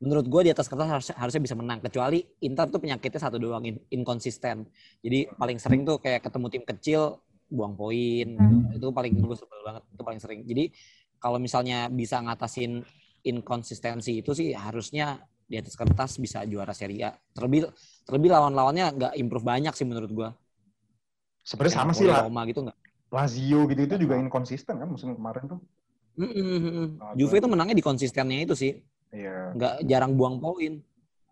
Menurut 0.02 0.26
gue 0.26 0.42
di 0.42 0.50
atas 0.50 0.66
kertas 0.66 0.90
harusnya, 0.90 1.14
harusnya 1.14 1.42
bisa 1.46 1.54
menang. 1.54 1.78
Kecuali 1.78 2.26
Inter 2.42 2.66
tuh 2.66 2.82
penyakitnya 2.82 3.20
satu 3.22 3.38
doang, 3.38 3.62
in- 3.62 3.86
inkonsisten. 3.86 4.66
Jadi 4.98 5.30
paling 5.38 5.62
sering 5.62 5.86
tuh 5.86 6.02
kayak 6.02 6.26
ketemu 6.26 6.46
tim 6.50 6.64
kecil, 6.66 7.22
buang 7.52 7.76
poin. 7.76 8.26
Gitu. 8.26 8.56
Itu 8.80 8.86
paling 8.96 9.12
gue 9.20 9.36
sebel 9.36 9.60
banget. 9.60 9.82
Itu 9.92 10.02
paling 10.02 10.20
sering. 10.24 10.40
Jadi 10.48 10.72
kalau 11.20 11.36
misalnya 11.36 11.92
bisa 11.92 12.18
ngatasin 12.24 12.80
inkonsistensi 13.22 14.24
itu 14.24 14.32
sih 14.34 14.56
harusnya 14.56 15.20
di 15.46 15.60
atas 15.60 15.76
kertas 15.76 16.16
bisa 16.16 16.42
juara 16.48 16.72
Serie 16.72 17.06
A. 17.06 17.10
Terlebih 17.36 17.68
terlebih 18.08 18.32
lawan-lawannya 18.32 18.86
nggak 18.96 19.12
improve 19.20 19.44
banyak 19.44 19.74
sih 19.76 19.84
menurut 19.84 20.10
gue. 20.10 20.28
Sebenarnya 21.44 21.74
sama 21.76 21.92
sih 21.92 22.08
lah. 22.08 22.24
Roma 22.26 22.42
gitu 22.48 22.64
nggak. 22.64 22.78
Lazio 23.12 23.68
gitu 23.68 23.80
itu 23.84 23.96
juga 24.08 24.16
inkonsisten 24.16 24.80
kan 24.80 24.88
musim 24.88 25.12
kemarin 25.12 25.44
tuh. 25.44 25.60
Mm-mm. 26.16 26.96
Ah, 27.00 27.12
Juve 27.16 27.36
gua- 27.36 27.40
itu 27.44 27.48
menangnya 27.48 27.76
di 27.76 27.84
konsistennya 27.84 28.44
itu 28.44 28.52
sih, 28.56 28.72
Iya, 29.12 29.52
nggak 29.56 29.74
jarang 29.88 30.12
buang 30.16 30.40
poin. 30.40 30.80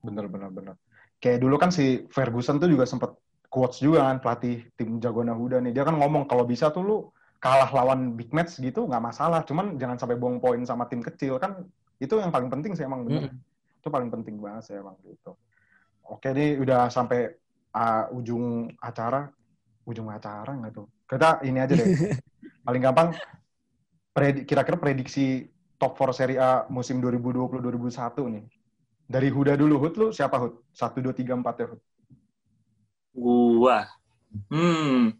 bener 0.01 0.25
bener 0.33 0.49
bener. 0.49 0.75
Kayak 1.21 1.45
dulu 1.45 1.57
kan 1.61 1.69
si 1.69 2.09
Ferguson 2.09 2.57
tuh 2.57 2.69
juga 2.69 2.89
sempet 2.89 3.13
quotes 3.51 3.83
juga 3.83 4.07
kan 4.07 4.23
pelatih 4.23 4.63
tim 4.79 5.03
Jagoana 5.03 5.35
Huda 5.35 5.59
nih. 5.59 5.75
Dia 5.75 5.83
kan 5.83 5.99
ngomong 5.99 6.31
kalau 6.31 6.47
bisa 6.47 6.71
tuh 6.71 6.83
lu 6.87 6.99
kalah 7.43 7.69
lawan 7.75 8.15
big 8.15 8.31
match 8.31 8.63
gitu 8.63 8.87
nggak 8.87 9.03
masalah. 9.03 9.43
Cuman 9.43 9.75
jangan 9.75 9.99
sampai 9.99 10.17
buang 10.17 10.39
poin 10.39 10.63
sama 10.63 10.87
tim 10.87 11.03
kecil 11.03 11.37
kan 11.43 11.67
itu 11.99 12.15
yang 12.17 12.31
paling 12.31 12.49
penting 12.49 12.79
sih 12.79 12.87
emang 12.87 13.03
bener. 13.05 13.35
Itu 13.83 13.91
paling 13.91 14.09
penting 14.09 14.39
banget 14.39 14.71
sih 14.71 14.75
emang 14.79 14.95
gitu. 15.03 15.35
Oke 16.07 16.31
nih 16.31 16.63
udah 16.63 16.87
sampai 16.89 17.35
ah, 17.75 18.07
ujung 18.15 18.71
acara. 18.79 19.27
Ujung 19.85 20.07
acara 20.07 20.55
nggak 20.55 20.73
tuh? 20.73 20.87
Kita 21.11 21.43
ini 21.43 21.59
aja 21.59 21.75
deh. 21.75 21.91
paling 22.67 22.83
gampang 22.87 23.11
predi- 24.15 24.47
kira-kira 24.47 24.79
prediksi 24.79 25.51
top 25.81 25.97
4 25.99 26.13
Serie 26.15 26.39
A 26.39 26.69
musim 26.71 27.03
2020-2021 27.03 28.37
nih. 28.37 28.45
Dari 29.11 29.27
Huda 29.27 29.59
dulu, 29.59 29.75
Hud 29.83 29.95
lu 29.99 30.07
siapa 30.15 30.39
Hud? 30.39 30.71
1, 30.71 31.03
2, 31.03 31.11
3, 31.11 31.35
4 31.35 31.57
ya 31.59 31.67
Hud. 31.75 31.81
Gua. 33.15 33.87
Hmm. 34.51 35.15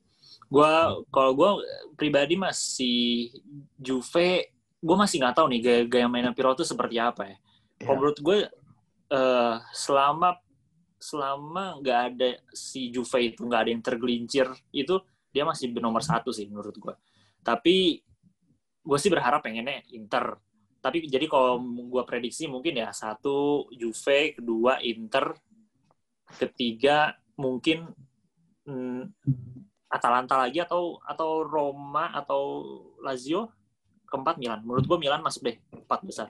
Gua 0.51 1.03
kalau 1.11 1.33
gua 1.35 1.51
pribadi 1.95 2.35
masih 2.39 3.31
Juve, 3.79 4.51
gua 4.83 4.97
masih 5.07 5.23
nggak 5.23 5.37
tahu 5.37 5.47
nih 5.51 5.61
gaya, 5.63 5.83
gaya 5.87 6.07
mainan 6.11 6.35
Pirlo 6.35 6.55
itu 6.55 6.67
seperti 6.67 6.99
apa 6.99 7.27
ya. 7.27 7.37
Kalau 7.81 7.97
Iya. 7.97 7.97
menurut 7.97 8.19
gue 8.21 8.39
eh, 9.11 9.57
selama 9.73 10.37
selama 11.01 11.81
nggak 11.81 12.01
ada 12.13 12.29
si 12.53 12.93
Juve 12.93 13.33
itu 13.33 13.41
nggak 13.41 13.61
ada 13.65 13.71
yang 13.73 13.83
tergelincir 13.83 14.47
itu 14.69 15.01
dia 15.33 15.49
masih 15.49 15.73
nomor 15.81 16.05
satu 16.05 16.29
sih 16.31 16.45
menurut 16.47 16.77
gue. 16.77 16.95
Tapi 17.41 18.05
gue 18.85 18.99
sih 19.01 19.09
berharap 19.09 19.41
pengennya 19.41 19.81
Inter. 19.97 20.37
Tapi 20.81 21.09
jadi 21.09 21.25
kalau 21.29 21.61
gue 21.61 22.03
prediksi 22.05 22.49
mungkin 22.49 22.81
ya 22.81 22.93
satu 22.93 23.69
Juve, 23.73 24.37
kedua 24.37 24.81
Inter, 24.85 25.37
ketiga 26.37 27.17
mungkin 27.41 27.89
hmm, 28.69 29.09
Atalanta 29.91 30.39
lagi 30.39 30.63
atau 30.63 31.01
atau 31.03 31.43
Roma 31.43 32.13
atau 32.13 32.43
Lazio, 33.03 33.51
keempat 34.07 34.39
Milan. 34.39 34.63
Menurut 34.63 34.87
gue 34.87 34.99
Milan 35.01 35.25
masuk 35.25 35.51
deh 35.51 35.57
empat 35.73 36.01
besar. 36.07 36.29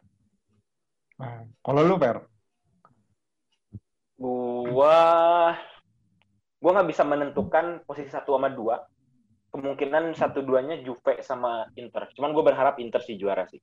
Nah, 1.21 1.45
kalau 1.61 1.85
lu, 1.85 2.01
Per? 2.01 2.25
Gua 4.21 4.97
gua 6.61 6.71
nggak 6.77 6.89
bisa 6.93 7.05
menentukan 7.05 7.85
posisi 7.85 8.09
satu 8.09 8.37
sama 8.37 8.49
dua. 8.53 8.81
Kemungkinan 9.51 10.15
satu 10.15 10.47
duanya 10.47 10.79
Juve 10.81 11.21
sama 11.27 11.67
Inter. 11.75 12.09
Cuman 12.15 12.31
gue 12.31 12.45
berharap 12.45 12.79
Inter 12.79 13.03
sih 13.03 13.19
juara 13.19 13.45
sih. 13.51 13.59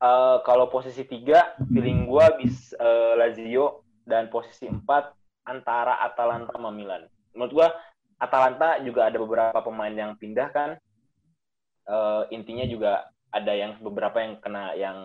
Eh, 0.00 0.38
kalau 0.48 0.72
posisi 0.72 1.04
tiga, 1.04 1.54
feeling 1.68 2.08
gua 2.08 2.36
bis 2.40 2.72
eh, 2.72 3.12
Lazio 3.20 3.84
dan 4.08 4.32
posisi 4.32 4.64
empat 4.64 5.19
antara 5.50 5.98
Atalanta 6.06 6.54
sama 6.54 6.70
Milan. 6.70 7.10
Menurut 7.34 7.52
gua 7.52 7.68
Atalanta 8.22 8.78
juga 8.86 9.10
ada 9.10 9.18
beberapa 9.18 9.58
pemain 9.64 9.90
yang 9.90 10.14
pindah 10.14 10.48
kan. 10.54 10.70
Eh, 11.90 12.22
intinya 12.30 12.62
juga 12.70 13.10
ada 13.34 13.52
yang 13.54 13.82
beberapa 13.82 14.22
yang 14.22 14.38
kena 14.38 14.76
yang 14.78 14.98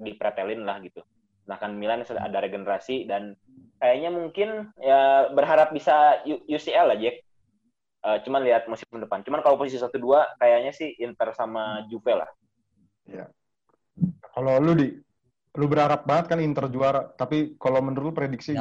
dipretelin 0.00 0.66
lah 0.66 0.82
gitu. 0.82 1.06
Nah 1.46 1.58
kan 1.58 1.78
Milan 1.78 2.02
sudah 2.02 2.26
ada 2.26 2.42
regenerasi 2.42 3.06
dan 3.06 3.38
kayaknya 3.78 4.10
mungkin 4.10 4.70
ya 4.78 5.30
berharap 5.30 5.70
bisa 5.70 6.22
UCL 6.26 6.90
lah 6.90 6.98
Jack. 6.98 7.22
Eh, 8.02 8.18
cuman 8.26 8.42
lihat 8.42 8.66
musim 8.66 8.88
depan. 8.98 9.22
Cuman 9.22 9.44
kalau 9.46 9.54
posisi 9.54 9.78
satu 9.78 10.00
dua 10.00 10.26
kayaknya 10.42 10.74
sih 10.74 10.90
Inter 10.98 11.30
sama 11.38 11.86
Juve 11.86 12.18
lah. 12.18 12.30
Kalau 14.32 14.56
lu 14.58 14.72
di 14.74 14.88
lu 15.60 15.68
berharap 15.68 16.08
banget 16.08 16.32
kan 16.32 16.40
Inter 16.40 16.66
juara, 16.72 17.12
tapi 17.12 17.60
kalau 17.60 17.84
menurut 17.84 18.10
lu 18.10 18.14
prediksi. 18.16 18.56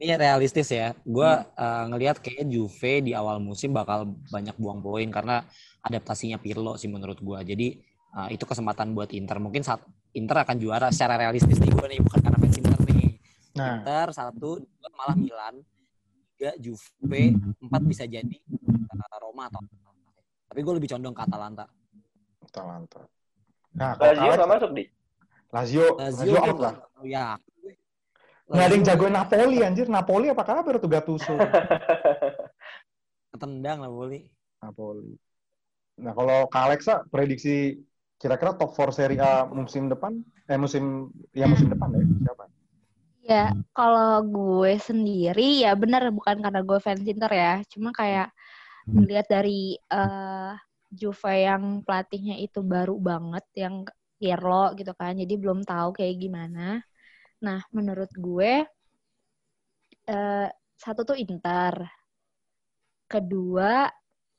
Ini 0.00 0.16
realistis 0.16 0.72
ya. 0.72 0.96
Gue 1.04 1.28
ngelihat 1.60 2.24
kayak 2.24 2.48
Juve 2.48 3.04
di 3.04 3.12
awal 3.12 3.36
musim 3.36 3.76
bakal 3.76 4.16
banyak 4.32 4.56
buang 4.56 4.80
poin 4.80 5.04
karena 5.12 5.44
adaptasinya 5.84 6.40
Pirlo 6.40 6.80
sih 6.80 6.88
menurut 6.88 7.20
gue. 7.20 7.38
Jadi 7.44 7.68
uh, 8.16 8.28
itu 8.32 8.48
kesempatan 8.48 8.96
buat 8.96 9.12
Inter. 9.12 9.36
Mungkin 9.36 9.60
saat 9.60 9.84
Inter 10.16 10.40
akan 10.40 10.56
juara 10.56 10.88
secara 10.88 11.20
realistis 11.20 11.60
nih 11.60 11.68
gue 11.68 11.86
nih 11.86 12.00
bukan 12.00 12.20
karena 12.24 12.38
fans 12.40 12.56
Inter 12.56 12.80
nih. 12.88 13.08
Nah, 13.60 13.76
Inter 13.84 14.08
satu, 14.16 14.58
dua 14.58 14.90
malah 14.96 15.16
Milan, 15.20 15.54
tiga 16.34 16.56
Juve, 16.56 17.36
empat 17.60 17.82
bisa 17.84 18.08
jadi 18.08 18.36
uh, 18.88 19.16
Roma 19.20 19.52
atau 19.52 19.60
tapi 20.50 20.66
gue 20.66 20.74
lebih 20.82 20.90
condong 20.90 21.14
ke 21.14 21.22
Atalanta. 21.22 21.64
Atalanta. 22.42 23.06
Nah, 23.78 23.94
Lazio 23.94 24.32
nggak 24.34 24.50
masuk 24.50 24.70
di. 24.74 24.84
Lazio, 25.54 25.86
Lazio, 25.94 26.34
Lazio 26.34 26.38
out 26.42 26.58
lah. 26.58 26.74
Ya. 27.06 27.38
Nggak 28.50 28.66
ada 28.66 28.74
yang 28.74 28.84
jagoin 28.84 29.14
Napoli 29.14 29.56
anjir. 29.62 29.86
Napoli 29.86 30.26
apa 30.26 30.42
kabar 30.42 30.74
tuh 30.82 30.90
Gattuso? 30.90 31.34
Ketendang 33.30 33.86
lah 33.86 33.90
Boli. 33.90 34.26
Napoli. 34.58 35.14
Nah, 36.02 36.12
kalau 36.16 36.50
Kak 36.50 36.62
Alexa 36.66 36.94
prediksi 37.06 37.78
kira-kira 38.18 38.52
top 38.58 38.74
4 38.74 38.90
Serie 38.92 39.22
A 39.22 39.48
musim 39.48 39.88
depan 39.88 40.20
eh 40.50 40.58
musim 40.58 41.08
ya 41.32 41.46
musim 41.46 41.70
depan 41.70 41.88
ya 41.94 42.04
siapa? 42.20 42.44
Ya, 43.20 43.44
kalau 43.70 44.24
gue 44.26 44.74
sendiri 44.82 45.62
ya 45.62 45.72
benar 45.78 46.10
bukan 46.10 46.42
karena 46.42 46.60
gue 46.66 46.78
fans 46.82 47.06
Inter 47.06 47.30
ya, 47.30 47.54
cuma 47.70 47.94
kayak 47.94 48.34
melihat 48.90 49.26
dari 49.30 49.78
eh 49.78 50.52
Juve 50.90 51.30
yang 51.38 51.86
pelatihnya 51.86 52.42
itu 52.42 52.66
baru 52.66 52.98
banget 52.98 53.46
yang 53.54 53.86
Pirlo 54.18 54.74
gitu 54.74 54.90
kan, 54.98 55.14
jadi 55.14 55.34
belum 55.38 55.62
tahu 55.62 55.94
kayak 55.94 56.18
gimana. 56.18 56.82
Nah, 57.40 57.60
menurut 57.72 58.12
gue 58.12 58.64
eh 60.10 60.48
satu 60.80 61.04
tuh 61.04 61.16
Inter, 61.16 61.76
kedua 63.04 63.88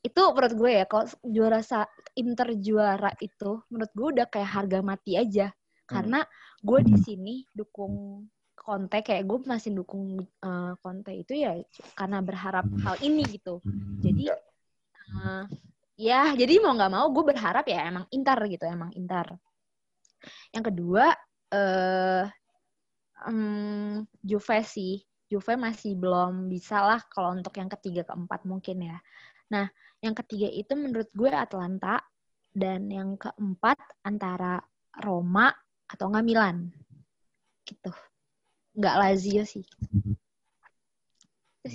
itu 0.02 0.18
menurut 0.34 0.54
gue 0.58 0.70
ya 0.82 0.84
kalau 0.90 1.06
juara 1.22 1.62
sa 1.62 1.86
Inter 2.18 2.58
juara 2.58 3.14
itu 3.22 3.62
menurut 3.70 3.92
gue 3.94 4.08
udah 4.18 4.26
kayak 4.26 4.50
harga 4.50 4.78
mati 4.82 5.14
aja. 5.14 5.50
Karena 5.86 6.24
gue 6.64 6.80
di 6.82 6.96
sini 6.96 7.34
dukung 7.52 8.24
Conte 8.56 9.02
kayak 9.02 9.26
gue 9.26 9.38
masih 9.46 9.74
dukung 9.74 10.22
eh, 10.22 10.72
Conte 10.78 11.12
itu 11.14 11.34
ya 11.34 11.58
karena 11.98 12.18
berharap 12.22 12.66
hal 12.82 12.96
ini 13.02 13.22
gitu. 13.30 13.62
Jadi 14.02 14.30
eh, 15.14 15.44
ya 15.98 16.34
jadi 16.34 16.58
mau 16.62 16.74
nggak 16.74 16.92
mau 16.92 17.06
gue 17.10 17.24
berharap 17.34 17.66
ya 17.66 17.86
emang 17.86 18.06
Inter 18.10 18.38
gitu 18.50 18.64
emang 18.66 18.90
Inter. 18.98 19.26
Yang 20.54 20.64
kedua 20.74 21.14
eh 21.52 22.24
em, 23.28 24.04
Juve 24.22 24.58
sih 24.64 25.02
Juve 25.28 25.56
masih 25.56 25.96
belum 25.96 26.50
bisa 26.52 26.82
lah 26.84 27.00
kalau 27.08 27.32
untuk 27.32 27.56
yang 27.56 27.70
ketiga 27.72 28.02
keempat 28.06 28.44
mungkin 28.44 28.92
ya 28.92 28.98
nah 29.52 29.66
yang 30.02 30.16
ketiga 30.18 30.48
itu 30.50 30.72
menurut 30.74 31.08
gue 31.14 31.30
Atlanta 31.30 32.02
dan 32.52 32.90
yang 32.90 33.16
keempat 33.16 33.78
antara 34.04 34.60
Roma 35.00 35.52
atau 35.88 36.10
nggak 36.10 36.26
Milan 36.26 36.68
gitu 37.64 37.92
nggak 38.72 38.96
Lazio 38.98 39.44
sih. 39.44 39.64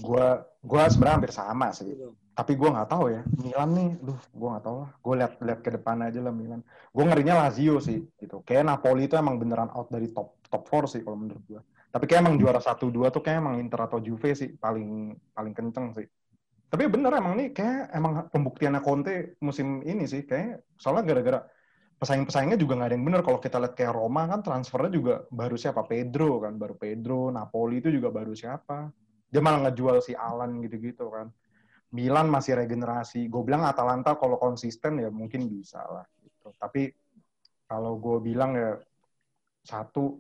Gua 0.04 0.44
gua 0.60 0.84
sebenarnya 0.92 1.16
hampir 1.16 1.34
sama 1.34 1.68
sih. 1.72 1.88
Tapi 2.36 2.54
gua 2.60 2.70
nggak 2.76 2.90
tahu 2.92 3.06
ya. 3.14 3.22
Milan 3.40 3.70
nih, 3.74 3.90
duh, 4.04 4.20
gua 4.36 4.58
nggak 4.58 4.66
tahu 4.66 4.78
lah. 4.84 4.92
Gua 5.00 5.14
lihat 5.16 5.34
lihat 5.42 5.60
ke 5.64 5.70
depan 5.80 5.98
aja 6.04 6.20
lah 6.20 6.34
Milan. 6.34 6.62
Gua 6.92 7.04
ngerinya 7.08 7.46
Lazio 7.46 7.80
sih 7.80 8.04
gitu. 8.20 8.44
Kayak 8.44 8.68
Napoli 8.68 9.08
itu 9.08 9.16
emang 9.16 9.40
beneran 9.40 9.72
out 9.72 9.88
dari 9.88 10.12
top 10.12 10.37
top 10.48 10.64
4 10.68 10.88
sih 10.98 11.02
kalau 11.04 11.18
menurut 11.20 11.44
gua. 11.48 11.62
Tapi 11.88 12.04
kayak 12.04 12.22
emang 12.28 12.36
juara 12.40 12.60
1 12.60 12.92
2 12.92 13.14
tuh 13.14 13.22
kayak 13.24 13.38
emang 13.40 13.56
Inter 13.60 13.80
atau 13.88 14.00
Juve 14.04 14.36
sih 14.36 14.56
paling 14.56 15.16
paling 15.32 15.54
kenceng 15.56 15.96
sih. 15.96 16.08
Tapi 16.68 16.84
bener 16.92 17.12
emang 17.16 17.40
nih 17.40 17.56
kayak 17.56 17.96
emang 17.96 18.14
pembuktiannya 18.28 18.82
Conte 18.84 19.40
musim 19.40 19.80
ini 19.88 20.04
sih 20.04 20.28
kayak 20.28 20.76
soalnya 20.76 21.04
gara-gara 21.08 21.40
pesaing-pesaingnya 21.98 22.60
juga 22.62 22.78
nggak 22.78 22.90
ada 22.92 22.96
yang 22.96 23.06
bener. 23.08 23.22
Kalau 23.26 23.40
kita 23.42 23.58
lihat 23.58 23.74
kayak 23.74 23.94
Roma 23.96 24.30
kan 24.30 24.44
transfernya 24.46 24.92
juga 24.94 25.14
baru 25.34 25.56
siapa? 25.58 25.88
Pedro 25.88 26.44
kan, 26.44 26.60
baru 26.60 26.76
Pedro. 26.78 27.34
Napoli 27.34 27.82
itu 27.82 27.90
juga 27.90 28.14
baru 28.14 28.36
siapa? 28.38 28.92
Dia 29.28 29.42
malah 29.42 29.68
ngejual 29.68 29.98
si 30.00 30.14
Alan 30.14 30.62
gitu-gitu 30.62 31.10
kan. 31.10 31.32
Milan 31.96 32.28
masih 32.28 32.60
regenerasi. 32.60 33.32
Gue 33.32 33.48
bilang 33.48 33.64
Atalanta 33.66 34.20
kalau 34.20 34.38
konsisten 34.38 35.00
ya 35.02 35.10
mungkin 35.10 35.48
bisa 35.48 35.82
lah. 35.88 36.06
Gitu. 36.20 36.52
Tapi 36.60 36.92
kalau 37.68 37.96
gue 38.00 38.18
bilang 38.24 38.56
ya 38.56 38.76
satu 39.64 40.20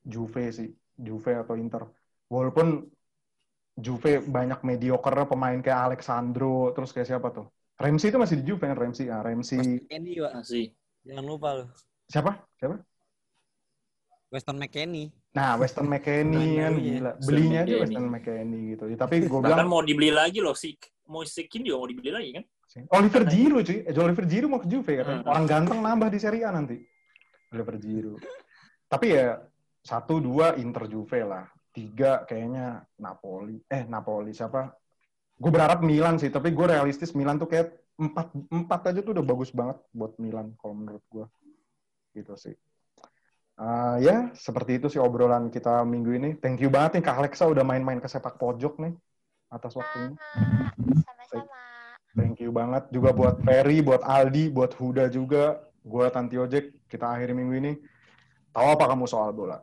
Juve 0.00 0.52
sih, 0.52 0.68
Juve 0.96 1.36
atau 1.36 1.54
Inter. 1.56 1.84
Walaupun 2.30 2.88
Juve 3.76 4.20
banyak 4.20 4.60
mediocre 4.66 5.24
pemain 5.24 5.56
kayak 5.60 5.92
Alexandro, 5.92 6.72
terus 6.76 6.92
kayak 6.92 7.08
siapa 7.08 7.32
tuh? 7.32 7.48
Ramsey 7.80 8.12
itu 8.12 8.18
masih 8.20 8.36
di 8.40 8.44
Juve 8.44 8.68
kan 8.68 8.76
Ramsey. 8.76 9.08
Ah, 9.08 9.24
Ramsey. 9.24 9.88
Kenny, 9.88 10.20
Pak. 10.20 10.32
Masih. 10.36 10.76
Jangan 11.00 11.24
lupa 11.24 11.48
lu. 11.56 11.64
Siapa? 12.12 12.44
Siapa? 12.60 12.76
Weston 14.30 14.56
McKennie. 14.60 15.10
Nah, 15.34 15.58
Weston 15.58 15.90
McKennie 15.90 16.60
kan 16.60 16.74
Belinya. 16.76 16.78
gila. 16.78 17.12
Belinya 17.24 17.60
aja 17.62 17.66
McKennie. 17.66 17.80
Weston 17.82 18.06
McKennie 18.06 18.62
gitu. 18.76 18.84
Ya, 18.86 18.96
tapi 19.00 19.14
gue 19.24 19.30
Bahkan 19.30 19.48
bilang 19.48 19.70
mau 19.70 19.82
dibeli 19.82 20.10
lagi 20.14 20.38
loh 20.38 20.54
si 20.54 20.76
mau 21.10 21.26
Sikin 21.26 21.66
juga 21.66 21.82
mau 21.82 21.88
dibeli 21.90 22.10
lagi 22.14 22.30
kan? 22.38 22.44
Oliver 22.94 23.26
Giroud 23.26 23.64
cuy. 23.66 23.78
Eh, 23.82 23.94
Oliver 23.98 24.26
Giroud 24.30 24.50
mau 24.50 24.60
ke 24.62 24.68
Juve 24.70 24.92
katanya. 25.02 25.26
Hmm. 25.26 25.30
Orang 25.34 25.46
ganteng 25.50 25.78
nambah 25.82 26.08
di 26.14 26.18
Serie 26.22 26.46
A 26.46 26.54
nanti. 26.54 26.78
Oliver 27.50 27.76
Giroud. 27.82 28.22
Tapi 28.86 29.06
ya 29.10 29.42
satu 29.80 30.20
dua 30.20 30.56
Inter 30.60 30.86
Juve 30.86 31.24
lah. 31.24 31.48
Tiga 31.70 32.26
kayaknya 32.26 32.84
Napoli. 32.98 33.62
Eh 33.70 33.86
Napoli 33.86 34.34
siapa? 34.34 34.74
Gue 35.40 35.50
berharap 35.50 35.80
Milan 35.80 36.20
sih. 36.20 36.28
Tapi 36.28 36.52
gue 36.52 36.66
realistis 36.68 37.16
Milan 37.16 37.40
tuh 37.40 37.48
kayak 37.48 37.72
empat 38.00 38.32
empat 38.48 38.80
aja 38.92 39.00
tuh 39.04 39.12
udah 39.12 39.24
bagus 39.24 39.52
banget 39.52 39.76
buat 39.92 40.16
Milan 40.20 40.52
kalau 40.60 40.74
menurut 40.76 41.04
gue. 41.08 41.26
Gitu 42.16 42.34
sih. 42.36 42.56
Ah, 43.60 44.00
ya, 44.00 44.32
seperti 44.32 44.80
itu 44.80 44.88
sih 44.88 44.96
obrolan 44.96 45.52
kita 45.52 45.84
minggu 45.84 46.16
ini. 46.16 46.30
Thank 46.40 46.64
you 46.64 46.72
banget 46.72 46.96
nih 46.96 47.04
Kak 47.04 47.20
Alexa 47.20 47.44
udah 47.44 47.60
main-main 47.60 48.00
ke 48.00 48.08
sepak 48.08 48.40
pojok 48.40 48.80
nih 48.80 48.96
atas 49.52 49.76
waktunya. 49.76 50.16
Sama-sama. 51.04 51.60
Thank 52.16 52.40
you 52.40 52.50
banget 52.50 52.88
juga 52.88 53.12
buat 53.12 53.36
Ferry, 53.44 53.84
buat 53.84 54.00
Aldi, 54.00 54.48
buat 54.48 54.72
Huda 54.74 55.12
juga. 55.12 55.60
Gue 55.84 56.08
Tanti 56.08 56.40
Ojek. 56.40 56.88
Kita 56.88 57.12
akhiri 57.12 57.36
minggu 57.36 57.54
ini. 57.60 57.72
Tahu 58.50 58.66
apa 58.66 58.90
kamu 58.90 59.04
soal 59.06 59.30
bola? 59.30 59.62